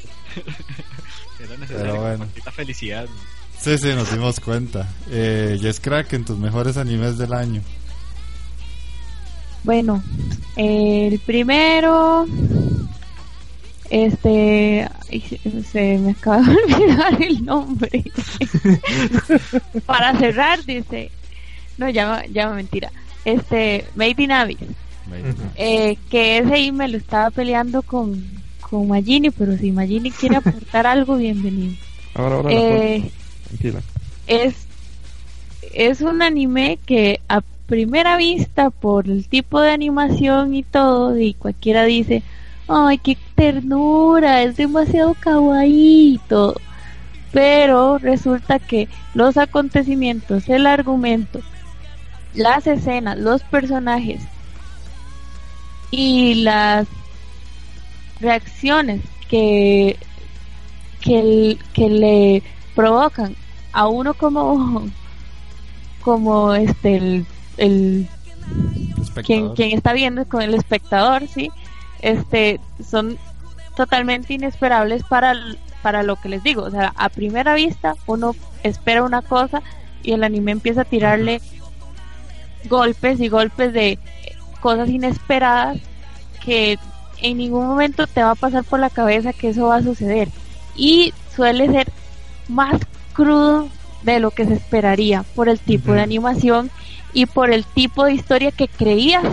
[1.39, 2.27] Era necesario Pero bueno.
[2.45, 3.05] la felicidad.
[3.05, 3.15] ma.
[3.59, 4.87] Sí, sí, nos dimos cuenta.
[5.09, 7.61] Eh, Yes Crack en tus mejores animes del año.
[9.63, 10.01] Bueno,
[10.55, 12.25] el primero,
[13.89, 18.03] este, ay, se- me acaba de olvidar el nombre.
[19.85, 21.11] Para cerrar, dice,
[21.77, 22.93] no, ya, ya mentira.
[23.25, 24.59] Este, Made in Abyss,
[25.55, 30.37] eh, que ese ahí me lo estaba peleando con, con Magini, pero si Magini quiere
[30.37, 31.77] aportar algo, bienvenido.
[32.13, 33.13] Ahora, ahora, Eh,
[33.43, 33.83] tranquila.
[34.27, 34.69] es,
[35.61, 41.33] es un anime que a primera vista, por el tipo de animación y todo, y
[41.35, 42.23] cualquiera dice,
[42.69, 46.19] ay, qué ternura, es demasiado kawaii.
[47.31, 51.41] Pero resulta que los acontecimientos, el argumento,
[52.33, 54.21] las escenas, los personajes
[55.91, 56.87] y las
[58.19, 59.97] reacciones que,
[61.01, 62.43] que, le
[62.75, 63.35] provocan
[63.71, 64.87] a uno como
[66.01, 67.25] como este el,
[67.57, 68.07] el
[69.25, 71.51] quien, quien está viendo con el espectador sí
[72.01, 73.17] este son
[73.75, 75.35] totalmente inesperables para
[75.81, 76.63] para lo que les digo.
[76.63, 79.61] O sea a primera vista uno espera una cosa
[80.03, 81.41] y el anime empieza a tirarle
[82.65, 83.99] golpes y golpes de
[84.59, 85.77] cosas inesperadas
[86.43, 86.77] que
[87.21, 90.29] en ningún momento te va a pasar por la cabeza que eso va a suceder.
[90.75, 91.91] Y suele ser
[92.47, 92.79] más
[93.13, 93.69] crudo
[94.03, 96.71] de lo que se esperaría por el tipo de animación
[97.13, 99.23] y por el tipo de historia que creías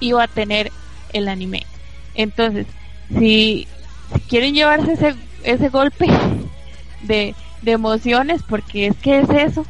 [0.00, 0.72] iba a tener
[1.12, 1.66] el anime.
[2.14, 2.66] Entonces,
[3.08, 3.68] si,
[4.12, 6.06] si quieren llevarse ese, ese golpe
[7.00, 9.66] de, de emociones, porque es que es eso,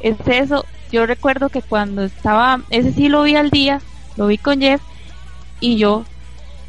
[0.00, 0.66] es eso.
[0.90, 3.82] Yo recuerdo que cuando estaba, ese sí lo vi al día,
[4.16, 4.82] lo vi con Jeff,
[5.60, 6.06] y yo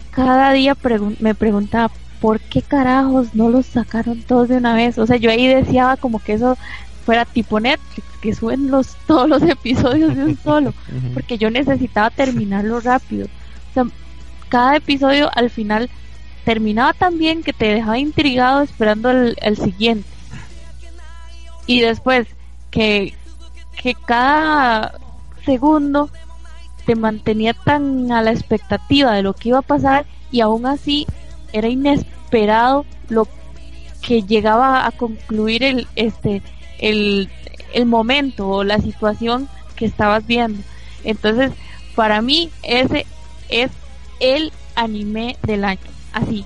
[0.09, 4.97] cada día pregun- me preguntaba, ¿por qué carajos no los sacaron todos de una vez?
[4.97, 6.57] O sea, yo ahí deseaba como que eso
[7.01, 10.75] fuera tipo Netflix, que suben los, todos los episodios de un solo,
[11.13, 13.27] porque yo necesitaba terminarlo rápido.
[13.27, 13.83] O sea,
[14.49, 15.89] cada episodio al final
[16.45, 20.07] terminaba tan bien que te dejaba intrigado esperando el, siguiente.
[21.65, 22.27] Y después
[22.71, 23.13] que,
[23.81, 24.93] que cada
[25.45, 26.09] segundo
[26.85, 31.05] te mantenía tan a la expectativa de lo que iba a pasar y aún así
[31.51, 33.27] era inesperado lo
[34.01, 36.41] que llegaba a concluir el este
[36.79, 37.29] el,
[37.73, 40.61] el momento o la situación que estabas viendo.
[41.03, 41.51] Entonces,
[41.95, 43.05] para mí ese
[43.49, 43.71] es
[44.19, 45.79] el anime del año,
[46.13, 46.45] así,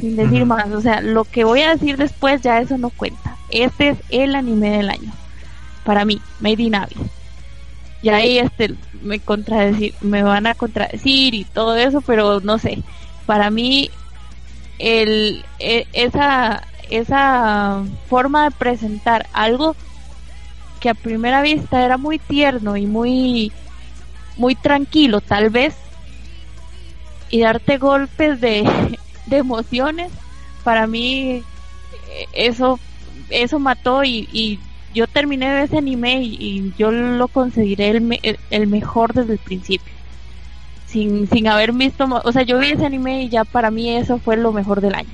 [0.00, 0.70] sin decir más.
[0.70, 3.36] O sea, lo que voy a decir después ya eso no cuenta.
[3.50, 5.12] Este es el anime del año.
[5.84, 6.98] Para mí, Made in Abyss.
[8.02, 12.82] Y ahí este me contradecir, me van a contradecir y todo eso, pero no sé.
[13.26, 13.90] Para mí
[14.78, 19.76] el e- esa esa forma de presentar algo
[20.80, 23.52] que a primera vista era muy tierno y muy
[24.36, 25.74] muy tranquilo tal vez
[27.30, 28.64] y darte golpes de,
[29.26, 30.10] de emociones
[30.64, 31.42] para mí
[32.32, 32.78] eso
[33.30, 34.58] eso mató y, y
[34.94, 39.12] yo terminé de ese anime y, y yo lo consideré el, me- el, el mejor
[39.12, 39.92] desde el principio.
[40.86, 44.18] Sin, sin haber visto o sea yo vi ese anime y ya para mí eso
[44.18, 45.08] fue lo mejor del año.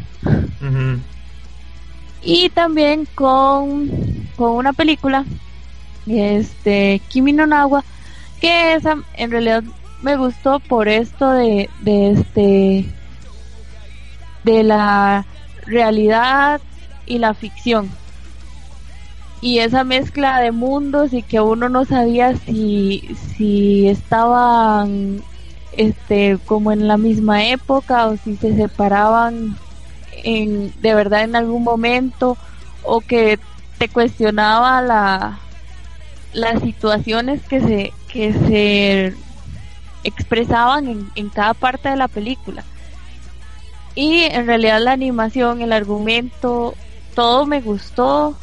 [2.22, 3.90] Y también con,
[4.36, 5.24] con una película
[6.06, 7.82] este Kimi no Nawa
[8.40, 9.64] que esa en realidad
[10.02, 12.84] me gustó por esto de, de este
[14.44, 15.26] de la
[15.66, 16.60] realidad
[17.06, 17.90] y la ficción.
[19.40, 25.22] Y esa mezcla de mundos y que uno no sabía si si estaban
[25.76, 29.56] este como en la misma época o si se separaban
[30.22, 32.36] en de verdad en algún momento
[32.82, 33.38] o que
[33.78, 35.38] te cuestionaba la
[36.32, 39.14] las situaciones que se que se
[40.04, 42.64] expresaban en, en cada parte de la película.
[43.94, 46.78] Y en realidad la animación el argumento
[47.14, 48.38] todo me gustó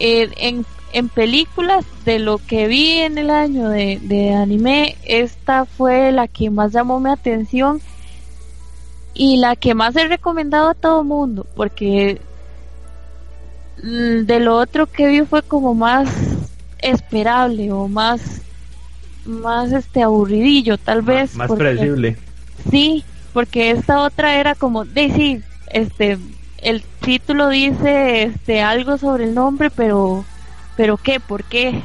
[0.00, 5.66] Eh, en, en películas de lo que vi en el año de, de anime esta
[5.66, 7.82] fue la que más llamó mi atención
[9.14, 12.20] y la que más he recomendado a todo mundo porque
[13.82, 16.08] mm, de lo otro que vi fue como más
[16.78, 18.42] esperable o más
[19.24, 22.16] más este aburridillo tal vez Más porque- predecible.
[22.70, 25.40] sí porque esta otra era como sí
[25.72, 26.18] este
[26.58, 30.24] el título dice este algo sobre el nombre pero
[30.76, 31.80] pero qué por qué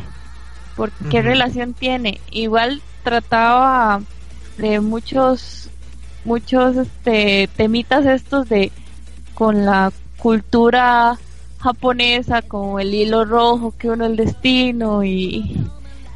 [0.75, 4.01] por qué relación tiene igual trataba
[4.57, 5.69] de muchos
[6.25, 8.71] muchos este temitas estos de
[9.33, 11.17] con la cultura
[11.59, 15.61] japonesa como el hilo rojo que uno el destino y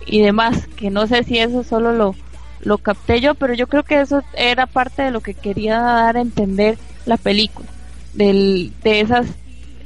[0.10, 2.16] y demás que no sé si eso solo lo
[2.62, 6.18] lo capté yo pero yo creo que eso era parte de lo que quería dar
[6.18, 7.68] a entender la película
[8.14, 9.28] del, de esas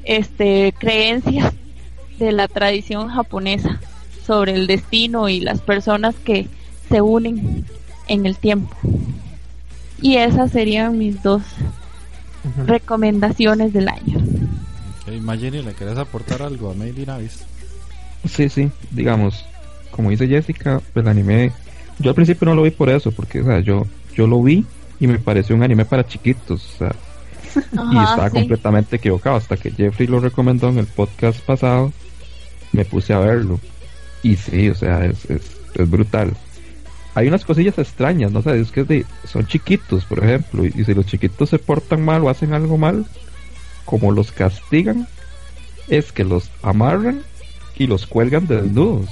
[0.04, 1.54] este creencias
[2.20, 3.80] de la tradición japonesa
[4.26, 6.48] sobre el destino y las personas que
[6.90, 7.66] se unen
[8.08, 8.76] en el tiempo.
[10.02, 11.42] Y esas serían mis dos
[12.66, 14.20] recomendaciones del año.
[15.22, 17.46] Mayeni, ¿le querés aportar algo a Made in Abyss?
[18.28, 19.46] Sí, sí, digamos,
[19.96, 21.52] como dice Jessica, el anime,
[22.00, 24.66] yo al principio no lo vi por eso, porque o sea, yo, yo lo vi
[25.00, 26.96] y me pareció un anime para chiquitos, o sea,
[27.92, 28.36] y estaba sí.
[28.36, 31.94] completamente equivocado, hasta que Jeffrey lo recomendó en el podcast pasado,
[32.72, 33.60] me puse a verlo,
[34.24, 35.42] y sí, o sea, es, es,
[35.76, 36.34] es brutal.
[37.16, 40.74] Hay unas cosillas extrañas, no sé, es que es de- son chiquitos, por ejemplo, y,
[40.76, 43.06] y si los chiquitos se portan mal o hacen algo mal,
[43.86, 45.08] como los castigan,
[45.90, 47.22] es que los amarran
[47.76, 49.10] y los cuelgan de desnudos.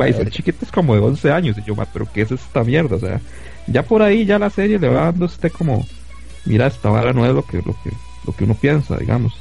[0.00, 1.56] Va, y son chiquitos como de 11 años.
[1.58, 2.96] Y yo, "Ma, pero ¿qué es esta mierda?
[2.96, 3.20] O sea,
[3.66, 5.86] ya por ahí ya la serie le va dando usted como,
[6.44, 7.90] mira, esta vara no es lo que, lo que,
[8.26, 9.34] lo que uno piensa, digamos.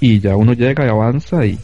[0.00, 1.58] Y ya uno llega y avanza y,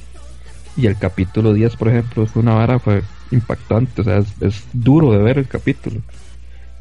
[0.77, 4.65] y el capítulo 10, por ejemplo, fue una vara, fue impactante, o sea, es, es
[4.73, 6.01] duro de ver el capítulo.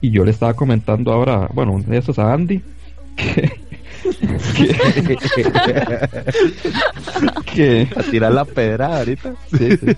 [0.01, 2.61] Y yo le estaba comentando ahora, bueno, de esas a Andy,
[3.15, 3.59] que,
[7.53, 9.33] que, A tirar la pedra ahorita.
[9.57, 9.95] Sí, sí.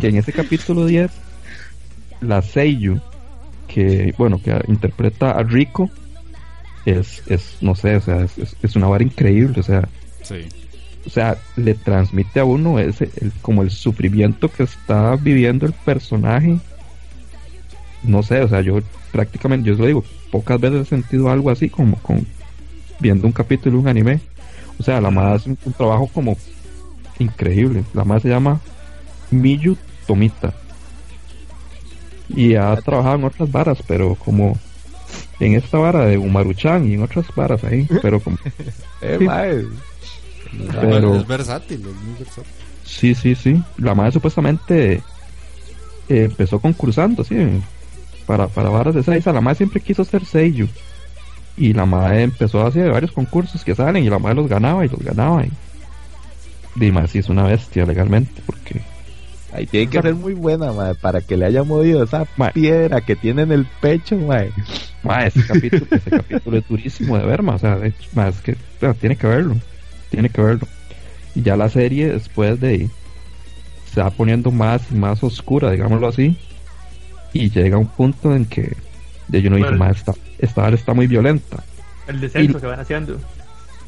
[0.00, 1.10] que en ese capítulo 10,
[2.20, 3.00] la Seiyu,
[3.68, 5.90] que, bueno, que interpreta a Rico,
[6.84, 9.88] es, es no sé, o sea, es, es- es una vara increíble, o sea,
[10.22, 10.46] Sí.
[11.06, 15.72] o sea, le transmite a uno ese, el- como el sufrimiento que está viviendo el
[15.72, 16.58] personaje.
[18.02, 18.78] No sé, o sea, yo
[19.16, 22.26] prácticamente, yo lo digo, pocas veces he sentido algo así como con
[23.00, 24.20] viendo un capítulo de un anime.
[24.78, 26.36] O sea, la madre hace un, un trabajo como
[27.18, 27.82] increíble.
[27.94, 28.60] La madre se llama
[29.30, 29.76] Miyu
[30.06, 30.52] Tomita.
[32.28, 34.58] Y ha trabajado en otras varas, pero como
[35.40, 38.36] en esta vara de Umaruchan y en otras varas ahí, pero como
[39.00, 39.26] Eh, Sí.
[40.80, 42.52] Pero- Es versátil, es muy versátil.
[42.84, 43.62] Sí, sí, sí.
[43.78, 45.02] La madre supuestamente eh,
[46.08, 47.34] empezó concursando, sí,
[48.26, 49.32] para, para varas de Seiza.
[49.32, 50.68] La madre siempre quiso ser Seiyu.
[51.56, 54.84] Y la madre empezó a hacer varios concursos que salen y la madre los ganaba
[54.84, 55.44] y los ganaba.
[55.44, 55.50] Y,
[56.74, 58.82] Dime si es una bestia legalmente, porque
[59.52, 63.16] Ahí tiene que ser muy buena, mae, para que le haya movido esa piedra que
[63.16, 64.52] tiene en el pecho, mae.
[65.02, 68.40] ma, ese capítulo, ese capítulo es durísimo de ver, ma, o sea, de hecho, es
[68.42, 69.56] que o sea, tiene que verlo,
[70.10, 70.68] tiene que verlo.
[71.34, 72.90] Y ya la serie después de ahí
[73.94, 76.36] se va poniendo más y más oscura, digámoslo así,
[77.42, 78.76] y llega un punto en que
[79.28, 79.84] de yo no dije, Bueno.
[79.84, 81.62] ma, esta, esta vara está muy violenta.
[82.06, 83.18] El descenso Y- que van haciendo.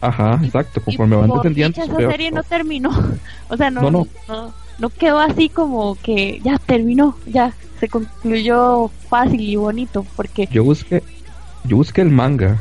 [0.01, 1.83] Aja, exacto, Y conforme van descendiendo.
[1.83, 2.91] esa serie no terminó.
[3.49, 4.53] O sea, no, No, no, no.
[4.79, 10.62] no, quedó así como que ya terminó, ya se concluyó fácil y bonito, porque Yo
[10.65, 11.03] busqué,
[11.65, 12.61] yo busqué el manga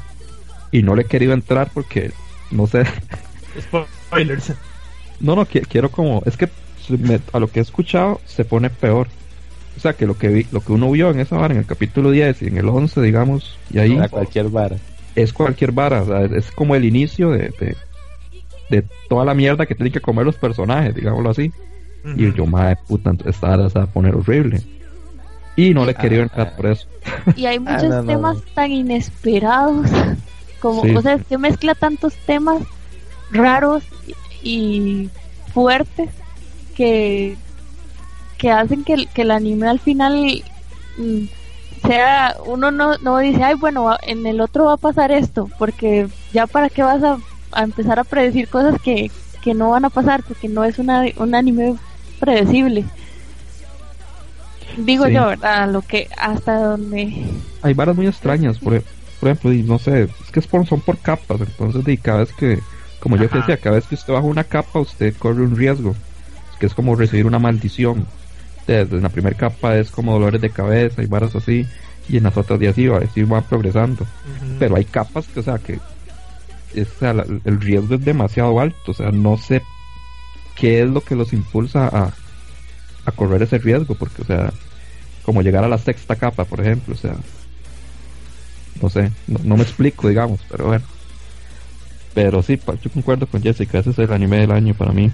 [0.72, 2.12] y no le he querido entrar porque
[2.52, 2.84] no sé,
[4.08, 4.54] Spoilers.
[5.20, 6.50] no, no qui- quiero como, es que
[6.90, 9.08] me- a lo que he escuchado se pone peor.
[9.78, 11.66] O sea, que lo que vi, lo que uno vio en esa vara, en el
[11.66, 14.76] capítulo 10 y en el 11, digamos, y ahí Para cualquier vara.
[15.16, 17.76] es cualquier vara, o sea, es como el inicio de, de,
[18.70, 21.52] de toda la mierda que tienen que comer los personajes, digámoslo así.
[22.16, 24.62] Y yo, madre puta, esta vara se va a poner horrible.
[25.58, 26.88] Y no le he querido Ah, entrar por eso.
[27.36, 28.42] y hay muchos no, no, temas no.
[28.54, 29.88] tan inesperados,
[30.62, 30.96] como, Sí.
[30.96, 32.62] o sea, es que mezcla tantos temas
[33.32, 33.84] raros
[34.42, 35.10] y
[35.54, 36.10] fuertes
[36.76, 37.36] que,
[38.38, 40.44] que hacen que, el- que el anime al final
[40.98, 41.24] mm,
[41.88, 46.08] sea, uno no, no dice, ay, bueno, en el otro va a pasar esto, porque
[46.34, 47.18] ya para qué vas a,
[47.52, 49.12] a empezar a predecir cosas que,
[49.42, 51.76] que no van a pasar, porque no es una, un anime
[52.20, 52.86] predecible.
[54.78, 55.14] Digo Sí.
[55.14, 55.72] yo, ¿verdad?
[55.72, 57.14] Lo que hasta donde
[57.62, 58.84] Hay varas muy extrañas, por,
[59.20, 62.60] por ejemplo, y no sé, es que son por capas, entonces de cada vez que,
[63.00, 63.38] como yo Ajá.
[63.40, 65.96] decía, cada vez que usted baja una capa, usted corre un riesgo,
[66.60, 68.06] que es como recibir una maldición.
[68.68, 71.66] Desde la primera capa es como dolores de cabeza y varas así,
[72.10, 74.06] y en las otras días sí, va- sí van progresando.
[74.60, 75.80] Pero hay capas que, o sea, que
[76.74, 79.62] es, o sea, la- el riesgo es demasiado alto, o sea, no sé
[80.56, 82.12] qué es lo que los impulsa a,
[83.06, 84.52] a correr ese riesgo, porque, o sea,
[85.24, 87.16] como llegar a la sexta capa, por ejemplo, o sea,
[88.82, 90.86] no sé, no, no me explico, digamos, pero bueno.
[92.14, 95.12] Pero sí, yo concuerdo con Jessica, ese es el anime del año para mí.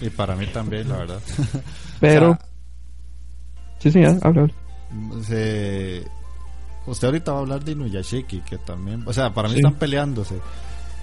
[0.00, 1.20] Y para mí también, la verdad.
[2.00, 2.46] Pero, O sea,
[3.78, 4.54] sí, sí, ya, habla, habla.
[5.24, 6.04] se-
[6.86, 9.60] usted ahorita va a hablar de Inuyashiki, que también, o sea, para mí Sí.
[9.60, 10.36] están peleándose,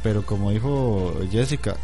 [0.04, 1.76] pero como dijo Jessica,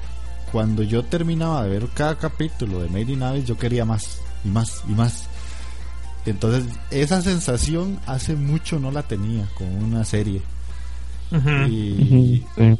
[0.52, 4.50] cuando yo terminaba de ver cada capítulo de Made in Abyss, yo quería más y
[4.50, 5.26] más y más.
[6.26, 10.42] Entonces, esa sensación hace mucho no la tenía con una serie.
[11.70, 12.80] Y, sí.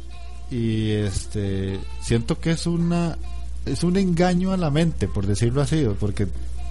[0.50, 3.16] y este siento que es una
[3.64, 6.26] es un engaño a la mente por decirlo así porque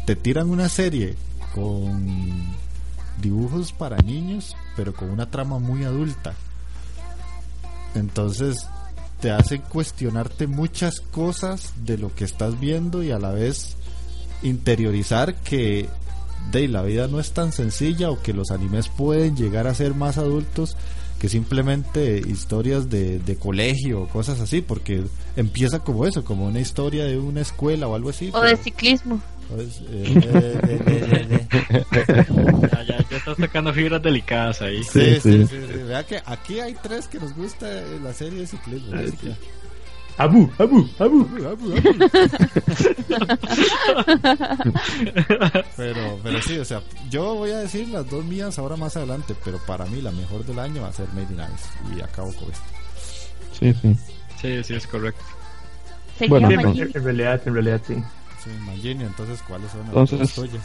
[0.06, 1.16] te tiran una serie
[1.54, 2.56] con
[3.22, 6.34] dibujos para niños pero con una trama muy adulta
[7.96, 8.68] entonces
[9.20, 13.76] te hacen cuestionarte muchas cosas de lo que estás viendo y a la vez
[14.42, 15.88] interiorizar que
[16.52, 19.94] de la vida no es tan sencilla o que los animes pueden llegar a ser
[19.94, 20.76] más adultos
[21.20, 25.04] que simplemente historias de, de colegio o cosas así, porque
[25.36, 28.32] empieza como eso, como una historia de una escuela o algo así.
[28.34, 29.22] o de ciclismo.
[29.56, 31.48] Pues, eh.
[32.72, 34.84] Ya, ya, ya estás tocando fibras delicadas ahí.
[34.84, 35.84] Sí, sí, Sí, sí, sí.
[35.84, 37.68] Vea que aquí hay tres que nos gusta
[38.04, 38.92] la serie de ciclismo.
[38.96, 39.36] Ah, que-
[40.18, 41.22] Abu, Abu, Abu.
[41.22, 41.82] Abu, abu, abu.
[45.78, 49.36] pero, pero sí, o sea, yo voy a decir las dos mías ahora más adelante,
[49.44, 52.32] pero para mí la mejor del año va a ser Made in Abyss y acabo
[52.34, 52.64] con esto.
[53.60, 53.96] Sí, sí.
[54.42, 55.24] Sí, sí, es correcto.
[56.28, 57.96] Bueno, en realidad, en realidad sí.
[58.44, 58.50] Sí,
[58.92, 60.64] entonces, ¿cuáles son las dos tuyas?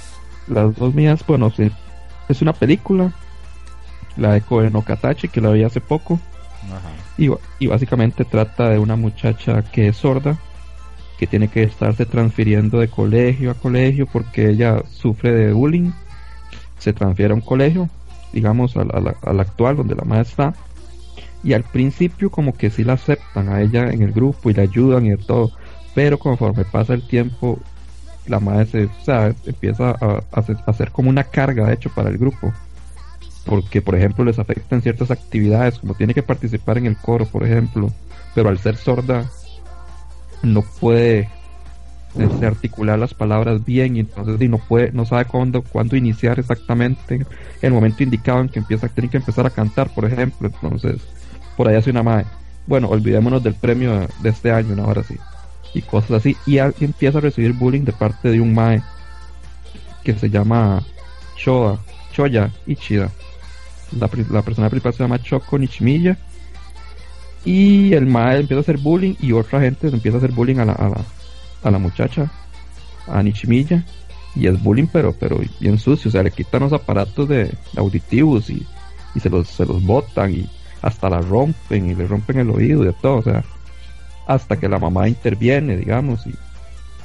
[0.49, 1.71] Las dos mías, bueno, sí.
[2.29, 3.13] Es una película,
[4.17, 6.19] la de Koe no Katachi, que la vi hace poco.
[6.65, 6.91] Ajá.
[7.61, 10.37] Y, básicamente trata de una muchacha que es sorda,
[11.19, 15.91] que tiene que estarse transfiriendo de colegio a colegio porque ella sufre de bullying.
[16.79, 17.89] Se transfiere a un colegio,
[18.33, 20.55] digamos, al, al- al actual, donde la madre está.
[21.43, 24.63] Y al principio como que sí la aceptan a ella en el grupo y la
[24.63, 25.53] ayudan y de todo.
[25.97, 27.59] Pero conforme pasa el tiempo,
[28.27, 32.53] la madre se, empieza a, a ser- como una carga, de hecho, para el grupo.
[33.47, 37.45] Porque por ejemplo les afectan ciertas actividades como tiene que participar en el coro por
[37.45, 37.91] ejemplo.
[38.35, 39.25] Pero al ser sorda
[40.43, 41.31] no puede
[42.19, 46.39] este, articular las palabras bien y entonces y no puede no sabe cuándo cuándo iniciar
[46.39, 47.25] exactamente
[47.63, 50.51] el momento indicado en que empieza tiene que empezar a cantar por ejemplo.
[50.53, 51.01] Entonces
[51.57, 52.27] por ahí hace una madre.
[52.67, 55.17] Bueno olvidémonos del premio de, este año una hora así
[55.77, 58.83] y cosas así y a- y empieza a recibir bullying de parte de un mae
[60.05, 60.83] que se llama
[61.37, 61.79] Shoda
[62.13, 63.11] Choya Ichida
[63.99, 66.17] la, la persona principal se llama Choco Nishimiya
[67.45, 70.65] Y el mae empieza a hacer bullying y otra gente empieza a hacer bullying a
[70.65, 71.05] la, a la,
[71.63, 72.29] a la muchacha,
[73.07, 73.85] a Nishimiya.
[74.35, 76.09] Y es bullying, pero, pero bien sucio.
[76.09, 78.67] O sea, le quitan los aparatos de auditivos y,
[79.15, 80.51] y se los, se los botan y
[80.83, 83.19] hasta la rompen y le rompen el oído y de todo.
[83.19, 83.45] O sea,
[84.27, 86.27] hasta que la mamá interviene, digamos.
[86.27, 86.35] Y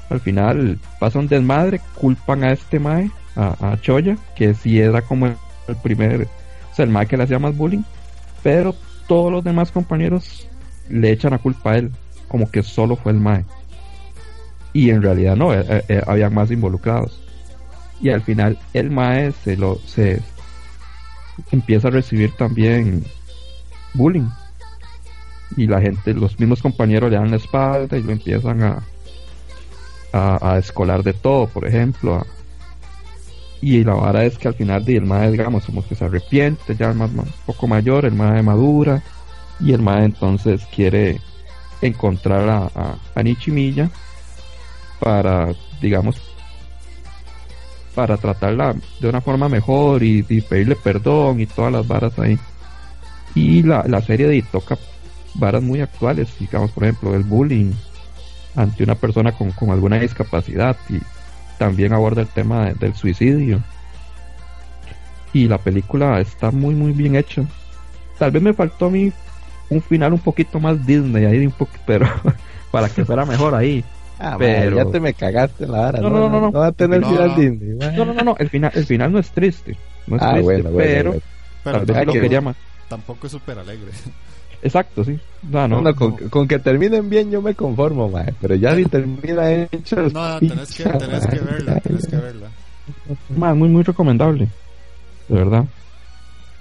[0.10, 5.02] al final pasa un desmadre, culpan a este mae, a, a Choya, que sí era
[5.02, 5.36] como el,
[5.82, 6.24] primer,
[6.72, 7.84] o sea, el mae que le hacía más bullying.
[8.44, 8.76] Pero
[9.08, 10.48] todos los demás compañeros
[10.90, 11.92] le echan la culpa a él,
[12.28, 13.46] como que solo fue el mae.
[14.74, 17.22] Y en realidad no, eh, eh, había más involucrados.
[18.02, 20.22] Y al final el mae se lo se
[21.52, 23.04] empieza a recibir también
[23.94, 24.28] bullying.
[25.58, 28.84] Y la gente, los mismos compañeros le dan la espalda y lo empiezan a,
[30.14, 32.16] a, a escolar de todo, por ejemplo.
[32.16, 32.26] a-
[33.64, 36.94] y la vara es que al final el mae, digamos, como que se arrepiente, ya
[36.94, 39.04] más, más- un poco mayor, el mae madura,
[39.60, 41.20] y el mae entonces quiere
[41.82, 43.90] encontrar a, a, a Nichimilla
[45.00, 46.20] para, digamos,
[47.94, 52.40] para tratarla de una forma mejor y, y pedirle perdón y todas las varas ahí.
[53.36, 54.78] Y la, la serie de toca
[55.36, 57.72] varas muy actuales, digamos, por ejemplo, el bullying
[58.56, 61.00] ante una persona con, con alguna discapacidad y
[61.58, 63.62] también aborda el tema de- del suicidio.
[65.34, 67.44] Y la película está muy, muy bien hecha.
[68.20, 69.12] Tal vez me faltó a mí
[69.70, 72.06] un final un poquito más Disney ahí, un poco, pero
[72.72, 73.84] para que fuera mejor ahí.
[74.20, 76.00] Ah, Pero- ya te me cagaste la vara.
[76.00, 76.52] No, no, no, no.
[76.52, 77.36] va a tener No, final no.
[77.36, 77.70] Disney.
[77.98, 79.76] No, no, no, no, el final, el final no es triste.
[80.06, 81.24] No es Ah, triste, bueno, bueno, pero bueno.
[81.64, 82.56] Pero tal vez lo que- más.
[82.90, 83.92] tampoco es súper alegre.
[84.62, 85.20] Exacto, sí.
[85.50, 88.34] No, no, No, no, con, con que terminen bien yo me conformo, mae.
[88.40, 89.96] Pero ya si termina hecho.
[90.10, 92.48] No, tenés que, tenés que verla, tenés que verla.
[93.36, 94.48] Más, muy, muy recomendable.
[95.28, 95.66] De verdad.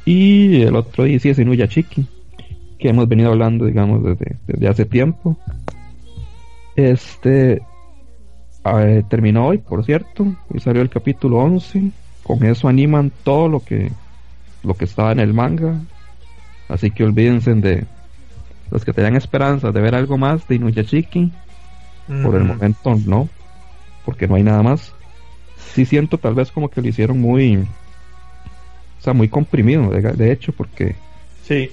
[0.04, 2.06] Y el otro día sí es Inuya Chiki.
[2.78, 5.36] Que hemos venido hablando, digamos, desde, desde hace tiempo.
[6.76, 7.60] Este.
[9.10, 10.24] terminó hoy, por cierto.
[10.48, 11.90] Hoy salió el capítulo 11.
[12.22, 13.92] Con eso animan todo lo que.
[14.62, 15.80] Lo que estaba en el manga.
[16.70, 17.84] Así que olvídense de.
[18.70, 21.32] Los que tenían esperanzas de ver algo más de Inuyashiki.
[22.22, 22.46] Por el Mm.
[22.46, 23.28] momento no,
[24.04, 24.92] porque no hay nada más.
[25.74, 30.32] Sí siento tal vez como que lo hicieron muy, o sea, muy comprimido, de, de
[30.32, 30.94] hecho, porque
[31.44, 31.70] Sí.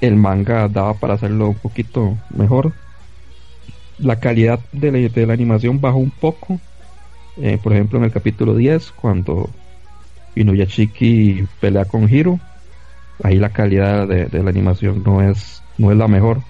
[0.00, 2.72] el manga daba para hacerlo un poquito mejor.
[3.98, 6.60] La calidad de la, de la animación bajó un poco.
[7.38, 9.48] Eh, por ejemplo, en el capítulo 10, cuando
[10.34, 12.38] Inuyashiki pelea con Hiro,
[13.22, 16.40] ahí la calidad de, de la animación no es, no es la mejor.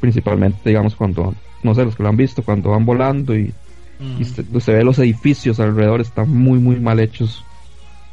[0.00, 3.52] Principalmente, digamos, cuando, no sé, los que lo han visto, cuando van volando y,
[4.20, 7.44] y se, se ve los edificios alrededor, están muy, muy mal hechos.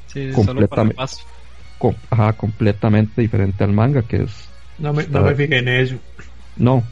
[0.08, 0.96] Sí, solo para el completamente.
[0.96, 1.26] paso.
[1.78, 4.50] Com- ajá, completamente diferente al manga, que es
[4.80, 5.96] No me, no me fijé en eso.
[6.58, 6.84] No,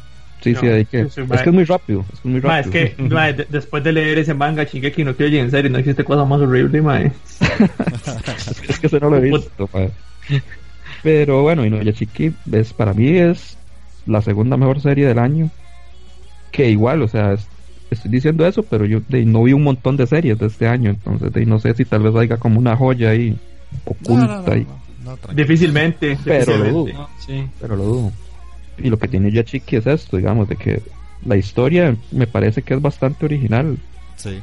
[0.41, 1.05] sí, sí, No, hay que.
[1.05, 2.05] sí, sí, es que es muy rápido.
[2.13, 2.95] Es que es muy Ma, es rápido.
[2.97, 6.03] que ma, de- después de leer ese manga, Shingeki no Kyojin, en serio, no existe
[6.03, 7.11] cosa más horrible, mae.
[8.69, 9.69] es que eso no lo he visto.
[9.73, 9.91] mae.
[11.03, 13.57] Pero bueno, Inuyashiki es, para mí es
[14.05, 15.49] la segunda mejor serie del año.
[16.51, 17.47] Que igual, o sea, es-
[17.91, 20.89] estoy diciendo eso, pero yo de, no vi un montón de series de este año.
[20.91, 23.37] Entonces, de, no sé si tal vez haya como una joya ahí
[23.85, 24.27] oculta.
[24.27, 24.65] no, no, ahí,
[25.03, 25.47] no, no, tranquilo.
[25.47, 26.17] Difícilmente.
[26.23, 26.85] Pero lo dudo.
[26.85, 26.93] difícilmente.
[26.93, 27.47] No, sí.
[27.59, 28.11] pero lo dudo.
[28.77, 30.81] Y lo que tiene Yachiki es esto, digamos, de que
[31.25, 33.77] la historia me parece que es bastante original.
[34.15, 34.39] Sí.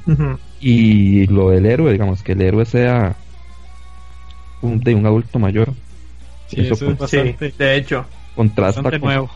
[0.60, 3.16] Y lo del héroe, digamos, que el héroe sea
[4.62, 5.72] un, de un adulto mayor.
[6.50, 8.06] Sí, Eso eso es Sí, bastante, de hecho.
[8.34, 9.30] contrasta bastante con, nuevo.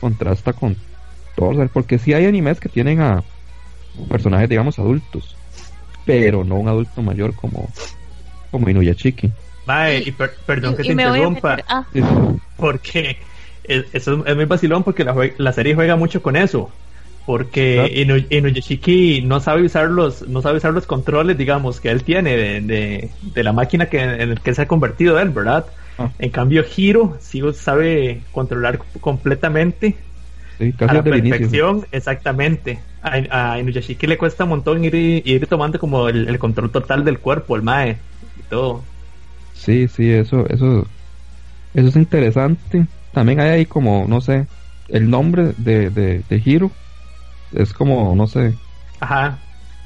[0.00, 0.76] contrasta con
[1.54, 3.24] sea, porque sí hay animes que tienen a
[4.08, 5.38] personajes, digamos, adultos,
[6.04, 7.72] pero no un adulto mayor como,
[8.50, 9.32] como Inuyashiki.
[9.66, 11.86] Mae, y per- perdón que Y- te interrumpa, ah,
[12.56, 13.18] porque
[13.64, 16.70] es, eso es muy vacilón porque la, la serie juega mucho con eso.
[17.26, 18.04] Porque.
[18.04, 22.36] Inu- Inuyashiki no sabe usar los, no sabe usar los controles, digamos, que él tiene
[22.36, 25.66] de, de, de la máquina que, en el que se ha convertido él, ¿verdad?
[26.18, 29.98] En cambio, Hiro sí sabe controlar completamente
[30.58, 31.48] Sí, a la inicio.
[31.48, 32.84] perfección, exactamente.
[33.02, 37.04] A, a Inuyashiki le cuesta un montón ir, ir tomando como el, el control total
[37.04, 38.04] del cuerpo, el mae
[38.36, 38.84] y todo.
[39.52, 40.84] Sí, sí, eso, eso,
[41.74, 42.88] eso es interesante.
[43.12, 44.48] También hay ahí como, no sé,
[44.88, 46.72] el nombre de, de, de Hiro
[47.52, 48.58] es como, no sé,
[49.00, 49.38] Ajá.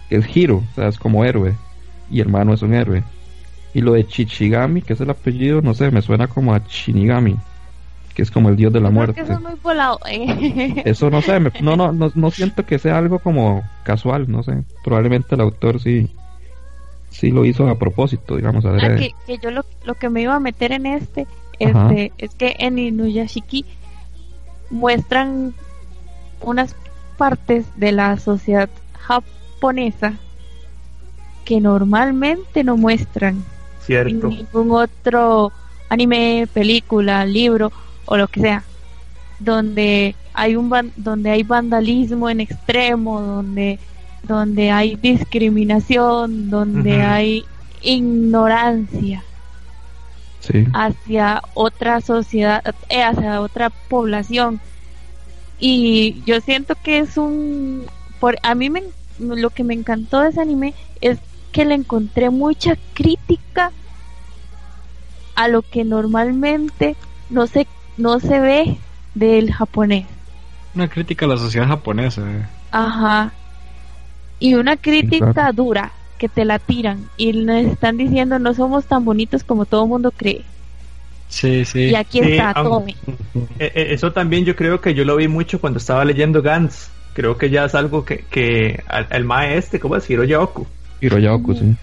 [0.09, 1.59] es Hiro, o sea, es como héroe.
[2.09, 3.05] Y el hermano es un héroe.
[3.75, 7.37] Y lo de Chichigami, que es el apellido, no sé, me suena como a Shinigami,
[8.15, 9.15] que es como el dios de la creo muerte.
[9.15, 9.99] que eso es muy volado.
[10.09, 10.83] eh.
[10.85, 14.43] Eso no sé, me- no, no, no, no siento que sea algo como casual, no
[14.45, 14.63] sé.
[14.85, 16.09] Probablemente el autor sí,
[17.11, 18.97] sí lo hizo a propósito, digamos, Ah, adrede.
[18.99, 21.27] que, que yo lo, lo que me iba a meter en este,
[21.65, 21.91] Ajá.
[21.93, 23.65] este es que en Inuyashiki
[24.71, 25.53] muestran
[26.41, 26.77] unas
[27.19, 28.69] partes de la sociedad
[29.01, 30.15] japonesa
[31.45, 33.45] que normalmente no muestran
[33.89, 34.29] en Cierto.
[34.29, 35.53] ningún otro
[35.89, 37.73] anime, película, libro
[38.07, 38.65] o lo que sea,
[39.39, 43.79] donde hay un van- donde hay vandalismo en extremo, donde
[44.23, 47.45] donde hay discriminación, donde hay
[47.83, 49.23] ignorancia
[50.41, 50.65] Sí.
[50.73, 54.61] hacia otra sociedad, eh, hacia otra población.
[55.59, 57.87] Y yo siento que es un,
[58.21, 58.83] por, a mí me,
[59.19, 61.19] lo que me encantó de ese anime es
[61.55, 63.71] que le encontré mucha crítica
[65.37, 66.97] a lo que normalmente
[67.31, 67.67] no se,
[67.97, 68.77] no se ve
[69.15, 70.05] del japonés.
[70.75, 72.23] Una crítica a la sociedad japonesa.
[72.29, 72.45] eh.
[72.73, 73.33] Ajá.
[74.41, 79.05] Y una crítica dura que te la tiran y nos están diciendo no somos tan
[79.05, 80.45] bonitos como todo el mundo cree.
[81.29, 81.83] Sí, sí.
[81.91, 82.97] Y aquí Sí, está, tome.
[83.61, 86.89] Eh, eh, Eso también yo creo que yo lo vi mucho cuando estaba leyendo Gantz.
[87.15, 90.11] Creo que ya es algo que, que al, al mae este, ¿cómo es?
[90.11, 90.67] Hiroya Oku.
[91.07, 91.75] Hiroyaku, sí.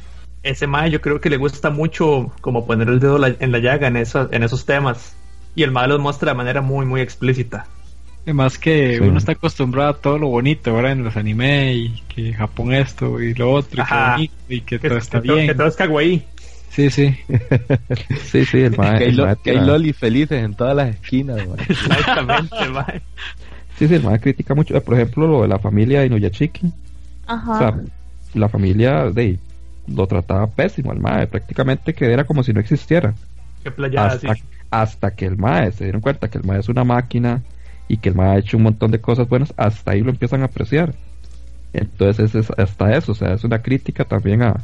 [0.44, 3.60] Ese mae yo creo que le gusta mucho como poner el dedo la- en la
[3.60, 5.16] llaga en, eso, en esos temas.
[5.56, 7.66] Y el mae los muestra de manera muy, muy explícita.
[8.24, 9.04] Además que Sí.
[9.04, 10.92] uno está acostumbrado a todo lo bonito, ¿verdad?
[10.94, 14.80] En los anime y que Japón esto y lo otro, y que bonito y que,
[14.80, 15.48] Que, todo está que bien.
[15.48, 16.24] que todo es kawaii.
[16.70, 17.16] Sí, sí.
[18.32, 18.98] Sí, sí, el mae.
[18.98, 21.58] que, hay lo- mae que hay tira- lolis felices en todas las esquinas, man.
[21.68, 23.02] Exactamente, mae.
[23.78, 24.80] Sí, sí, el mae critica mucho.
[24.82, 26.72] Por ejemplo, lo de la familia Inuyashiki.
[27.28, 27.52] Ajá.
[27.52, 27.80] O sea,
[28.34, 29.40] la familia de
[29.88, 33.14] lo trataba pésimo al mae, prácticamente que era como si no existiera.
[33.64, 34.44] Qué playada, hasta, sí.
[34.70, 37.42] hasta que el mae se dieron cuenta que el mae es una máquina
[37.88, 40.42] y que el mae ha hecho un montón de cosas buenas, hasta ahí lo empiezan
[40.42, 40.94] a apreciar.
[41.74, 44.56] Entonces es hasta eso, o sea, es una crítica también a,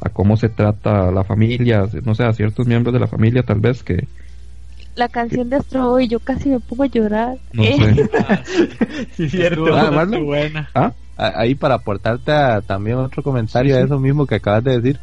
[0.00, 3.42] a cómo se trata a la familia, no sé, a ciertos miembros de la familia
[3.42, 4.06] tal vez que,
[4.96, 7.38] la canción de Astro Boy, yo casi me pongo a llorar.
[7.52, 8.10] no Eh, sé.
[9.16, 9.74] Sí, cierto.
[9.74, 10.68] Ah, buena.
[10.74, 10.92] ¿Ah?
[11.36, 13.86] Ahí para aportarte a- también otro comentario Sí, a sí.
[13.86, 15.00] eso mismo que acabas de decir.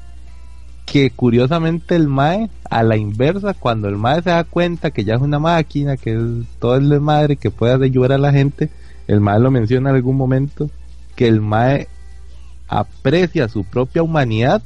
[0.86, 5.16] Que curiosamente el MAE, a la inversa, cuando el MAE se da cuenta que ya
[5.16, 6.22] es una máquina, que es
[6.60, 8.70] todo el desmadre, que puede ayudar a la gente,
[9.08, 10.70] el MAE lo menciona en algún momento,
[11.16, 11.88] que el MAE
[12.70, 14.62] aprecia su propia humanidad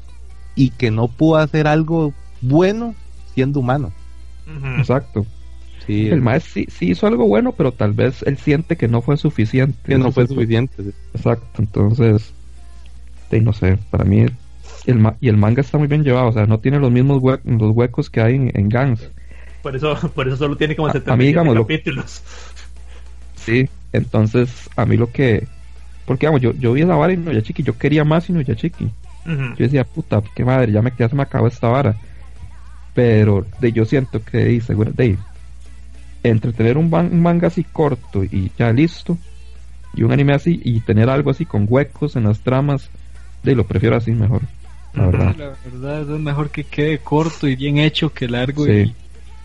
[0.55, 2.93] y que no pudo hacer algo bueno
[3.33, 3.91] siendo humano.
[4.77, 5.25] Exacto.
[5.97, 9.01] Sí, El mae sí, sí hizo algo bueno, pero tal vez él siente que no
[9.01, 9.79] fue suficiente.
[9.89, 10.93] que no fue suficiente.
[11.13, 12.35] Exacto, entonces,
[13.31, 14.25] sí, no sé, para mí
[14.85, 17.19] el ma- y el manga está muy bien llevado, o sea, no tiene los mismos
[17.21, 19.11] hue- los huecos que hay en, en Gans.
[19.61, 21.63] Por eso, por eso solo tiene como A- a mí, 77 digámoslo.
[21.63, 22.23] capítulos.
[23.35, 25.49] Sí, entonces a mí lo que,
[26.05, 28.33] porque digamos, yo, yo vi esa vara y no ya chiqui, yo quería más y
[28.33, 28.95] no ya chiqui.
[29.55, 31.99] Yo decía, puta, qué madre, ya me ya se me acabó esta vara.
[32.93, 35.25] Pero de, yo siento que de, seguro, de,
[36.23, 39.17] entre tener un, man- un manga así corto y ya listo,
[39.93, 42.89] y un anime así, y tener algo así con huecos en las tramas,
[43.43, 44.41] de lo prefiero así mejor.
[44.93, 45.35] La verdad.
[45.37, 48.65] La verdad es mejor que quede corto y bien hecho que largo.
[48.65, 48.93] Sí.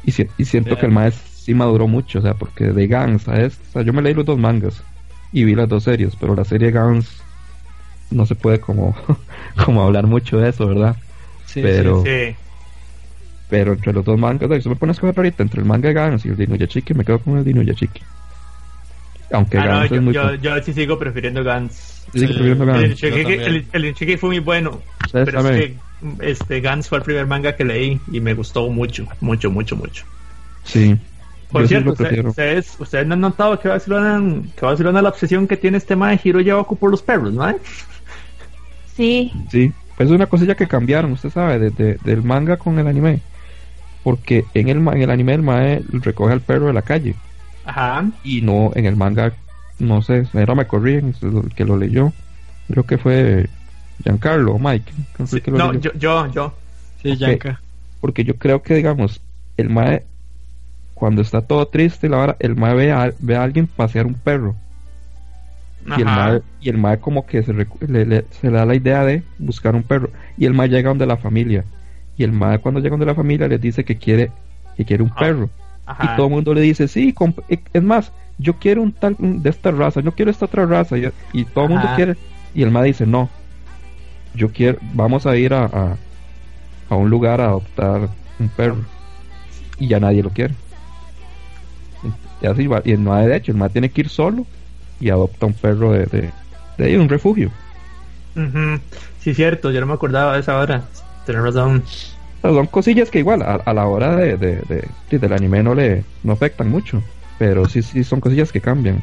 [0.04, 0.80] Y, y siento Sí.
[0.80, 3.82] que el maestro sí maduró mucho, o sea, porque de Gans a este, o sea,
[3.82, 4.82] yo me leí los dos mangas
[5.32, 7.08] y vi las dos series, pero la serie Gans
[8.10, 8.94] no se puede como,
[9.64, 10.96] como hablar mucho de eso, ¿verdad?
[11.46, 12.34] Sí, pero- Sí.
[13.48, 15.94] Pero entre los dos mangas, si me pones a escoger ahorita entre el manga de
[15.94, 18.02] Gans y el de Inuyashiki, me quedo con el de Inuyashiki.
[19.32, 20.14] Aunque Ah, no, Gans yo, es muy...
[20.14, 22.06] yo, yo sí sigo prefiriendo Gans.
[22.12, 22.39] Yo sigo Sí.
[22.39, 23.01] prefiriendo El Gans.
[23.01, 23.28] También.
[23.43, 24.81] el- el Inuyashiki fue muy bueno.
[25.05, 25.56] Ustedes Pero saben.
[25.62, 25.77] es que
[26.31, 30.05] este, Gans fue el primer manga que leí y me gustó mucho, mucho, mucho, mucho.
[30.64, 30.97] Sí.
[31.52, 35.10] Por Yo sí cierto, usted- ustedes, ustedes no han notado que Barcelona, que Barcelona la
[35.10, 37.55] obsesión que tiene este mae Hiroya Oku por los perros, ¿no?
[38.97, 42.86] sí, Sí, pues es una cosilla que cambiaron, usted sabe, desde del manga con el
[42.86, 43.20] anime.
[44.06, 47.16] Porque en el, ma- en el anime el mae recoge al perro de la calle.
[47.64, 48.04] Ajá.
[48.22, 49.32] Y no, en el manga,
[49.80, 52.12] no sé, ahora me corrigen, el que lo leyó.
[52.68, 53.48] Creo que fue
[54.04, 54.92] Giancarlo o Mike.
[55.18, 55.90] No sé Sí, qué lo no, leyó.
[55.94, 56.54] yo, yo, yo.
[57.02, 57.18] Sí, Ok.
[57.18, 57.60] Yanka.
[58.00, 59.20] Porque yo creo que, digamos,
[59.56, 60.04] el mae,
[60.94, 64.14] cuando está todo triste, la vara, el mae ve a, ve a alguien pasear un
[64.14, 64.54] perro.
[65.84, 66.28] Y el, Ajá.
[66.30, 69.04] mae, y el mae como que se, recu- le, le- se le da la idea
[69.04, 70.10] de buscar un perro.
[70.36, 71.64] Y el mae llega donde la familia.
[72.16, 74.30] Y el mae cuando llega donde la familia les dice que quiere,
[74.76, 75.51] que quiere un Ah, perro.
[75.84, 76.12] Ajá.
[76.12, 77.14] Y todo el mundo le dice, sí,
[77.48, 80.98] eh, es más, yo quiero un tal de esta raza, yo quiero esta otra raza.
[80.98, 82.16] Y, y todo el mundo quiere.
[82.55, 83.28] Y el mae dice, no,
[84.34, 85.97] yo quiero, vamos a ir a, a,
[86.88, 88.84] a un lugar a adoptar un perro.
[89.78, 90.55] Y ya nadie lo quiere.
[92.40, 92.82] Y así va.
[92.84, 94.47] Y el mae, de hecho, el mae tiene que ir solo
[95.01, 96.30] y adopta un perro de, de,
[96.78, 97.51] de ahí, un refugio.
[99.20, 100.84] Sí, cierto, yo no me acordaba de esa hora.
[101.26, 101.82] Tienes razón.
[102.38, 105.32] O sea, son cosillas que igual a, a la hora de, de, de- de- del
[105.32, 107.02] anime no le no afectan mucho.
[107.38, 109.02] Pero sí, sí, son cosillas que cambian.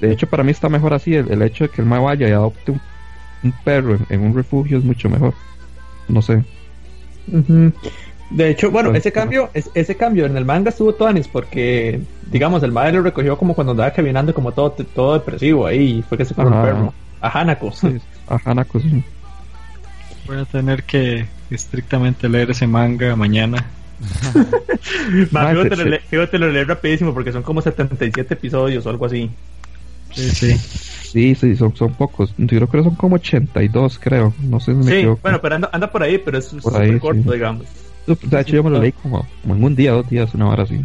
[0.00, 1.14] De hecho, para mí está mejor así.
[1.14, 2.80] El, el hecho de que el mae vaya y adopte un,
[3.44, 5.32] un perro en, en un refugio es mucho mejor.
[6.08, 6.42] No sé.
[8.30, 12.00] De hecho, bueno, Pues, ese cambio, es- ese cambio en el manga estuvo tonis porque,
[12.30, 16.02] digamos, el madre lo recogió como cuando andaba caminando como todo, todo depresivo ahí y
[16.02, 16.58] fue que se fue Ajá.
[16.60, 16.94] enfermo.
[17.20, 17.72] A Hanako.
[17.72, 17.96] Sí,
[18.28, 19.02] a Hanako sí.
[20.28, 23.64] Voy a tener que estrictamente leer ese manga mañana.
[25.32, 28.86] Ma, Mae, fíjate, se- lo le- fíjate, lo leí rapidísimo porque son como 77 episodios
[28.86, 29.30] o algo así.
[30.12, 30.52] Sí, sí.
[31.08, 32.34] Sí, sí, son, son pocos.
[32.36, 34.34] Yo creo que son como 82, creo.
[34.42, 35.20] No sé si me Sí, equivoco.
[35.22, 37.30] bueno, pero anda, anda por ahí, pero es súper corto, sí.
[37.32, 37.64] digamos.
[38.06, 40.62] De hecho, yo me lo leí como, como en un día, dos días, una hora
[40.64, 40.80] así.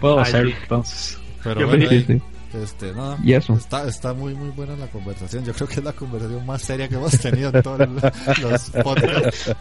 [0.00, 1.18] Puedo hacerlo entonces.
[1.42, 2.22] Pero Yo bueno, Sí, ahí, sí.
[2.62, 3.54] Este, no, Y eso.
[3.54, 5.44] Está, está muy, muy buena la conversación.
[5.44, 7.88] Yo creo que es la conversación más seria que hemos tenido en todos
[8.42, 9.54] los podcasts.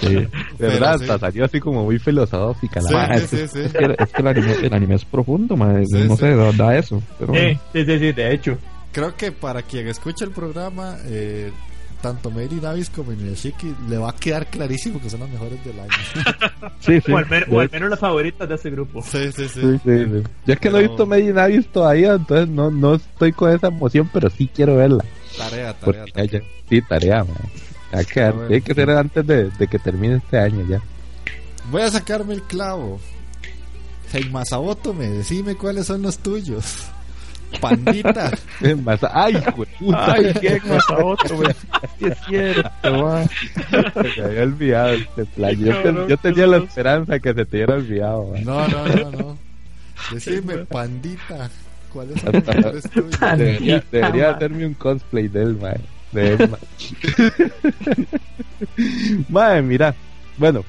[0.00, 0.28] Sí.
[0.58, 0.96] Pero ¿Verdad?
[0.98, 1.04] sí.
[1.04, 3.58] Hasta salió así como muy filosófica la Sí, es, sí, es sí.
[3.76, 5.54] que, es que el, anime, el anime es profundo.
[5.56, 6.20] Sí, no sí.
[6.22, 7.02] sé, da, da eso.
[7.18, 8.58] Pero, Sí, sí, sí, de hecho.
[8.92, 11.52] Creo que para quien escuche el programa, eh,
[12.02, 15.78] tanto Mary Davis como Inuyashiki le va a quedar clarísimo que son las mejores del
[15.80, 15.90] año.
[16.80, 17.12] sí, sí.
[17.12, 19.02] o, al men- o al menos las favoritas de ese grupo.
[19.02, 19.60] Sí, sí, sí.
[19.60, 20.22] Sí, sí, sí.
[20.46, 23.68] Yo es que no he visto in Abyss todavía, entonces no, no estoy con esa
[23.68, 25.04] emoción, pero sí quiero verla.
[25.36, 26.40] Tarea, tarea, Porque ya, tarea.
[26.40, 27.36] ya- sí, tarea, man.
[27.92, 28.04] Hay
[28.60, 30.80] que, ser antes de, de que termine este año ya.
[31.70, 33.00] Voy a sacarme el clavo.
[34.12, 36.86] Hey, Masaboto, me decime cuáles son los tuyos.
[37.60, 38.30] Pandita.
[38.60, 39.34] Es más, ay,
[39.78, 41.52] puta, Ay, qué cosa otro, güey.
[41.98, 43.28] Sí es cierto, mae.
[44.14, 45.56] se me había olvidado este plan.
[45.56, 48.44] Yo, te- yo tenía la esperanza que se te hubiera olvidado, man.
[48.44, 49.38] No, no, no, no.
[50.12, 51.50] Decime, pandita.
[51.92, 53.20] ¿Cuáles son los mejores tuyos?
[53.20, 55.80] Debería, debería hacerme un cosplay de él, mae.
[56.12, 56.50] De él,
[59.64, 59.94] mira,
[60.38, 60.64] bueno,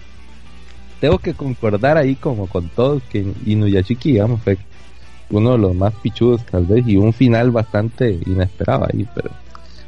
[1.00, 4.58] tengo que concordar ahí como con todos que Inuyashiki, digamos, fue
[5.32, 9.30] uno de los más pichudos tal vez y un final bastante inesperado ahí, pero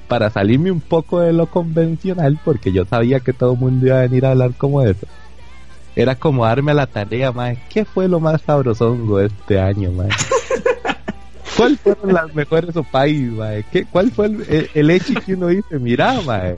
[0.07, 3.97] para salirme un poco de lo convencional, porque yo sabía que todo el mundo iba
[3.99, 5.07] a venir a hablar como eso,
[5.95, 9.91] era como darme a la tarea, mae, ¿qué fue lo más sabrosongo de este año,
[9.91, 10.09] mae?
[11.57, 13.63] ¿Cuál fueron las mejores opais, mae?
[13.71, 15.77] ¿Qué, ¿Cuál fue el, el, el hecho que uno dice?
[15.79, 16.57] Mira, mae.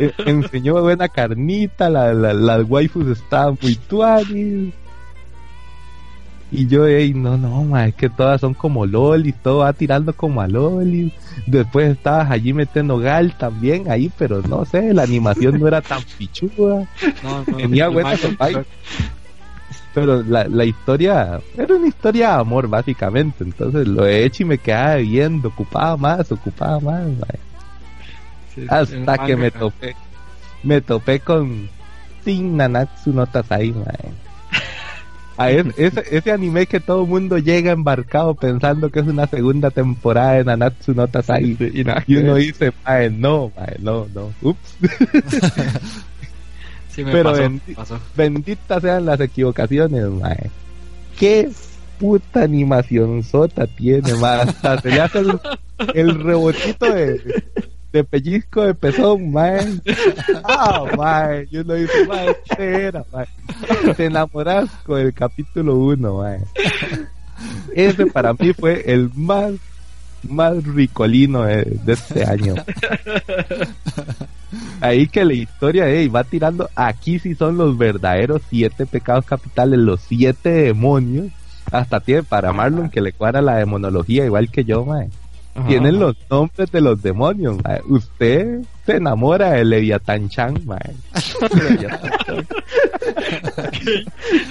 [0.00, 4.72] Eh, enseñó buena carnita, la, la- las waifus estaban muy tuanis.
[6.56, 10.12] Y yo, ey, no, no, mae, es que todas son como lolis, todo va tirando
[10.12, 11.12] como a lolis.
[11.46, 16.00] Después estabas allí metiendo gal también ahí, pero no sé, la animación no era tan
[16.18, 16.86] pichuda.
[17.24, 18.20] No, no, Tenía buenas.
[19.94, 23.42] Pero la, la historia era una historia de amor, básicamente.
[23.42, 27.02] Entonces lo de Echi me quedaba viendo, ocupaba más, ocupaba más.
[28.54, 29.96] sí, Hasta que me topé.
[30.62, 31.68] Me topé con
[32.24, 34.12] Sin Nanatsu no Tatsai, mae.
[35.36, 39.26] A es- ese, ese anime que todo el mundo llega embarcado pensando que es una
[39.26, 41.06] segunda temporada de Nanatsu no.
[41.06, 41.56] Sí,
[42.06, 44.32] y uno dice, mae, no, mae, no, no.
[44.42, 44.76] Ups.
[46.88, 47.98] Sí, me pero pasó, en- pasó.
[48.16, 50.48] Benditas sean las equivocaciones, mae.
[51.18, 51.50] Qué
[51.98, 54.42] puta animación sota tiene, mae.
[54.42, 55.40] Hasta se le hace el,
[55.94, 57.42] el rebotito de,
[57.94, 59.80] de pellizco de pezón, mae.
[60.42, 61.46] Ah, mae.
[61.48, 63.26] Yo lo dice, mae, este era, mae.
[63.94, 66.40] Te enamoras con el capítulo 1, mae.
[67.72, 69.52] Ese para mí fue el más,
[70.28, 72.56] más ricolino de, este año.
[74.80, 79.78] Ahí que la historia ey, va tirando, aquí sí son los verdaderos siete pecados capitales,
[79.78, 81.28] los siete demonios.
[81.70, 85.10] Hasta tiene para Marlon que le cuadra la demonología igual que yo, mae.
[85.54, 85.68] Ajá.
[85.68, 87.80] Tienen los nombres de los demonios, mae.
[87.88, 90.94] Usted se enamora de Leviatán Chan, mae.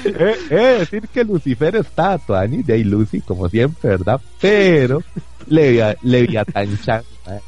[0.06, 4.20] Eh, eh, decir que Lucifer está Tuani, de ahí Lucy, como siempre, ¿verdad?
[4.40, 5.02] Pero
[5.50, 7.40] Levia- Leviatán Chan, mae.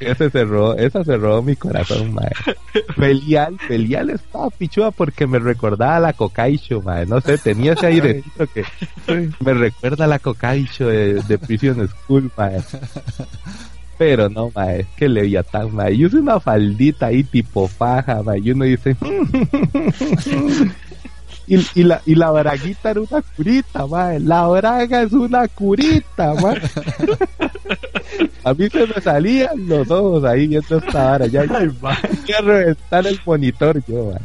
[0.00, 2.30] Ese cerró, esa cerró mi corazón, mae.
[2.96, 7.06] Belial, Belial estaba pichuda porque me recordaba la Kokaicho, mae.
[7.06, 8.64] No sé, tenía ese airecito que
[9.40, 12.62] me recuerda a la Kokaicho de, de Prison School, mae.
[13.98, 15.94] Pero no, mae, es que Leviatán, mae.
[15.94, 18.38] Y usa una faldita ahí tipo faja, mae.
[18.38, 18.96] Y uno dice...
[21.48, 24.20] Y, y la, y la braguita era una curita, mae.
[24.20, 26.60] La braga es una curita, mae.
[28.44, 31.26] A mí se me salían los ojos ahí viendo esta vara.
[31.26, 31.92] Ya Ay, voy
[32.36, 34.20] a reventar el monitor yo, mae.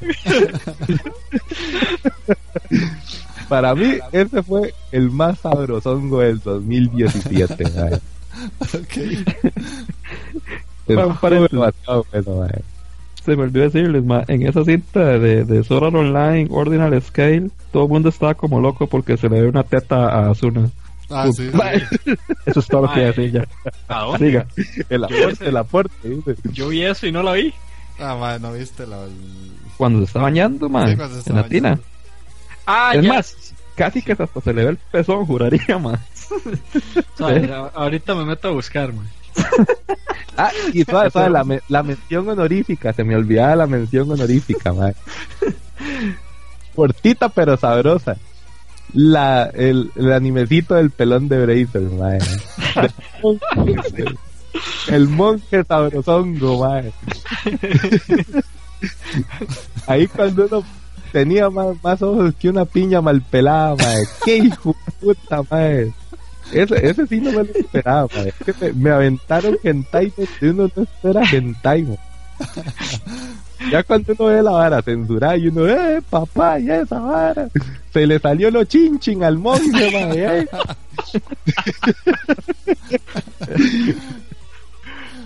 [3.49, 7.99] Para mí, ese fue el más sabrosongo del 2017, mae.
[8.59, 8.97] Ok.
[10.87, 12.61] Estuvo para el- demasiado bueno, mae.
[13.23, 17.49] Se me olvidó decirles, ma, en esa cinta de, de Sword Art Online, Ordinal Scale,
[17.71, 20.69] todo el mundo estaba como loco porque se le ve una teta a Asuna.
[21.09, 21.49] Ah, sí.
[22.45, 23.05] Eso es todo lo que Mae.
[23.07, 23.45] decir ya.
[23.87, 24.25] ¿A dónde?
[24.27, 24.47] Siga.
[24.89, 26.09] El aporte, el aporte.
[26.09, 26.35] dice.
[26.51, 27.53] Yo vi eso y no la vi.
[27.99, 29.03] Ah, madre, no viste la.
[29.03, 29.11] el-
[29.77, 31.69] Cuando se está bañando, ma, Sí, cuando se está en la tina.
[31.69, 31.83] bañando.
[32.65, 33.13] Ah, Es ya.
[33.13, 35.99] más, casi que hasta se le ve el pezón, juraría, ma.
[37.17, 39.07] Suave, a- ahorita me meto a buscar, man.
[40.35, 44.95] Ah, y suave, suave, la, la mención honorífica, se me olvidaba la mención honorífica, mae.
[46.76, 48.18] Cortita pero sabrosa.
[48.93, 52.19] La, el, el animecito del pelón de Bracer, mae.
[54.88, 56.91] El monje sabrosongo, mae.
[59.88, 60.64] Ahí cuando uno
[61.11, 64.03] tenía más, más ojos que una piña mal pelada, mae.
[64.26, 65.93] ¡Qué hijo de puta, mae!
[66.51, 68.07] Ese, ese sí no me lo esperaba.
[68.25, 71.87] Es que me, aventaron hentai donde uno no espera hentai.
[73.71, 77.47] Ya cuando uno ve la vara censurada y uno, ¡eh, papá, ya esa vara!
[77.93, 80.39] Se le salió lo chinchin al monje, mae.
[80.41, 80.47] eh.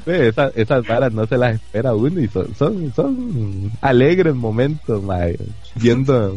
[0.06, 5.38] Esa- esas varas no se las espera uno y son, son, son alegres momentos, mae,
[5.76, 6.36] viendo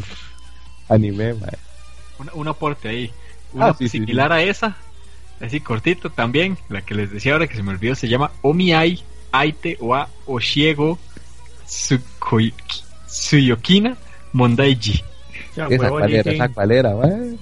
[0.88, 1.56] anime, mae.
[2.18, 3.10] Un, un aporte ahí.
[3.52, 4.76] Una Ah, sí, sí, similar a esa,
[5.40, 9.02] así cortito también, la que les decía ahora que se me olvidó, se llama Omiai
[9.32, 10.98] Aite wa Oshiego
[11.66, 12.52] Tsukoi-
[13.06, 13.96] Tsuyokina
[14.32, 15.02] Mondaiji.
[15.56, 16.42] Ya, Esa huevo, cual era, Nicky.
[16.42, 17.36] esa cual era, mae.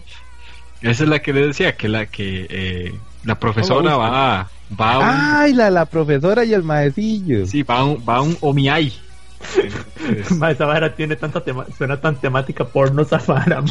[0.81, 2.95] Esa es la que les decía, que la que eh,
[3.25, 4.49] la profesora va,
[4.81, 7.47] va a un, Ay, la, la profesora y el maecillo.
[7.47, 8.93] sí, va a un, va a un Omiai.
[10.09, 13.71] Entonces, Ma, esa vara tiene tanta tema suena tan temática porno esa vara, ma.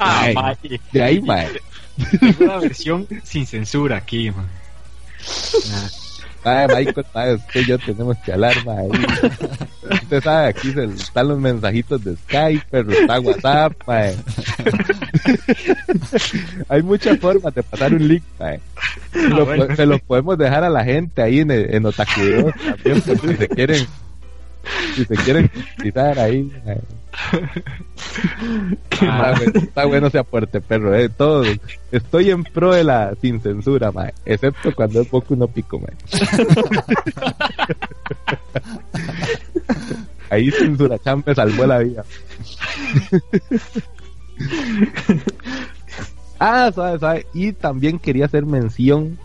[0.00, 0.80] ah, mae.
[0.92, 1.48] De ahí, mae.
[2.40, 4.32] Una versión sin censura aquí.
[5.72, 5.88] Ah,
[6.44, 8.88] Mae, Michael, mae, usted y yo tenemos que hablar, mae.
[9.90, 14.14] Usted sabe, aquí se, están los mensajitos de Skype, pero está WhatsApp, mae.
[16.68, 18.60] Hay muchas formas de pasar un link, mae.
[19.12, 19.66] Se lo, bueno.
[19.66, 23.36] po- se lo podemos dejar a la gente ahí en, en Otakuros también, por si
[23.36, 23.86] se quieren,
[24.94, 26.80] si se quieren utilizar ahí, mae.
[29.00, 31.08] Ah, Está, bueno- está bueno ese aporte, perro, eh.
[31.08, 31.44] Todo,
[31.92, 34.12] estoy en pro de la sin censura, mae.
[34.24, 35.94] Excepto cuando es poco no pico, mae.
[40.30, 42.04] Ahí censura Chan me salvó la vida.
[46.38, 47.26] ah, sabe, sabe.
[47.34, 49.18] Y también quería hacer mención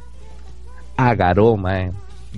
[0.97, 1.91] a Garó, mae.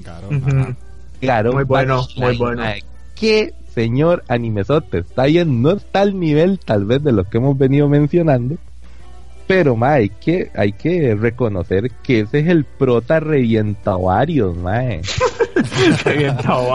[0.05, 0.75] Ajá.
[1.21, 1.53] Garó.
[1.53, 2.61] Muy bueno, muy bueno.
[2.61, 2.83] mae.
[3.15, 4.99] Qué señor animesote.
[4.99, 8.55] Está bien, no está al nivel tal vez de lo que hemos venido mencionando.
[9.47, 15.01] Pero, mae, hay que, hay que reconocer que ese es el prota revienta varios, mae.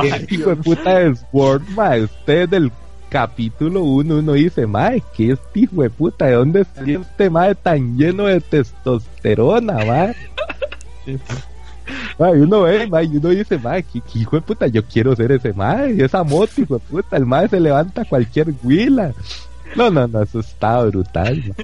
[0.05, 2.02] El hijo de puta de Sword, mae.
[2.02, 2.70] Usted del
[3.09, 6.27] capítulo 1 uno dice, mae, ¿qué es este hijo de puta?
[6.27, 10.15] ¿De dónde salió este mae tan lleno de testosterona, mae?
[12.19, 14.66] Y uno ve, mae, y uno dice, mae, ¿qué, hijo de puta?
[14.66, 17.16] Yo quiero ser ese mae, esa moto, hijo de puta.
[17.16, 19.12] El mae se levanta cualquier huila.
[19.77, 21.55] No, no, no, eso está brutal.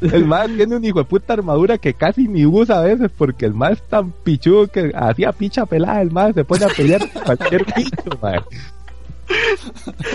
[0.00, 3.46] El mae tiene un hijo de puta armadura que casi ni usa a veces porque
[3.46, 6.02] el mae es tan pichudo que hacía picha pelada.
[6.02, 8.40] El mae se pone a pelear cualquier bicho, mae.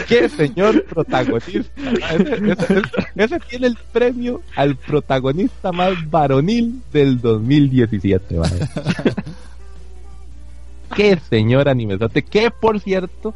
[0.08, 1.72] ¡Qué señor protagonista!
[2.12, 2.82] Ese, ese- ese-
[3.16, 8.50] ese tiene el premio al protagonista más varonil del 2017, mae.
[10.96, 12.24] ¡Qué señor animesote!
[12.24, 13.34] Que por cierto,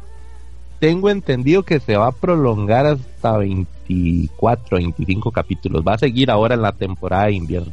[0.78, 5.82] tengo entendido que se va a prolongar hasta 24, 25 capítulos.
[5.86, 7.72] Va a seguir ahora en la temporada de invierno.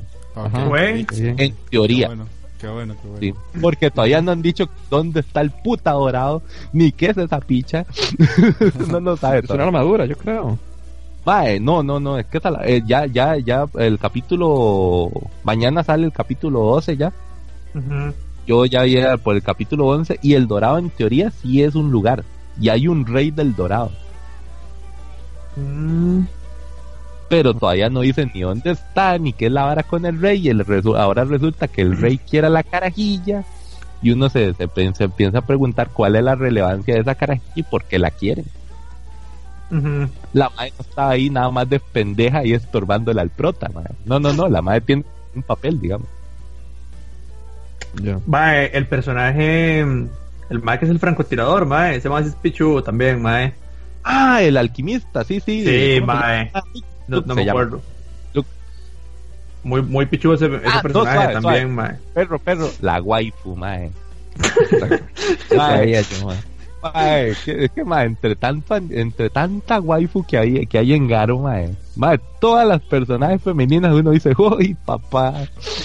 [1.37, 2.07] En teoría.
[2.07, 2.27] bueno,
[2.59, 3.19] qué bueno, qué bueno.
[3.19, 6.41] Sí, porque todavía no han dicho dónde está el puta dorado,
[6.73, 7.85] ni qué es esa picha.
[8.89, 10.57] no lo sabe Es una armadura, yo creo.
[11.25, 15.09] Mae, no, no, no, es que esa la- eh, ya, ya, ya, el capítulo,
[15.43, 17.11] mañana sale el capítulo 12 ya.
[18.47, 21.73] Yo ya voy a por el capítulo 11 y el dorado en teoría sí es
[21.75, 22.23] un lugar.
[22.61, 23.91] Y hay un rey del dorado.
[25.55, 26.21] Mm,
[27.29, 30.41] Pero todavía no dicen ni dónde está, ni qué es la vara con el rey.
[30.45, 33.43] Y el resu- ahora resulta que el rey quiere la carajilla.
[34.01, 37.51] Y uno se, se, se empieza a preguntar cuál es la relevancia de esa carajilla
[37.55, 38.45] y por qué la quieren.
[40.33, 43.85] La madre no estaba ahí nada más de pendeja y estorbándole al prota, mae.
[44.05, 45.03] No, no, no, la madre tiene
[45.33, 46.07] un papel, digamos.
[48.27, 53.21] Mae, el personaje, el mae que es el francotirador, mae, ese mae es pichudo también,
[53.21, 53.53] mae.
[54.03, 55.63] Ah, el alquimista, sí, sí.
[55.65, 56.51] Sí, ¿cómo se mae.
[57.07, 57.61] No, no me llama.
[57.61, 57.81] acuerdo.
[58.33, 58.49] Luke.
[59.63, 61.89] Muy, muy pichudo ese, ese Ah, no, personaje suave, también, suave.
[61.91, 61.95] mae.
[62.13, 62.69] Perro, perro.
[62.81, 63.91] La waifu, mae.
[64.69, 66.37] Eso Mae, sabía yo, mae.
[66.83, 71.07] Mae, que- es que, mae, entre, tanto, entre tanta waifu que hay, que hay en
[71.07, 75.33] Garo, mae, mae, todas las personajes femeninas uno dice, ¡Uy, papá!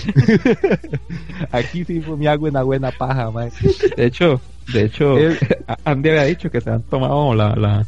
[1.53, 3.51] Aquí sí me hago una buena paja, mae.
[3.97, 4.41] De hecho,
[4.73, 5.17] de hecho,
[5.85, 7.87] Andy había dicho que se han tomado la, la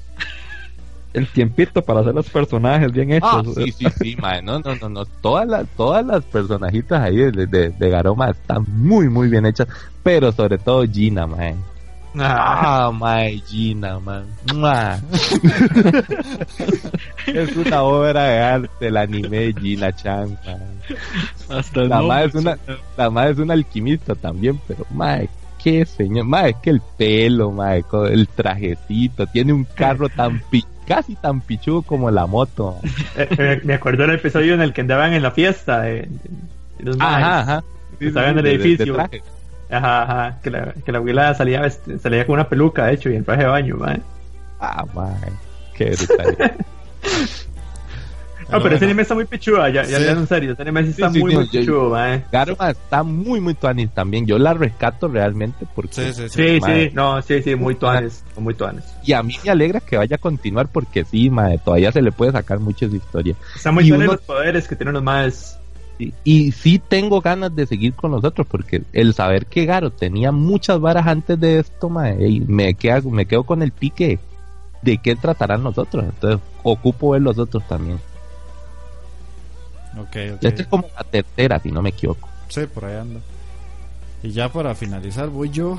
[1.13, 3.31] el tiempito para hacer los personajes bien hechos.
[3.33, 7.17] Ah, sí, sí, sí, mae, no, no, no, no, todas las, todas las personajitas ahí
[7.17, 9.69] de, de, de Garoma están muy, muy bien hechas,
[10.03, 11.55] pero sobre todo Gina, mae.
[12.19, 14.27] Ah, mae, Gina, man.
[17.27, 20.61] Es una obra de arte el anime de Gina Chan, man.
[21.49, 22.59] Hasta el La madre es una,
[22.97, 25.31] la madre es una alquimista también, pero mae,
[25.63, 27.55] qué señor, es que el pelo,
[27.89, 32.79] con el trajecito, tiene un carro tan pi- casi tan pichudo como la moto.
[33.17, 36.09] eh, eh, me acuerdo del episodio en el que andaban en la fiesta de, de-
[36.79, 37.25] de los maes.
[37.25, 37.65] Ajá, ajá.
[37.99, 38.95] Sí, Estaba en el de- de- de edificio.
[38.95, 39.23] traje.
[39.71, 41.63] Ajá, ajá, que la, que la abuela salía,
[42.03, 44.01] salía con una peluca, de hecho, y el traje de baño, mae.
[44.61, 45.15] Ah, mae,
[45.75, 46.53] qué brutal.
[48.53, 50.05] No, pero ese anime está muy pichuda, ya, ya, Sí.
[50.05, 52.25] ya en serio, ese anime sí está Sí, sí, muy, no, muy pichudo, mae.
[52.31, 54.27] Garma está muy, muy tuanis también.
[54.27, 56.55] Yo la rescato realmente porque Sí, sí, sí.
[56.55, 56.89] Sí, mae.
[56.89, 58.85] sí, no, sí, sí, muy tuanes, muy tuanes.
[59.05, 62.13] Y a mí me alegra que vaya a continuar porque sí, mae, todavía se le
[62.13, 63.37] puede sacar muchas historias.
[63.57, 65.57] Está muy uno- los poderes que tienen los maes.
[65.99, 69.91] Y, y sí tengo ganas de seguir con los otros porque el saber que Garo
[69.91, 74.19] tenía muchas varas antes de esto, mae, y me, queda, me quedo con el pique
[74.81, 76.05] de qué tratarán los otros.
[76.05, 78.01] Entonces, ocupo ver los otros también.
[79.97, 80.45] Ok, ok.
[80.45, 82.29] Esta es como la tercera, si no me equivoco.
[82.49, 83.21] Sí, por ahí anda.
[84.23, 85.77] Y ya para finalizar voy yo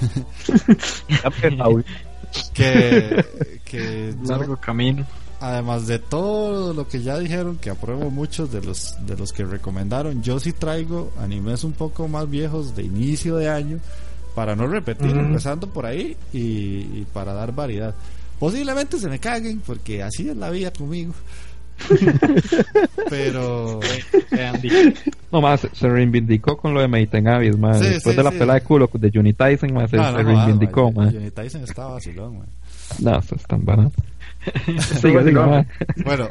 [2.54, 3.24] que,
[3.64, 5.06] que yo, largo camino.
[5.40, 9.44] además de todo lo que ya dijeron que apruebo muchos de los de los que
[9.44, 13.78] recomendaron, yo sí traigo animes un poco más viejos de inicio de año
[14.34, 15.20] para no repetir, Ujú.
[15.20, 17.94] empezando por ahí y, y para dar variedad.
[18.38, 21.12] Posiblemente se me caguen porque así es la vida conmigo.
[23.10, 23.80] Pero.
[25.30, 27.78] No más, se- se reivindicó con lo de Meiten Abyss, man.
[27.78, 28.38] Sí, Después sí, de la sí.
[28.38, 31.12] pelea de culo de Johnny Tyson, se, no, se no, no, reivindicó, ah, man.
[31.12, 32.46] Johnny Tyson estaba vacilón, man.
[33.00, 33.92] No, eso es tan barato.
[35.00, 35.66] Sigue, sigue, man.
[36.04, 36.28] Bueno,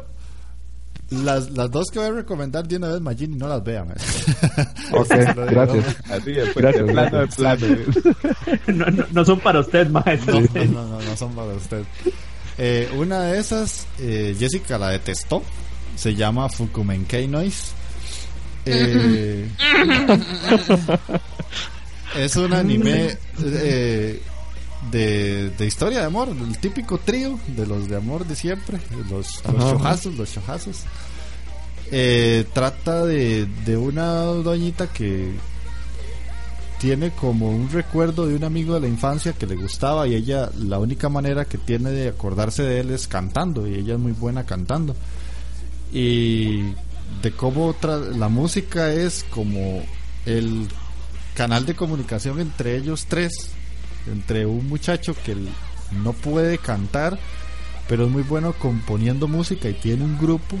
[1.10, 3.88] las, las dos que voy a recomendar de una vez, Magini, no las vean.
[3.88, 3.96] man.
[4.92, 5.96] Ok, Se gracias.
[6.10, 7.66] Así, de, Gracias, de plano, de plano.
[8.68, 10.18] No, no, no son para usted, mae.
[10.26, 11.82] No, no, no, no, no son para usted.
[12.58, 15.42] Eh, una de esas, eh, Jessica la detestó.
[15.96, 17.72] Se llama Fukumenkei Noise.
[18.64, 19.48] Eh,
[22.16, 24.22] es un anime eh,
[24.90, 28.78] de, de historia de amor, el típico trío de los de amor de siempre,
[29.10, 30.30] los, los shojazos, los.
[31.90, 35.32] Eh, trata de, de una doñita que
[36.82, 40.50] tiene como un recuerdo de un amigo de la infancia que le gustaba y ella
[40.58, 44.10] la única manera que tiene de acordarse de él es cantando y ella es muy
[44.12, 44.94] buena cantando.
[45.92, 46.62] Y
[47.22, 49.82] de cómo tra- la música es como
[50.26, 50.66] el
[51.34, 53.50] canal de comunicación entre ellos tres
[54.12, 55.36] entre un muchacho que
[56.02, 57.18] no puede cantar
[57.88, 60.56] pero es muy bueno componiendo música y tiene un grupo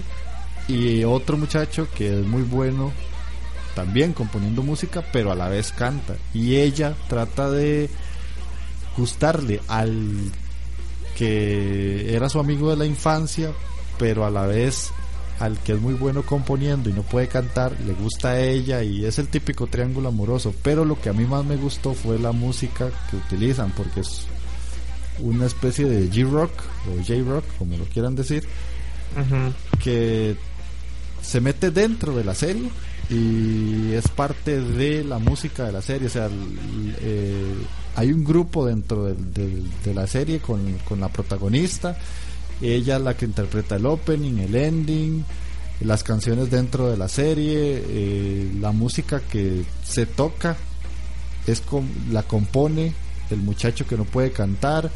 [0.68, 2.92] y otro muchacho que es muy bueno
[3.74, 6.14] también componiendo música, pero a la vez canta.
[6.34, 7.88] Y ella trata de
[8.96, 10.30] gustarle al
[11.16, 13.52] que era su amigo de la infancia,
[13.98, 14.90] pero a la vez
[15.38, 19.04] al que es muy bueno componiendo y no puede cantar, le gusta a ella y
[19.04, 20.54] es el típico triángulo amoroso.
[20.62, 24.26] Pero lo que a mí más me gustó fue la música que utilizan, porque es
[25.18, 26.52] una especie de G-Rock
[26.88, 28.46] o J-Rock, como lo quieran decir,
[29.82, 30.36] que
[31.20, 32.70] se mete dentro de la serie
[33.12, 36.06] y es parte de la música de la serie.
[36.06, 36.28] O sea,
[37.00, 37.54] eh,
[37.96, 41.96] hay un grupo dentro del- de la serie con, con la protagonista.
[42.60, 45.24] Ella es la que interpreta el opening, el ending,
[45.80, 50.56] las canciones dentro de la serie, eh, la música que se toca
[51.46, 52.92] es com- la compone
[53.30, 54.90] el muchacho que no puede cantar.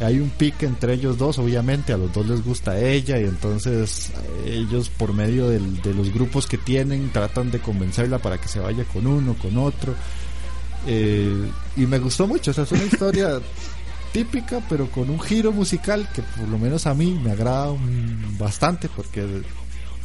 [0.00, 4.12] Hay un pique entre ellos dos, obviamente a los dos les gusta ella y entonces
[4.46, 8.60] ellos por medio del- de los grupos que tienen tratan de convencerla para que se
[8.60, 9.94] vaya con uno, con otro.
[10.86, 13.40] Eh, y me gustó mucho, o sea, es una historia
[14.12, 17.74] típica pero con un giro musical que por lo menos a mí me agrada
[18.38, 19.42] bastante porque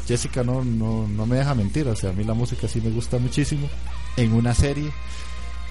[0.07, 2.89] Jessica no, no, no me deja mentir, o sea, a mí la música sí me
[2.89, 3.69] gusta muchísimo
[4.17, 4.91] en una serie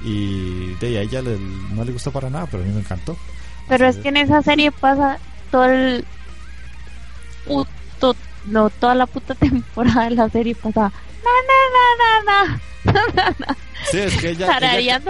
[0.04, 1.38] y de a ella le-
[1.74, 3.16] no le gustó para nada, pero a mí me encantó.
[3.68, 5.18] Pero es que en esa serie pasa
[5.50, 6.04] todo el
[7.46, 8.16] puto,
[8.46, 10.92] no, toda la puta temporada de la serie pasa
[11.24, 11.58] na na
[11.98, 12.52] na
[12.84, 13.56] na na
[13.90, 14.46] Sí, es que ella,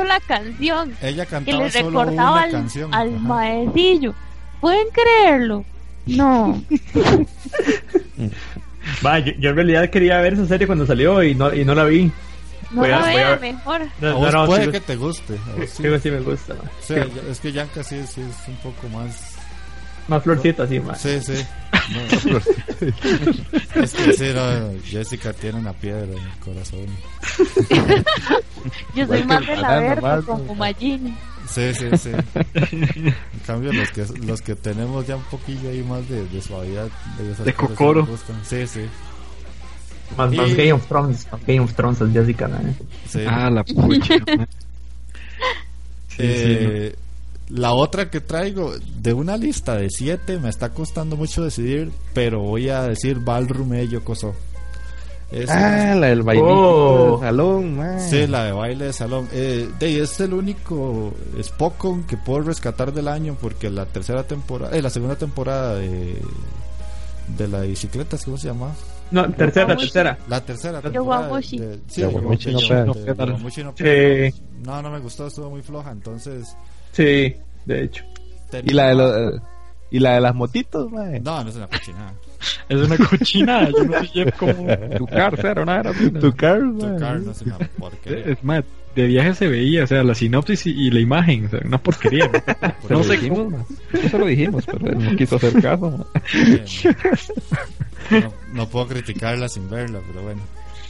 [0.04, 2.94] la canción ella que cantaba le solo recordaba una al, canción.
[2.94, 4.14] al maecillo.
[4.60, 5.64] ¿Pueden creerlo?
[6.06, 6.62] No.
[9.04, 11.74] Va, yo, yo en realidad quería ver esa serie cuando salió y no, y no
[11.74, 12.10] la vi.
[12.72, 13.82] No Voy a- la a- mejor.
[14.00, 15.36] No, vos no, no, puede sí, que te guste.
[15.66, 15.82] sí.
[15.82, 16.54] sí, sí me gusta.
[16.80, 16.94] Sí,
[17.30, 19.36] es que Yanka sí, sí es un poco más.
[20.08, 21.00] Más florcita, así, más.
[21.00, 21.34] Sí, sí.
[21.92, 22.00] No,
[23.82, 26.86] es que sí, no, Jessica tiene una piedra en el corazón.
[28.94, 30.54] Yo soy Igual más de la más, como ¿no?
[30.54, 31.16] Magini.
[31.48, 32.10] Sí, sí, sí.
[32.44, 33.14] En
[33.46, 36.88] cambio, los que, los que tenemos ya un poquillo ahí más de, de suavidad.
[37.18, 38.08] De, esas De cosas sí cocoro.
[38.44, 38.80] Sí, sí.
[40.16, 41.26] Más, más Y- Game of Thrones.
[41.32, 42.76] Más Game of Thrones es Jessica, man.
[43.08, 43.20] sí.
[43.26, 44.14] Ah, la pucha.
[46.08, 46.94] Sí, sí, Eh,
[47.48, 52.40] La otra que traigo, de una lista de siete, me está costando mucho decidir, pero
[52.40, 54.34] voy a decir Ballroom Ello Coso.
[55.30, 57.10] Es Ah, la del bailito Oh.
[57.18, 58.00] del salón, man.
[58.00, 59.28] Sí, la de baile de salón.
[59.32, 64.76] Eh, de, es el único Spokon que puedo rescatar del año porque la tercera temporada,
[64.76, 66.20] eh, la segunda temporada de,
[67.38, 68.72] de la bicicleta, ¿cómo se llama?
[69.12, 70.18] No, tercera, tercera.
[70.28, 71.26] La tercera temporada.
[71.28, 71.58] Yowamushi.
[71.58, 72.94] de- sí, Yowamushi no no.
[74.64, 76.56] No, no me gustó, estuvo muy floja, entonces...
[76.92, 77.34] Sí,
[77.66, 78.04] de hecho.
[78.64, 79.40] Y la de los,
[79.90, 81.22] y la de las motitos, man.
[81.22, 82.14] No, no es una cochinada.
[82.68, 83.68] Es una cochinada.
[83.70, 84.52] Yo no sé cómo.
[84.98, 85.26] Tu era.
[85.90, 86.20] así, ¿no?
[86.20, 88.24] Tu car, Tu car no es una porquería.
[88.32, 88.64] Es más,
[88.94, 91.78] de viaje se veía, o sea, la sinopsis y, y la imagen, o sea, una
[91.78, 92.30] porquería.
[92.88, 93.64] No lo sé dijimos, man.
[93.92, 96.06] Eso lo dijimos, pero él no quiso hacer caso.
[98.10, 100.42] No, no puedo criticarla sin verla, pero bueno.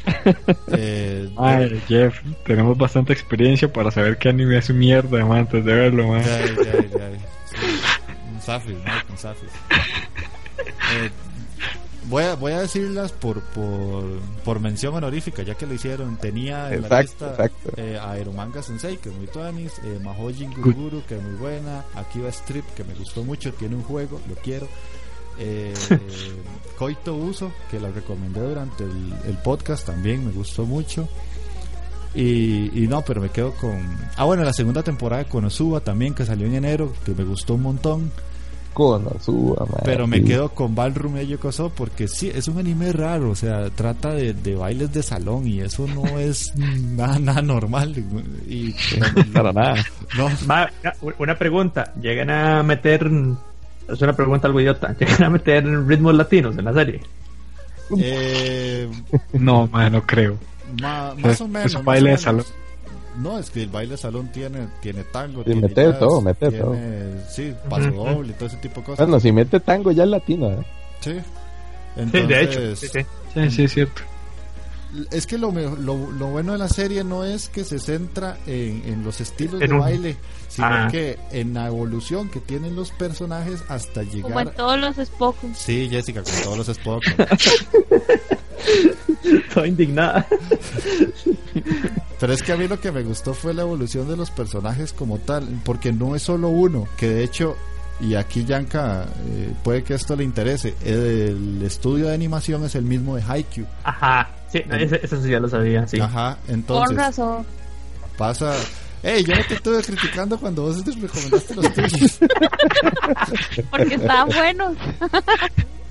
[0.74, 5.74] Eh, Ay, Jeff, tenemos bastante experiencia para saber qué anime es mierda, man, antes de
[5.74, 6.24] verlo, man.
[6.24, 7.10] Ya, ya, ya.
[7.44, 7.66] Sí,
[8.34, 9.06] un Safis, ¿no?
[9.06, 9.50] Con Safis.
[10.94, 11.10] Eh,
[12.04, 14.04] voy, a, voy a decirlas por, por,
[14.44, 16.16] por mención honorífica, ya que lo hicieron.
[16.16, 21.02] Tenía en la lista eh, a Eromanga Sensei, que es muy tuanis, eh, Mahojin Guruguru,
[21.06, 24.68] que es muy buena, Akiba Strip, que me gustó mucho, tiene un juego, lo quiero.
[25.38, 25.74] Eh,
[26.78, 31.08] Koito Uso, que la recomendé durante el, el podcast, también me gustó mucho.
[32.14, 33.96] Y, y no, pero me quedo con.
[34.16, 37.54] Ah, bueno, la segunda temporada de Konosuba también, que salió en enero, que me gustó
[37.54, 38.12] un montón.
[38.74, 39.80] Konosuba, man.
[39.84, 43.68] Pero me quedo con Ballroom Ello Koso porque sí, es un anime raro, o sea,
[43.70, 47.94] trata de, de bailes de salón y eso no es nada, nada normal.
[48.46, 48.74] Y,
[49.32, 49.84] Para nada.
[50.16, 50.70] no, Ma,
[51.18, 51.92] una pregunta.
[52.00, 53.10] ¿Llegan a meter.
[53.92, 54.94] Es una pregunta algo idiota.
[54.98, 57.00] ¿Llegan a meter ritmos latinos en la serie?
[57.98, 58.88] eh,
[59.32, 60.38] No, man, no creo.
[60.80, 61.74] ma- más o Es menos.
[61.74, 62.44] un más baile o de salón.
[63.18, 66.20] No, es que el baile de salón tiene, tiene tango, Sí, tiene meter jazz, todo,
[66.22, 66.76] meter tiene, todo.
[67.28, 69.06] Sí, paso doble y todo ese tipo de cosas.
[69.06, 70.64] Bueno, si mete tango ya es latino, ¿eh?
[71.00, 71.12] Sí.
[71.12, 72.76] Sí, Entonces, de hecho.
[72.76, 73.00] Sí, sí.
[73.34, 74.02] Sí, sí, es cierto.
[75.10, 78.36] Es que lo, me- lo, lo bueno de la serie no es que se centra
[78.46, 80.16] en, en los estilos En de un- baile,
[80.48, 80.88] sino Ah.
[80.90, 84.50] que en la evolución que tienen los personajes hasta Como en llegar...
[84.54, 85.56] todos los Spokons.
[85.58, 87.02] Sí, Jessica, con todos los Spock.
[89.24, 90.26] Estoy indignada.
[92.20, 94.92] Pero es que a mí lo que me gustó fue la evolución de los personajes
[94.92, 97.56] como tal, porque no es solo uno, que de hecho,
[98.00, 102.82] y aquí Yanka, eh, puede que esto le interese, el estudio de animación es el
[102.84, 103.66] mismo de Haikyuu.
[103.84, 104.28] Ajá.
[104.50, 105.86] Sí, ese- eso sí ya lo sabía.
[105.86, 105.98] Sí.
[106.00, 107.46] Ajá, Con entonces razón.
[108.18, 108.54] pasa...
[109.04, 112.20] Ey, yo no te estuve criticando cuando vos te recomendaste los tuyos.
[113.68, 114.76] Porque estaban buenos.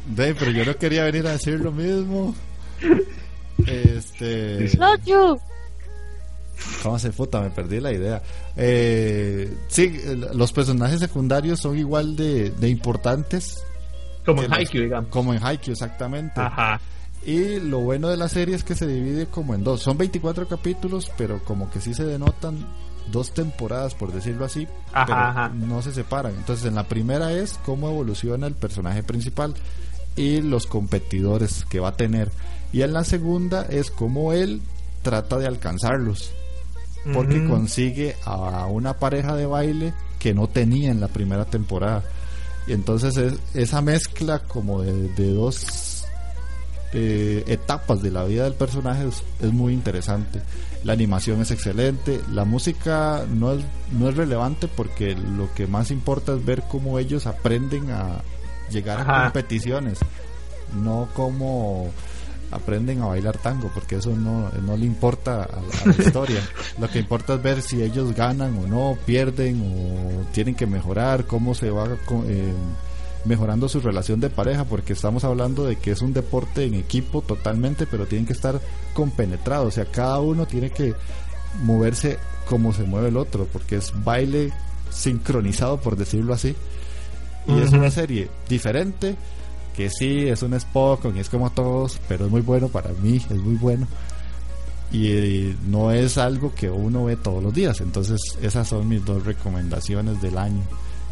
[0.07, 2.33] Ve, pero yo no quería venir a decir lo mismo.
[3.67, 4.69] Este.
[4.77, 5.39] Love you.
[6.83, 7.41] ¿Cómo se puta?
[7.41, 8.21] Me perdí la idea.
[8.55, 9.91] Eh, sí,
[10.33, 13.63] los personajes secundarios son igual de, de importantes
[14.25, 15.09] Como en Haikyuu, digamos.
[15.09, 16.39] como en Haikyuu, exactamente.
[16.41, 16.79] Ajá.
[17.25, 19.81] Y lo bueno de la serie es que se divide como en dos.
[19.81, 22.65] Son 24 capítulos, pero como que sí se denotan
[23.11, 25.49] dos temporadas, por decirlo así, Ajá, pero ajá.
[25.49, 26.33] no se separan.
[26.35, 29.53] Entonces, en la primera es cómo evoluciona el personaje principal
[30.15, 32.31] y los competidores que va a tener.
[32.73, 34.61] Y en la segunda es cómo él
[35.03, 36.31] trata de alcanzarlos.
[37.13, 42.03] Porque consigue a una pareja de baile que no tenía en la primera temporada.
[42.67, 45.91] Y entonces es, esa mezcla como de, de dos
[46.93, 50.41] eh, etapas de la vida del personaje es, es muy interesante.
[50.83, 55.89] La animación es excelente, la música no es, no es relevante porque lo que más
[55.89, 58.21] importa es ver cómo ellos aprenden a
[58.69, 59.99] llegar a competiciones,
[60.83, 61.91] no cómo
[62.51, 66.41] aprenden a bailar tango, porque eso no, no le importa a, la- a la historia.
[66.79, 71.25] Lo que importa es ver si ellos ganan o no, pierden o tienen que mejorar,
[71.25, 71.85] cómo se va
[72.25, 72.53] eh,
[73.25, 77.21] mejorando su relación de pareja, porque estamos hablando de que es un deporte en equipo
[77.21, 78.59] totalmente, pero tienen que estar
[78.93, 80.93] compenetrados, o sea, cada uno tiene que
[81.63, 82.17] moverse
[82.47, 84.51] como se mueve el otro, porque es baile
[84.89, 86.55] sincronizado, por decirlo así.
[87.47, 89.15] Y es una serie diferente,
[89.75, 93.17] que sí, es un Spock, y es como todos, pero es muy bueno para mí,
[93.17, 93.87] es muy bueno.
[94.91, 97.79] Y eh, no es algo que uno ve todos los días.
[97.79, 100.61] Entonces, esas son mis dos recomendaciones del año.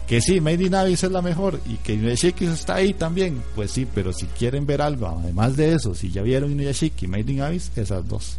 [0.06, 3.42] Que sí, Made in Abyss es la mejor y que Inuyashiki está ahí también.
[3.56, 7.08] Pues sí, pero si quieren ver algo, además de eso, si ya vieron Inuyashiki y
[7.08, 8.38] Made in Abyss, esas dos.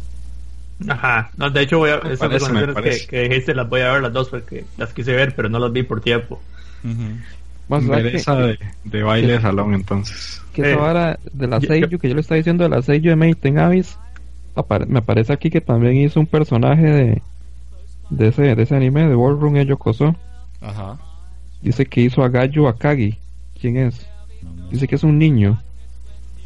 [0.87, 4.01] Ajá, no, de hecho voy a, esas parece, que, que dijiste las voy a ver
[4.01, 6.41] las dos porque las quise ver, pero no las vi por tiempo.
[7.67, 10.41] Más que, esa de, de baile de salón entonces.
[10.53, 12.81] que Eh, esa vara de la yo- Seiyu, que yo le estaba diciendo de la
[12.81, 13.97] Seiyu de Made in Abyss,
[14.55, 17.21] apare- me aparece aquí que también hizo un personaje de,
[18.09, 20.15] de, ese, de ese anime, de Ballroom Eyo Koso.
[20.59, 20.97] Ajá.
[21.61, 23.17] Dice que hizo a Gayu Akagi.
[23.59, 24.05] ¿Quién es?
[24.71, 25.61] Dice que es un niño.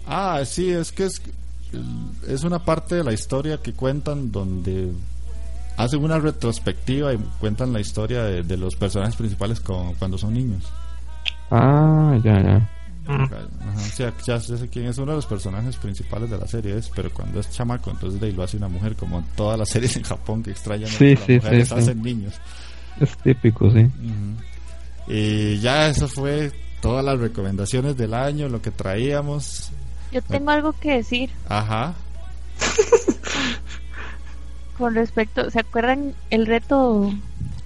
[0.08, 1.22] Ah, sí, es que es,
[2.28, 4.92] es una parte de la historia que cuentan donde
[5.78, 10.34] hacen una retrospectiva y cuentan la historia de, de los personajes principales con- cuando son
[10.34, 10.64] niños.
[11.52, 12.70] Ah, ya, ya.
[13.08, 13.22] Mm.
[13.22, 13.38] Ajá,
[13.76, 16.90] o sea, ya sé quién es uno de los personajes principales de la serie, es,
[16.96, 19.70] pero cuando es chamaco, entonces de ahí lo hace una mujer, como en todas las
[19.74, 21.82] series en Japón que extrañan Sí, las sí, mujeres sí, sí.
[21.82, 22.34] hacen niños.
[23.00, 23.88] Es típico, sí.
[25.08, 26.52] Y ya eso fue
[26.82, 29.70] todas las recomendaciones del año, lo que traíamos.
[30.12, 31.94] Yo tengo algo que decir Ajá.
[34.78, 37.12] con respecto, ¿se acuerdan el reto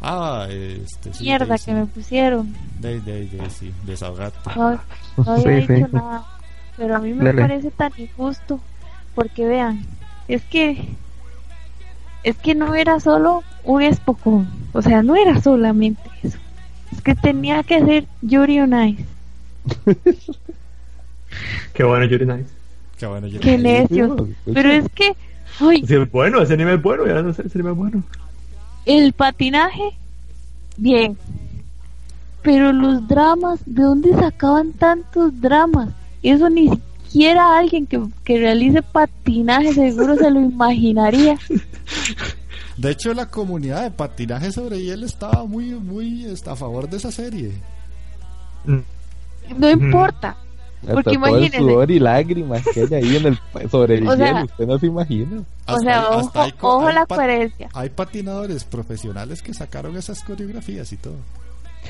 [0.01, 2.53] Ah, este, sí, mierda que me pusieron?
[2.79, 4.37] De, de, de, sí, desahogate.
[4.55, 4.79] No, no
[5.31, 5.73] había Sí, sí.
[5.73, 6.23] dicho nada,
[6.77, 8.59] pero a mí me parece tan injusto
[9.15, 9.85] porque vean,
[10.27, 10.87] es que
[12.23, 16.37] es que no era solo un espocón, o sea, no era solamente eso.
[16.91, 19.05] Es que tenía que ser Yuri on Ice.
[21.73, 22.49] Qué bueno, Yuri Nice.
[22.97, 24.27] Qué bueno, yo Qué necio.
[24.53, 25.15] Pero es que,
[25.61, 28.03] uy, es bueno, ese anime es bueno, ya no sé, ese anime es bueno.
[28.85, 29.91] el patinaje,
[30.77, 31.17] bien.
[32.41, 35.89] Pero los dramas, ¿de dónde sacaban tantos dramas?
[36.23, 41.37] Eso ni siquiera alguien que, que realice patinaje seguro se lo imaginaría.
[42.79, 47.11] De hecho, la comunidad de patinaje sobre hielo estaba muy, muy a favor de esa
[47.11, 47.51] serie.
[49.57, 50.37] No importa.
[50.81, 51.57] Hasta Porque todo el imagínense.
[51.57, 54.79] sudor y lágrimas que hay ahí en el, sobre el O sea- hielo, usted no
[54.79, 55.43] se imagina.
[55.67, 57.69] O sea, hay- ojo, hay ojo hay la coherencia.
[57.73, 61.15] Hay patinadores profesionales que sacaron esas coreografías y todo.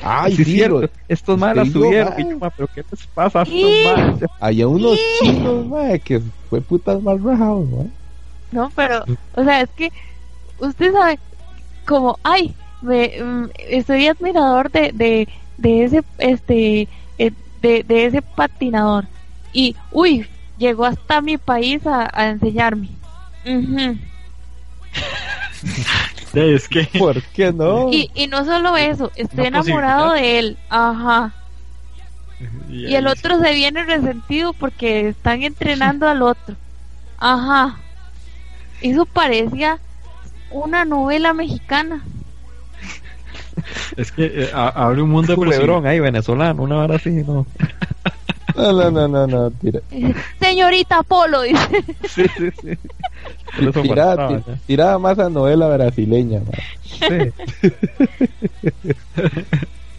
[0.03, 0.88] Ay, sí, cierto.
[1.07, 2.10] Estos más la subieron.
[2.10, 2.20] más.
[2.20, 3.84] Y yo, "Ma, pero ¿qué les pasa a estos Sí.
[3.95, 7.88] maes?" había unos chinos, mae, que fue putas más rajados, mae.
[8.52, 9.03] No, pero,
[9.36, 9.91] o sea, es que
[10.60, 11.20] usted sabe,
[11.86, 16.88] como, ay, me, mm, estoy admirador de, de, de ese, este,
[17.18, 19.06] eh, de, de ese patinador.
[19.53, 20.27] Y, uy,
[20.57, 22.90] llegó hasta mi país a, a enseñarme.
[23.45, 23.98] Ujú.
[26.31, 27.91] Sí, es que ¿Por qué no?
[27.91, 30.57] y, y no solo eso, estoy enamorado de él.
[30.69, 31.34] Ajá.
[32.69, 36.56] y, Y el otro se viene resentido porque están entrenando al otro.
[37.18, 37.80] Ajá.
[38.81, 39.80] Eso parecía
[40.52, 42.03] una novela mexicana.
[43.98, 47.45] es que eh, a- abre un mundo de Culebrón ahí, venezolano, una hora así, no.
[48.56, 49.80] No, no, no, no, no, tira.
[50.41, 51.69] Señorita Polo, dice.
[52.10, 52.77] Sí, sí, sí.
[53.56, 56.41] Por eso Tiraba, faltaba, ti- tiraba más a novela brasileña.
[56.84, 57.07] Sí.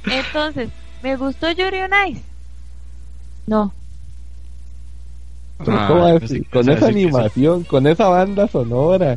[0.04, 0.68] Entonces,
[1.02, 2.22] ¿me gustó Yuri on Ice?
[3.46, 3.72] No.
[5.64, 6.18] Pero Ah,
[6.52, 9.16] Con esa animación, con esa banda sonora.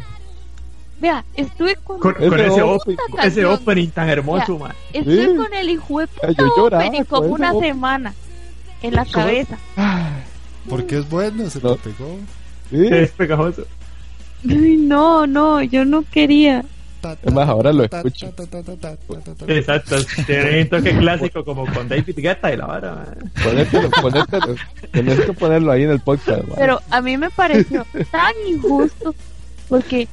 [1.04, 4.72] Vea, estuve con, Con, Ese con ese, opening- ese opening tan hermoso, man.
[4.94, 5.36] estuve Sí.
[5.36, 7.74] con el hijo de puta yo lloraba opening como ese una opening.
[7.74, 8.14] semana
[8.82, 9.58] en la cabeza.
[10.70, 11.76] Porque es bueno, se No.
[11.76, 12.18] te pegó.
[12.70, 12.88] Sí.
[12.90, 13.66] Es pegajoso.
[14.50, 16.64] Ay, no, no, yo no quería.
[17.02, 18.34] Ta, Es más, ahora lo escucho.
[19.48, 23.32] Exacto, tiene un toque clásico como con David Guetta y la vara, man.
[23.44, 24.56] Ponételo, ponételo.
[24.92, 26.56] Tenés que ponerlo ahí en el podcast, mae.
[26.58, 29.14] Pero a mí me pareció tan injusto
[29.68, 30.08] porque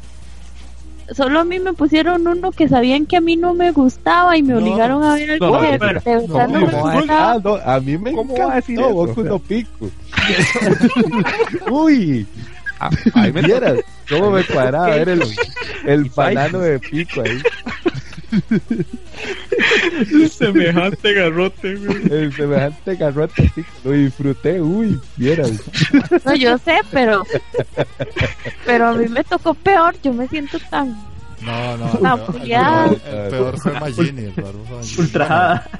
[1.14, 4.42] solo a mí me pusieron uno que sabían que a mí no me gustaba y
[4.42, 7.32] me No, obligaron a ver algo no, que pero- de verdad no, no, me gustaba.
[7.32, 8.94] Ah, no, a mí me ¿Cómo va a decir encantó?
[8.94, 9.90] Boku no Pico.
[11.70, 12.26] Uy,
[12.82, 13.78] Ah, ahí me vieras
[14.08, 15.22] cómo me cuadraba ¿Qué ver el,
[15.84, 17.38] el banano de Pico ahí.
[20.30, 22.02] Semejante garrote, güey.
[22.10, 25.52] El semejante garrote así, lo disfruté, uy, vieras.
[26.24, 27.24] No, yo sé, pero
[28.66, 29.96] pero a mí me tocó peor.
[30.02, 30.90] Yo me siento tan
[31.42, 35.00] No, no, La no, el, peor- el peor fue Magini, el peor fue Magini.
[35.02, 35.70] Ultrajada.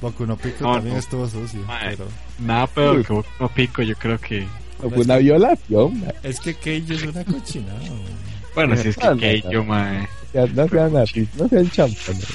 [0.00, 1.00] Boku no Pico No, también no.
[1.00, 1.60] estuvo sucio.
[1.82, 2.06] Pero
[2.38, 4.46] Nada peor que Boku no Pico, yo creo que.
[4.78, 7.78] Fue una violación, es que Keijo es una cochinada.
[7.80, 8.39] mae.
[8.54, 9.64] Bueno, si es que no, Keijo, no.
[9.64, 10.08] mae.
[10.54, 12.26] No sean así, no sean champones.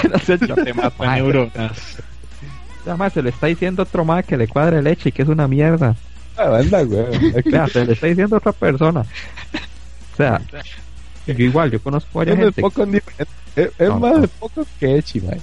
[0.12, 1.96] no sé, yo Te mata neuronas.
[2.86, 5.46] Además, se le está diciendo otro más que le cuadre leche y que es una
[5.48, 5.94] mierda.
[6.36, 7.00] Ah, banda, güey.
[7.02, 9.00] O sea, se le está diciendo a otra persona.
[9.00, 10.40] O sea,
[11.26, 12.60] yo igual, yo conozco varias es gente.
[12.60, 12.84] poco.
[12.84, 14.18] Es, es No, más no.
[14.20, 15.40] de poco que Echi, mae.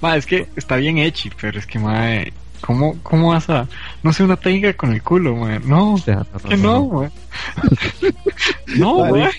[0.00, 3.68] Ma, es que está bien hecho, pero es que, mae, ¿cómo, ¿cómo vas a...?
[4.02, 5.60] No sé, una técnica con el culo, mae.
[5.60, 7.00] No, O sea, no, no, que no, no, no.
[7.00, 7.10] mae.
[8.76, 9.30] No, mae.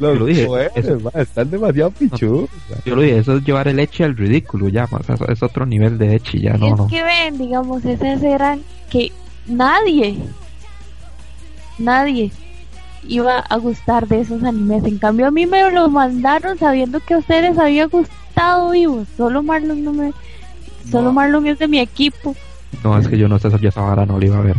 [0.00, 2.48] Los Lo dije, eso- están demasiado pichudos.
[2.86, 5.66] Yo lo dije, eso es llevar el leche al ridículo ya, o sea, es otro
[5.66, 6.86] nivel de echi ya, no, es no.
[6.88, 9.12] que ven, digamos, esas eran que
[9.46, 10.16] nadie,
[11.78, 12.30] nadie
[13.06, 14.84] iba a gustar de esos animes.
[14.84, 19.06] En cambio, a mí me lo mandaron sabiendo que a ustedes había gustado vivos.
[19.16, 20.12] Solo Marlon no me.
[20.90, 21.12] Solo No.
[21.12, 22.34] Marlon es de mi equipo.
[22.84, 24.56] No, es que yo no yo esa vara no lo iba a ver.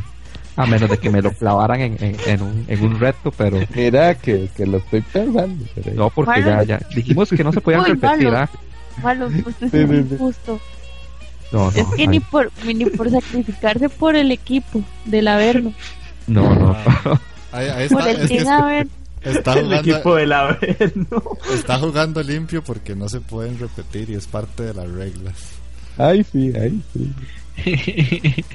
[0.62, 3.60] A menos de que me lo clavaran en, en, en un, en un reto, pero
[3.76, 5.66] Mira que, que lo estoy pensando.
[5.76, 8.30] pero- no, porque ya, ya dijimos que no se podían Uy, repetir,
[9.02, 9.34] Marlon.
[9.34, 9.44] ¿ah?
[9.50, 10.14] Usted Sí, es sí, un sí.
[10.16, 10.60] injusto.
[11.52, 15.74] No, no, Es que ay, ni por, ni por sacrificarse por el equipo del Averno.
[16.28, 16.78] no, no.
[17.52, 18.92] Ahí, ahí Por está, el es que Averno.
[19.24, 21.24] está El jugando, equipo del Averno.
[21.54, 25.34] está jugando limpio porque no se pueden repetir y es parte de las reglas.
[25.98, 27.12] Ay, sí, ay, sí.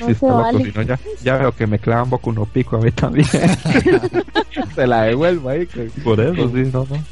[0.00, 0.64] No loco, vale.
[0.64, 3.26] si no, ya, ya veo que me clavan Boku no pico a mí también.
[4.74, 7.04] Se la devuelvo ahí con, Por eso, sí, no, no.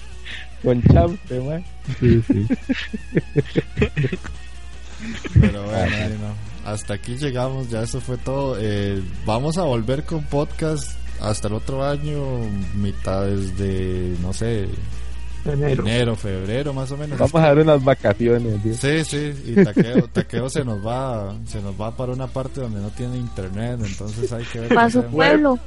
[0.63, 1.65] con champe, mae.
[2.01, 2.47] Sí, sí.
[5.41, 6.71] Pero bueno, ahí no.
[6.71, 8.57] hasta aquí llegamos, ya eso fue todo.
[8.61, 12.21] Eh, vamos a volver con podcast hasta el otro año,
[12.75, 14.69] mitades de, no sé,
[15.45, 15.83] Enero.
[15.83, 17.19] enero, febrero más o menos.
[17.19, 18.75] Vamos a dar unas vacaciones, tío.
[18.75, 22.81] Sí, sí, y taqueo, taqueo se nos va, se nos va para una parte donde
[22.81, 24.69] no tiene internet, entonces hay que ver.
[24.75, 25.15] Para su hacemos.
[25.17, 25.59] pueblo.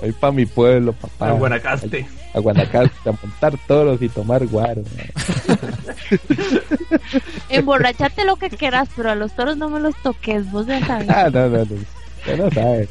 [0.00, 1.28] Voy para mi pueblo, papá.
[1.28, 2.08] A Guanacaste.
[2.34, 4.82] A Guanacaste, a montar toros y tomar guaro.
[7.50, 11.08] Emborrachate lo que quieras, pero a los toros no me los toques, vos ya sabes.
[11.10, 11.66] Ah, no, no, no.
[12.26, 12.88] Ya no sabes.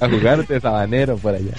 [0.00, 1.54] A jugar de sabanero por allá.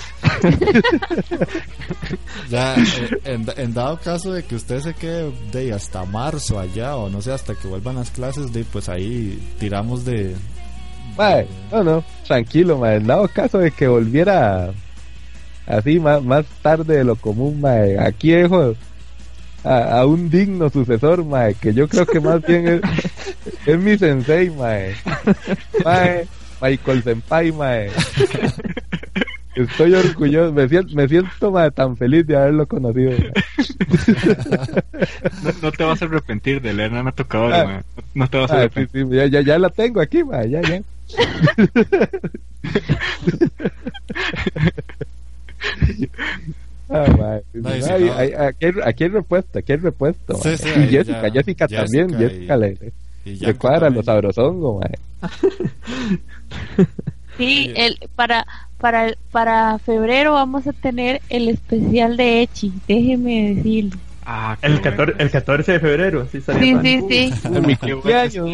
[2.49, 6.95] Ya, eh, en, en dado caso de que usted se quede de hasta marzo allá,
[6.95, 10.35] o no sé, hasta que vuelvan las clases, de pues ahí tiramos de.
[11.17, 12.97] Mae, no, no, tranquilo, mae.
[12.97, 14.71] En dado caso de que volviera
[15.65, 17.63] así más, más tarde de lo común,
[17.99, 18.75] aquí dejo
[19.65, 22.81] a, a un digno sucesor, mae, que yo creo que más bien es,
[23.65, 24.95] es mi sensei, mae.
[25.83, 26.27] Mae,
[26.61, 27.89] Michael Senpai, mae.
[29.55, 33.11] Estoy orgulloso, me siento, me siento mae, tan feliz de haberlo conocido.
[35.43, 37.65] No, no te vas a arrepentir de leer Nana Tocadora, Ah.
[37.65, 37.81] mae.
[38.13, 39.07] No, te vas a Ah, sí, arrepentir.
[39.09, 40.81] sí, ya, ya, ya la tengo aquí, mae, ya, ya.
[46.89, 47.39] Ah.
[47.53, 50.35] No, Ay, no- aquí, hay, aquí hay repuesto, aquí hay repuesto.
[50.35, 52.77] Sí, sí, y ahí Jessica, ya- Jessica, Jessica también, y- Jessica le,
[53.25, 54.85] Y le cuadra los sabrosongos.
[57.37, 58.47] Sí, el, para,
[58.77, 63.97] para, para febrero vamos a tener el especial de Echi, déjeme decirle.
[64.27, 64.83] Ah, El bueno.
[64.83, 66.27] 14, el 14 de febrero.
[66.31, 68.49] Sí, sale Sí, sí, mi cumpleaños.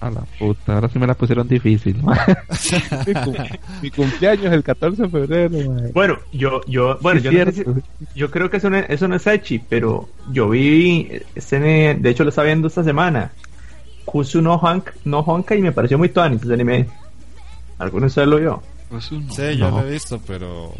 [0.00, 2.12] A la puta, ahora sí me la pusieron difícil, ¿no?
[3.06, 3.34] Mi, cum-
[3.82, 5.92] mi cumpleaños el 14 de febrero, mae.
[5.92, 7.64] Bueno, yo, yo, bueno, yo, no sé si-
[8.14, 12.10] yo creo que eso no, es- eso no es Echi, pero yo vi, este, de
[12.10, 13.32] hecho lo estaba viendo esta semana,
[14.04, 16.86] Kusu no, Honk, no Honka y me pareció muy tuanis ese anime.
[17.78, 18.62] ¿Alguno de ustedes lo vio?
[18.90, 19.32] Pues uno.
[19.32, 19.80] Sí, yo No.
[19.80, 20.72] lo he visto, pero.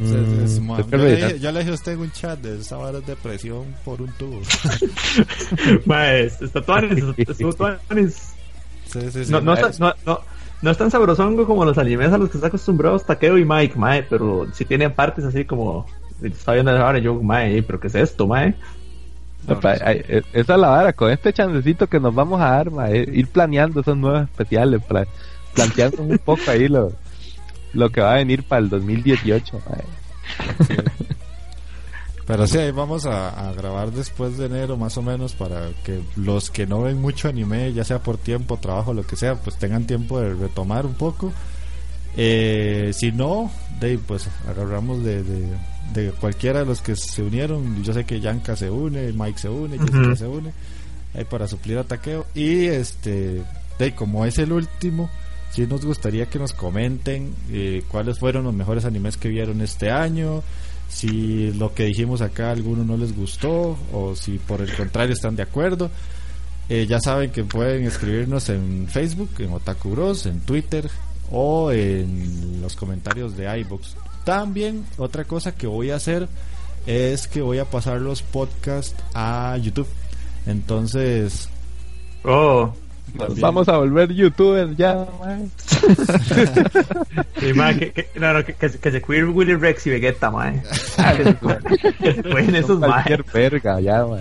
[0.00, 3.06] Mm, yo, le yo le dije a usted en un chat de esa vara es
[3.06, 4.40] depresión por un tubo.
[5.86, 8.32] Pues, está tuanis, estuvo tuanis.
[8.86, 9.30] Sí, sí, sí.
[9.32, 9.62] No, no, mae.
[9.62, 10.20] está- no, no,
[10.62, 13.78] no es tan sabrosongo como los animes a los que está acostumbrados Takeo y Mike,
[13.78, 15.86] mae, pero sí tienen partes así como,
[16.22, 18.54] estaba viendo ahora yo, mae, pero ¿qué es esto, mae?
[19.48, 22.70] Apa, ay, eh, Esa es la vara, con este chancecito que nos vamos a dar,
[22.70, 25.06] mae, ir planeando esos nuevos especiales, pla-
[25.54, 26.92] planteando un poco ahí lo,
[27.72, 29.60] lo que va a venir para el 2018.
[29.68, 29.84] mae.
[32.26, 36.00] Pero sí, ahí vamos a, a grabar después de enero más o menos para que
[36.14, 39.56] los que no ven mucho anime, ya sea por tiempo, trabajo, lo que sea, pues
[39.58, 41.32] tengan tiempo de retomar un poco.
[42.16, 45.48] Eh, si no, de, pues agarramos de, de,
[45.92, 47.82] de cualquiera de los que se unieron.
[47.82, 50.52] Yo sé que Yanka se une, Mike se une, Jessica se une,
[51.14, 52.26] ahí para suplir a Taqueo.
[52.34, 53.42] Y este,
[53.78, 55.10] de, como es el último,
[55.52, 59.90] sí nos gustaría que nos comenten eh, cuáles fueron los mejores animes que vieron este
[59.90, 60.42] año.
[60.88, 65.14] si lo que dijimos acá a alguno no les gustó o si por el contrario
[65.14, 65.90] están de acuerdo.
[66.68, 70.88] Eh, ya saben que pueden escribirnos en Facebook, en Otaku Bros, en Twitter
[71.30, 73.96] o en los comentarios de iBox.
[74.24, 76.28] También otra cosa que voy a hacer
[76.86, 79.88] es que voy a pasar los podcasts a YouTube.
[80.46, 81.48] Entonces,
[82.24, 82.72] Oh,
[83.18, 83.40] También.
[83.40, 85.50] vamos a volver youtubers ya, man.
[87.38, 90.30] sí, que, que, no, no, que, que, se- que se cuide Willy Rex y Vegeta,
[90.30, 90.60] mae.
[90.62, 92.78] Que se cuiden- cuiden esos.
[92.78, 94.20] Cualquier verga, ya, man.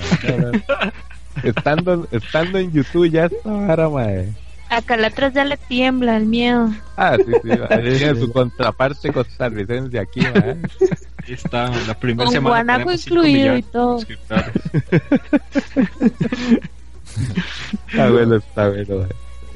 [1.44, 4.36] Estando, estando en YouTube ya está vara, man.
[4.72, 6.70] A Calatras ya le tiembla el miedo.
[6.96, 7.68] Ah, sí, sí, man.
[7.82, 10.62] Tiene su contraparte costarricense aquí, man.
[11.26, 12.56] Ahí está, la primera Con semana.
[12.76, 14.00] guanaco incluido y todo.
[17.88, 19.08] Está bueno, está bueno,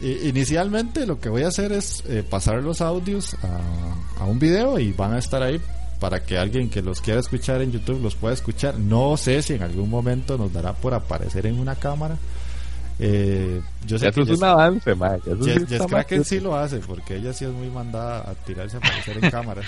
[0.01, 4.77] Inicialmente lo que voy a hacer es eh, pasar los audios a, a un video
[4.79, 5.61] y van a estar ahí
[5.99, 8.77] para que alguien que los quiera escuchar en YouTube los pueda escuchar.
[8.77, 12.17] No sé si en algún momento nos dará por aparecer en una cámara.
[12.99, 15.19] Eh, yo sé Ya que eso es un avance, man.
[15.25, 17.69] Ya eso sí Jess, está Jess Kraken sí lo hace porque ella sí es muy
[17.69, 19.65] mandada a tirarse a aparecer en cámaras.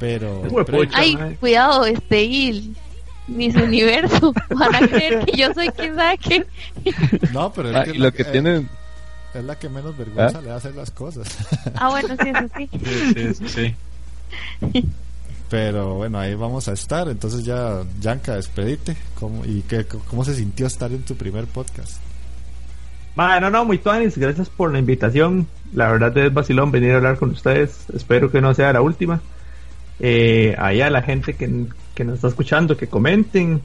[0.00, 2.74] Pero, pero- Ay, cuidado, este y
[3.28, 4.32] mis universo.
[4.50, 6.46] Van a creer que yo soy quien sabe qué.
[7.32, 8.68] no, pero es Ah, que lo que eh, tienen,
[9.34, 10.42] es la que menos vergüenza ¿Ah?
[10.42, 11.26] le hace las cosas.
[11.76, 12.70] Ah, bueno, sí, eso sí.
[13.14, 13.48] Sí, sí,
[14.72, 14.86] sí.
[15.50, 17.08] Pero bueno, ahí vamos a estar.
[17.08, 18.96] Entonces ya, Yanka, despedite.
[19.18, 21.98] ¿Cómo, ¿Y qué, cómo se sintió estar en tu primer podcast?
[23.14, 25.46] Mae, no, no, muy tuanis, gracias por la invitación.
[25.72, 27.84] La verdad es vacilón venir a hablar con ustedes.
[27.94, 29.20] Espero que no sea la última.
[30.00, 33.62] Eh, ahí a la gente que, que nos está escuchando, que comenten,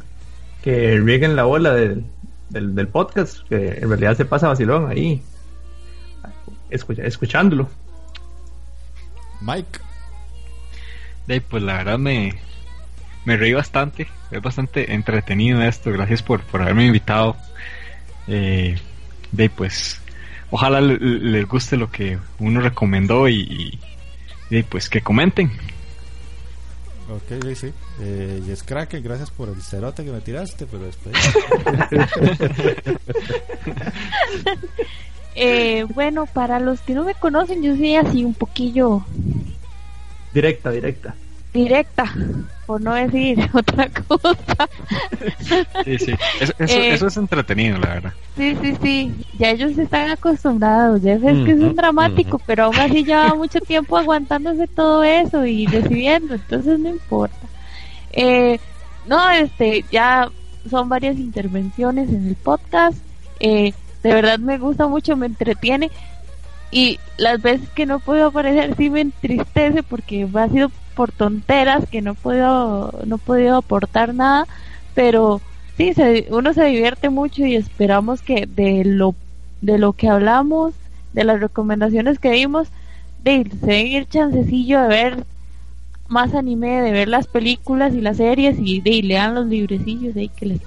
[0.64, 2.06] que rieguen la bola del,
[2.50, 5.22] del, del podcast, que en realidad se pasa vacilón ahí,
[6.70, 7.70] escucha, escuchándolo.
[9.42, 9.80] Mike.
[11.28, 12.34] Ahí, pues la verdad me,
[13.26, 14.08] me reí bastante.
[14.32, 15.92] Es bastante entretenido esto.
[15.92, 17.36] Gracias por, por haberme invitado.
[18.28, 18.78] Eh,
[19.56, 20.02] pues
[20.52, 23.80] ojalá le- les guste lo que uno recomendó y,
[24.50, 25.52] y pues que comenten.
[27.10, 27.74] Ok, sí, sí.
[28.00, 31.16] Eh, Jess Kraken, gracias por el cerote que me tiraste, pero después.
[35.42, 39.06] Eh, bueno, para los que no me conocen, yo soy así un poquillo
[40.34, 41.16] Directa, directa.
[41.54, 42.06] Directa,
[42.66, 44.70] por no decir otra cosa.
[45.84, 46.16] Sí, sí.
[46.40, 48.14] Eso, eso, Eh, eso es entretenido, la verdad.
[48.38, 52.76] Sí, sí, sí, ya ellos están acostumbrados, ya ves que es un dramático, pero aún
[52.78, 57.48] así lleva mucho tiempo aguantándose todo eso y recibiendo, entonces no importa.
[58.12, 58.60] Eh,
[59.08, 60.30] no, este, ya
[60.70, 62.98] son varias intervenciones en el podcast,
[63.40, 63.74] eh,
[64.04, 65.90] de verdad me gusta mucho, me entretiene
[66.72, 71.88] y las veces que no puedo aparecer sí me entristece porque ha sido por tonteras
[71.90, 74.46] que no puedo, no he podido aportar nada,
[74.94, 75.40] pero
[75.78, 79.16] sí, se, uno se divierte mucho y esperamos que de lo,
[79.62, 80.74] de lo que hablamos,
[81.14, 82.68] de las recomendaciones que dimos,
[83.24, 85.24] de, se den el chancecillo de ver
[86.10, 90.28] más anime, de ver las películas y las series y de, lean los librecillos ahí
[90.28, 90.60] que les,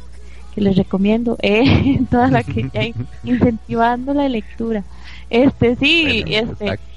[0.54, 4.82] que les recomiendo, eh, toda la que hay incentivando la lectura.
[5.28, 6.91] Este sí, Bueno, este exacto.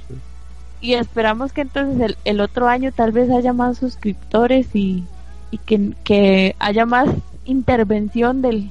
[0.82, 5.04] Y esperamos que entonces el, el otro año tal vez haya más suscriptores y,
[5.52, 7.10] y que, que haya más
[7.46, 8.70] intervención del,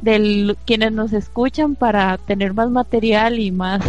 [0.00, 3.82] del quienes nos escuchan para tener más material y más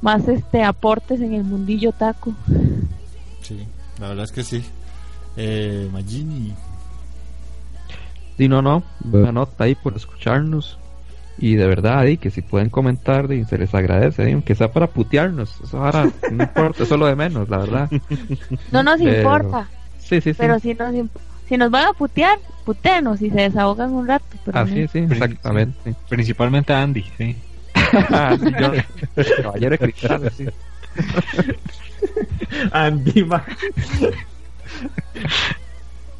[0.00, 2.32] más este aportes en el mundillo taco.
[3.42, 3.66] Sí,
[3.98, 4.64] la verdad es que sí.
[5.36, 6.54] Eh, Magini.
[8.38, 8.82] Sí, no, no.
[9.00, 10.78] Buena nota ahí por escucharnos.
[11.42, 14.70] Y de verdad, y que si pueden comentar, y se les agradece, y aunque sea
[14.72, 15.58] para putearnos.
[15.64, 17.90] Eso ahora no importa, eso es lo de menos, la verdad.
[18.70, 19.66] No nos Pero- importa,
[19.98, 20.34] Sí, sí, sí.
[20.38, 21.08] pero si nos imp-
[21.48, 24.24] si nos van a putear, putenos y se desahogan un rato.
[24.44, 25.94] Pero Ah, no- sí, sí, exactamente.
[26.08, 27.36] Principalmente a Andy, sí.
[27.74, 28.36] Ah,
[29.42, 30.46] caballero de cristal, sí.
[32.72, 33.24] Andy,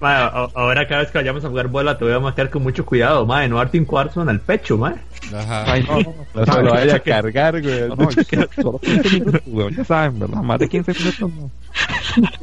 [0.01, 3.27] ahora cada vez que vayamos a jugar bola te voy a marcar con mucho cuidado,
[3.27, 4.95] ma, no darte un cuarzo en el pecho, ma.
[5.35, 5.73] Ajá.
[5.73, 7.89] Ay, no, no, No se lo vaya a cargar, güey.
[7.89, 9.43] No, no, es que solo 15 minutos,
[9.77, 10.43] ya saben, ¿verdad?
[10.43, 11.51] Más de 15 minutos no.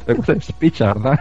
[0.06, 1.18] Luego se despicha, ¿verdad?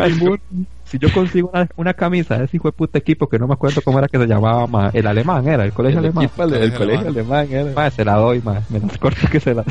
[0.00, 0.40] Ay, bu-
[0.84, 3.52] si yo consigo una, una camisa de ese hijo de puta equipo que no me
[3.54, 6.24] acuerdo cómo era que se llamaba, ma, el alemán era, el colegio El alemán.
[6.24, 7.72] equipo del Colegio colegio alemán era.
[7.74, 9.66] Ma, se la doy, ma, me las corto que se las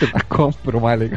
[0.00, 1.10] Se la compro, ma, le-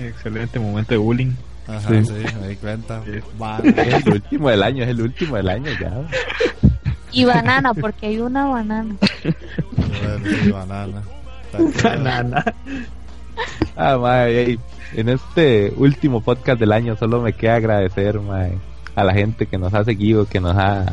[0.00, 1.32] Excelente momento de bullying.
[1.66, 2.04] Ajá, Sí.
[2.04, 3.00] sí, me di cuenta.
[3.38, 3.70] Vale.
[3.76, 6.02] Es el último del año, es el último del año ya.
[7.12, 8.96] Y banana, porque hay una banana.
[9.76, 11.02] Bueno, sí, banana.
[11.82, 12.44] Banana.
[13.76, 14.58] Ah, ey,
[14.94, 18.58] en este último podcast del año solo me queda agradecer, mae,
[18.96, 20.92] a la gente que nos ha seguido, que nos ha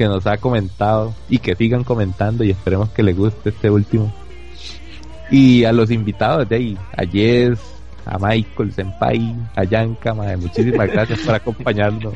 [0.00, 4.10] que nos ha comentado y que sigan comentando y esperemos que les guste este último.
[5.30, 7.58] Y a los invitados de ahí, a Jess,
[8.06, 12.14] a Michael, Senpai, a Yanka, mae, muchísimas gracias por acompañarnos.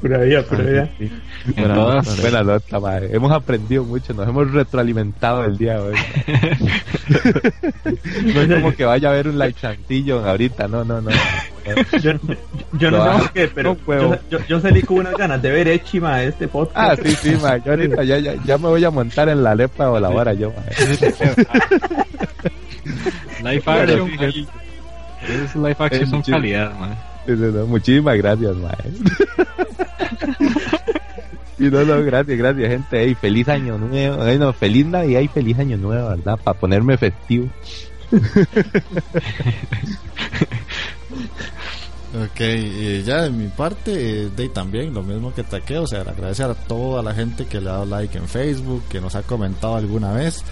[0.00, 0.90] pura vida, pura vida.
[0.98, 1.12] Sí.
[1.56, 3.14] Buena, buena nota, mae.
[3.14, 5.94] Hemos aprendido mucho, nos hemos retroalimentado el día de hoy.
[8.34, 11.10] no es como que vaya a haber un like chantillo ahorita, no, no, no.
[12.02, 12.12] Yo,
[12.78, 15.68] yo no sé por qué, pero yo, yo, yo salí con unas ganas de ver
[15.68, 17.02] Echima este Ah, podcast.
[17.02, 17.60] sí, sí, mae.
[17.64, 20.32] Yo ahorita ya, ya, ya me voy a montar en la lepa o la hora
[20.34, 20.52] yo.
[23.42, 24.46] Live Pero action.
[25.28, 26.96] Es live action Es son calidad, man.
[27.68, 28.74] Muchísimas gracias, mae.
[31.58, 33.02] Y no, no, gracias, gracias, gente.
[33.02, 34.22] Ey, feliz año nuevo.
[34.22, 36.38] Ay, no, feliz Navidad y feliz año nuevo, ¿verdad?
[36.42, 37.50] Para ponerme festivo.
[42.12, 46.00] Ok, y ya de mi parte, eh, de también lo mismo que Taqueo, o sea,
[46.00, 49.22] agradecer a toda la gente que le ha dado like en Facebook, que nos ha
[49.22, 50.42] comentado alguna vez,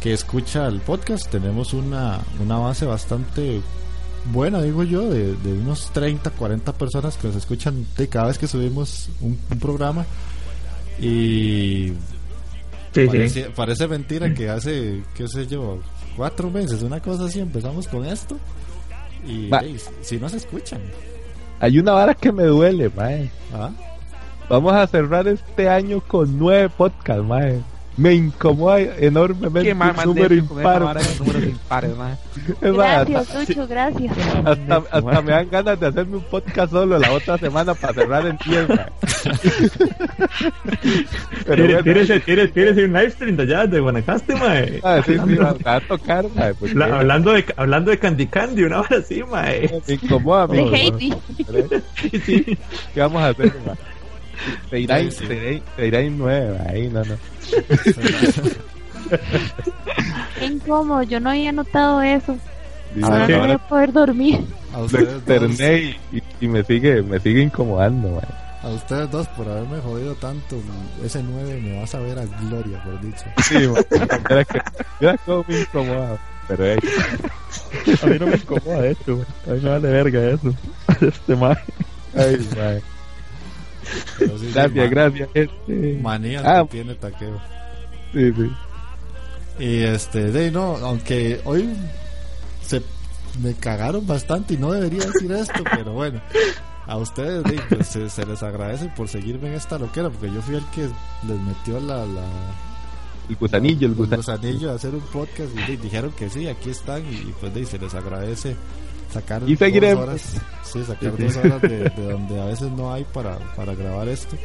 [0.00, 1.30] que escucha el podcast.
[1.30, 3.60] Tenemos una, una base bastante
[4.32, 8.38] buena, digo yo, de, de unos 30, 40 personas que nos escuchan de cada vez
[8.38, 10.04] que subimos un, un programa.
[11.00, 11.92] Y
[12.92, 13.06] Sí, sí.
[13.06, 15.78] parece, parece mentira que hace, qué sé yo,
[16.16, 18.36] cuatro meses, una cosa así, empezamos con esto.
[19.26, 19.50] Y
[20.02, 20.80] si no se escuchan.
[21.60, 23.30] Hay una vara que me duele, mae.
[23.54, 23.70] ¿ah?
[24.48, 27.60] Vamos a cerrar este año con nueve podcasts, mae.
[27.96, 30.80] Me incomoda enormemente Qué mal un número impar.
[31.18, 32.18] números impares, más,
[32.60, 34.16] Gracias, Lucho, gracias.
[34.44, 38.26] hasta, hasta, me dan ganas de hacerme un podcast solo la otra semana para cerrar
[38.26, 38.86] en 10, mae.
[41.46, 44.80] Pero Tírese, bueno, tírese, tírese, tírese un live stream de allá de Guanacaste, mae.
[44.82, 46.54] ah, sí, sí, va a tocar, mae.
[46.54, 49.82] porque Habla- hablando, de, hablando de Candy Candy, una hora así, mae.
[49.86, 50.76] Me incomoda, De amigo.
[50.76, 51.14] Heidi.
[52.24, 52.58] Sí.
[52.94, 53.76] ¿Qué vamos a hacer, mae?
[54.70, 55.62] Se irá, en- Sí, sí.
[55.82, 57.16] irá en nueve, ahí no, no.
[60.38, 62.36] Qué incómodo, yo no había notado eso.
[63.02, 64.44] Ahora no voy a poder dormir.
[64.74, 68.22] A lo ustedes, dos, externé y, y- me sigue me sigue incomodando mae.
[68.62, 70.56] a ustedes dos por haberme jodido tanto.
[71.04, 73.24] Ese 9 me vas a ver a gloria, por dicho.
[73.42, 73.56] sí.
[74.28, 74.60] Mira que-
[75.00, 76.18] mira cómo me incomoda
[76.48, 76.78] pero hey,
[78.02, 79.26] A mí no me incomoda esto, güey.
[79.48, 80.54] A mí me vale verga eso.
[81.00, 81.56] Este man.
[82.16, 82.82] ay, mae.
[84.18, 86.62] Sí, gracias gracias este Manías Ah.
[86.64, 87.40] que tiene taqueo.
[88.12, 88.50] sí, sí.
[89.58, 91.68] Y este, de no, aunque hoy
[92.66, 92.82] se
[93.42, 96.20] me cagaron bastante y no debería decir esto, pero bueno,
[96.86, 100.40] a ustedes de pues, se, se les agradece por seguirme en esta loquera, porque yo
[100.40, 102.24] fui el que les metió la, la
[103.28, 106.48] el gusanillo el el gusanillo gusanillo a hacer un podcast y de dijeron que sí,
[106.48, 108.56] aquí están y, y, pues de se les agradece
[109.12, 110.06] sacar Y seguiremos.
[110.06, 113.74] dos horas, sí, sacar dos horas de, de donde a veces no hay para, para
[113.74, 114.36] grabar esto.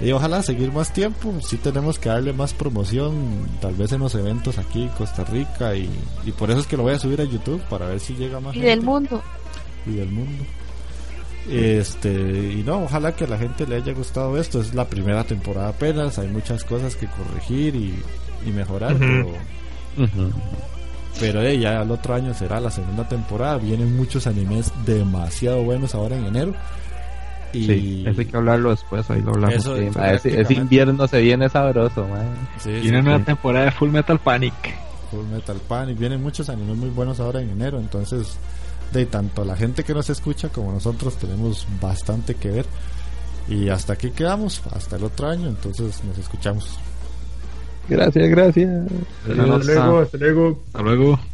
[0.00, 3.14] Y ojalá seguir más tiempo, sí tenemos que darle más promoción,
[3.60, 5.88] tal vez en los eventos aquí en Costa Rica y,
[6.26, 8.40] y por eso es que lo voy a subir a YouTube para ver si llega
[8.40, 9.22] más Y gente del mundo.
[9.86, 10.44] y del mundo.
[11.48, 14.60] Este, y no, ojalá que a la gente le haya gustado esto.
[14.60, 17.94] Es la primera temporada apenas, hay muchas cosas que corregir y,
[18.46, 19.00] y mejorar, Ujú.
[19.00, 19.28] pero.
[21.20, 23.58] Pero eh, ya el otro año será la segunda temporada.
[23.58, 26.54] Vienen muchos animes demasiado buenos ahora en enero.
[27.52, 29.54] Y Sí, eso hay que hablarlo después, ahí lo hablamos.
[29.56, 32.04] Eso, Sí, ese, ese invierno se viene sabroso
[32.58, 34.54] sí, sí, una temporada de Full Metal Panic.
[35.10, 35.96] Full Metal Panic.
[35.98, 37.78] Vienen muchos animes muy buenos ahora en enero.
[37.78, 38.36] Entonces,
[38.92, 42.66] de tanto la gente que nos escucha como nosotros tenemos bastante que ver.
[43.48, 45.48] Y hasta aquí quedamos, hasta el otro año.
[45.48, 46.78] Entonces, nos escuchamos.
[47.88, 48.70] Gracias gracias
[49.22, 49.54] Hasta luego,
[50.00, 50.62] hasta luego.
[50.66, 51.33] Hasta luego.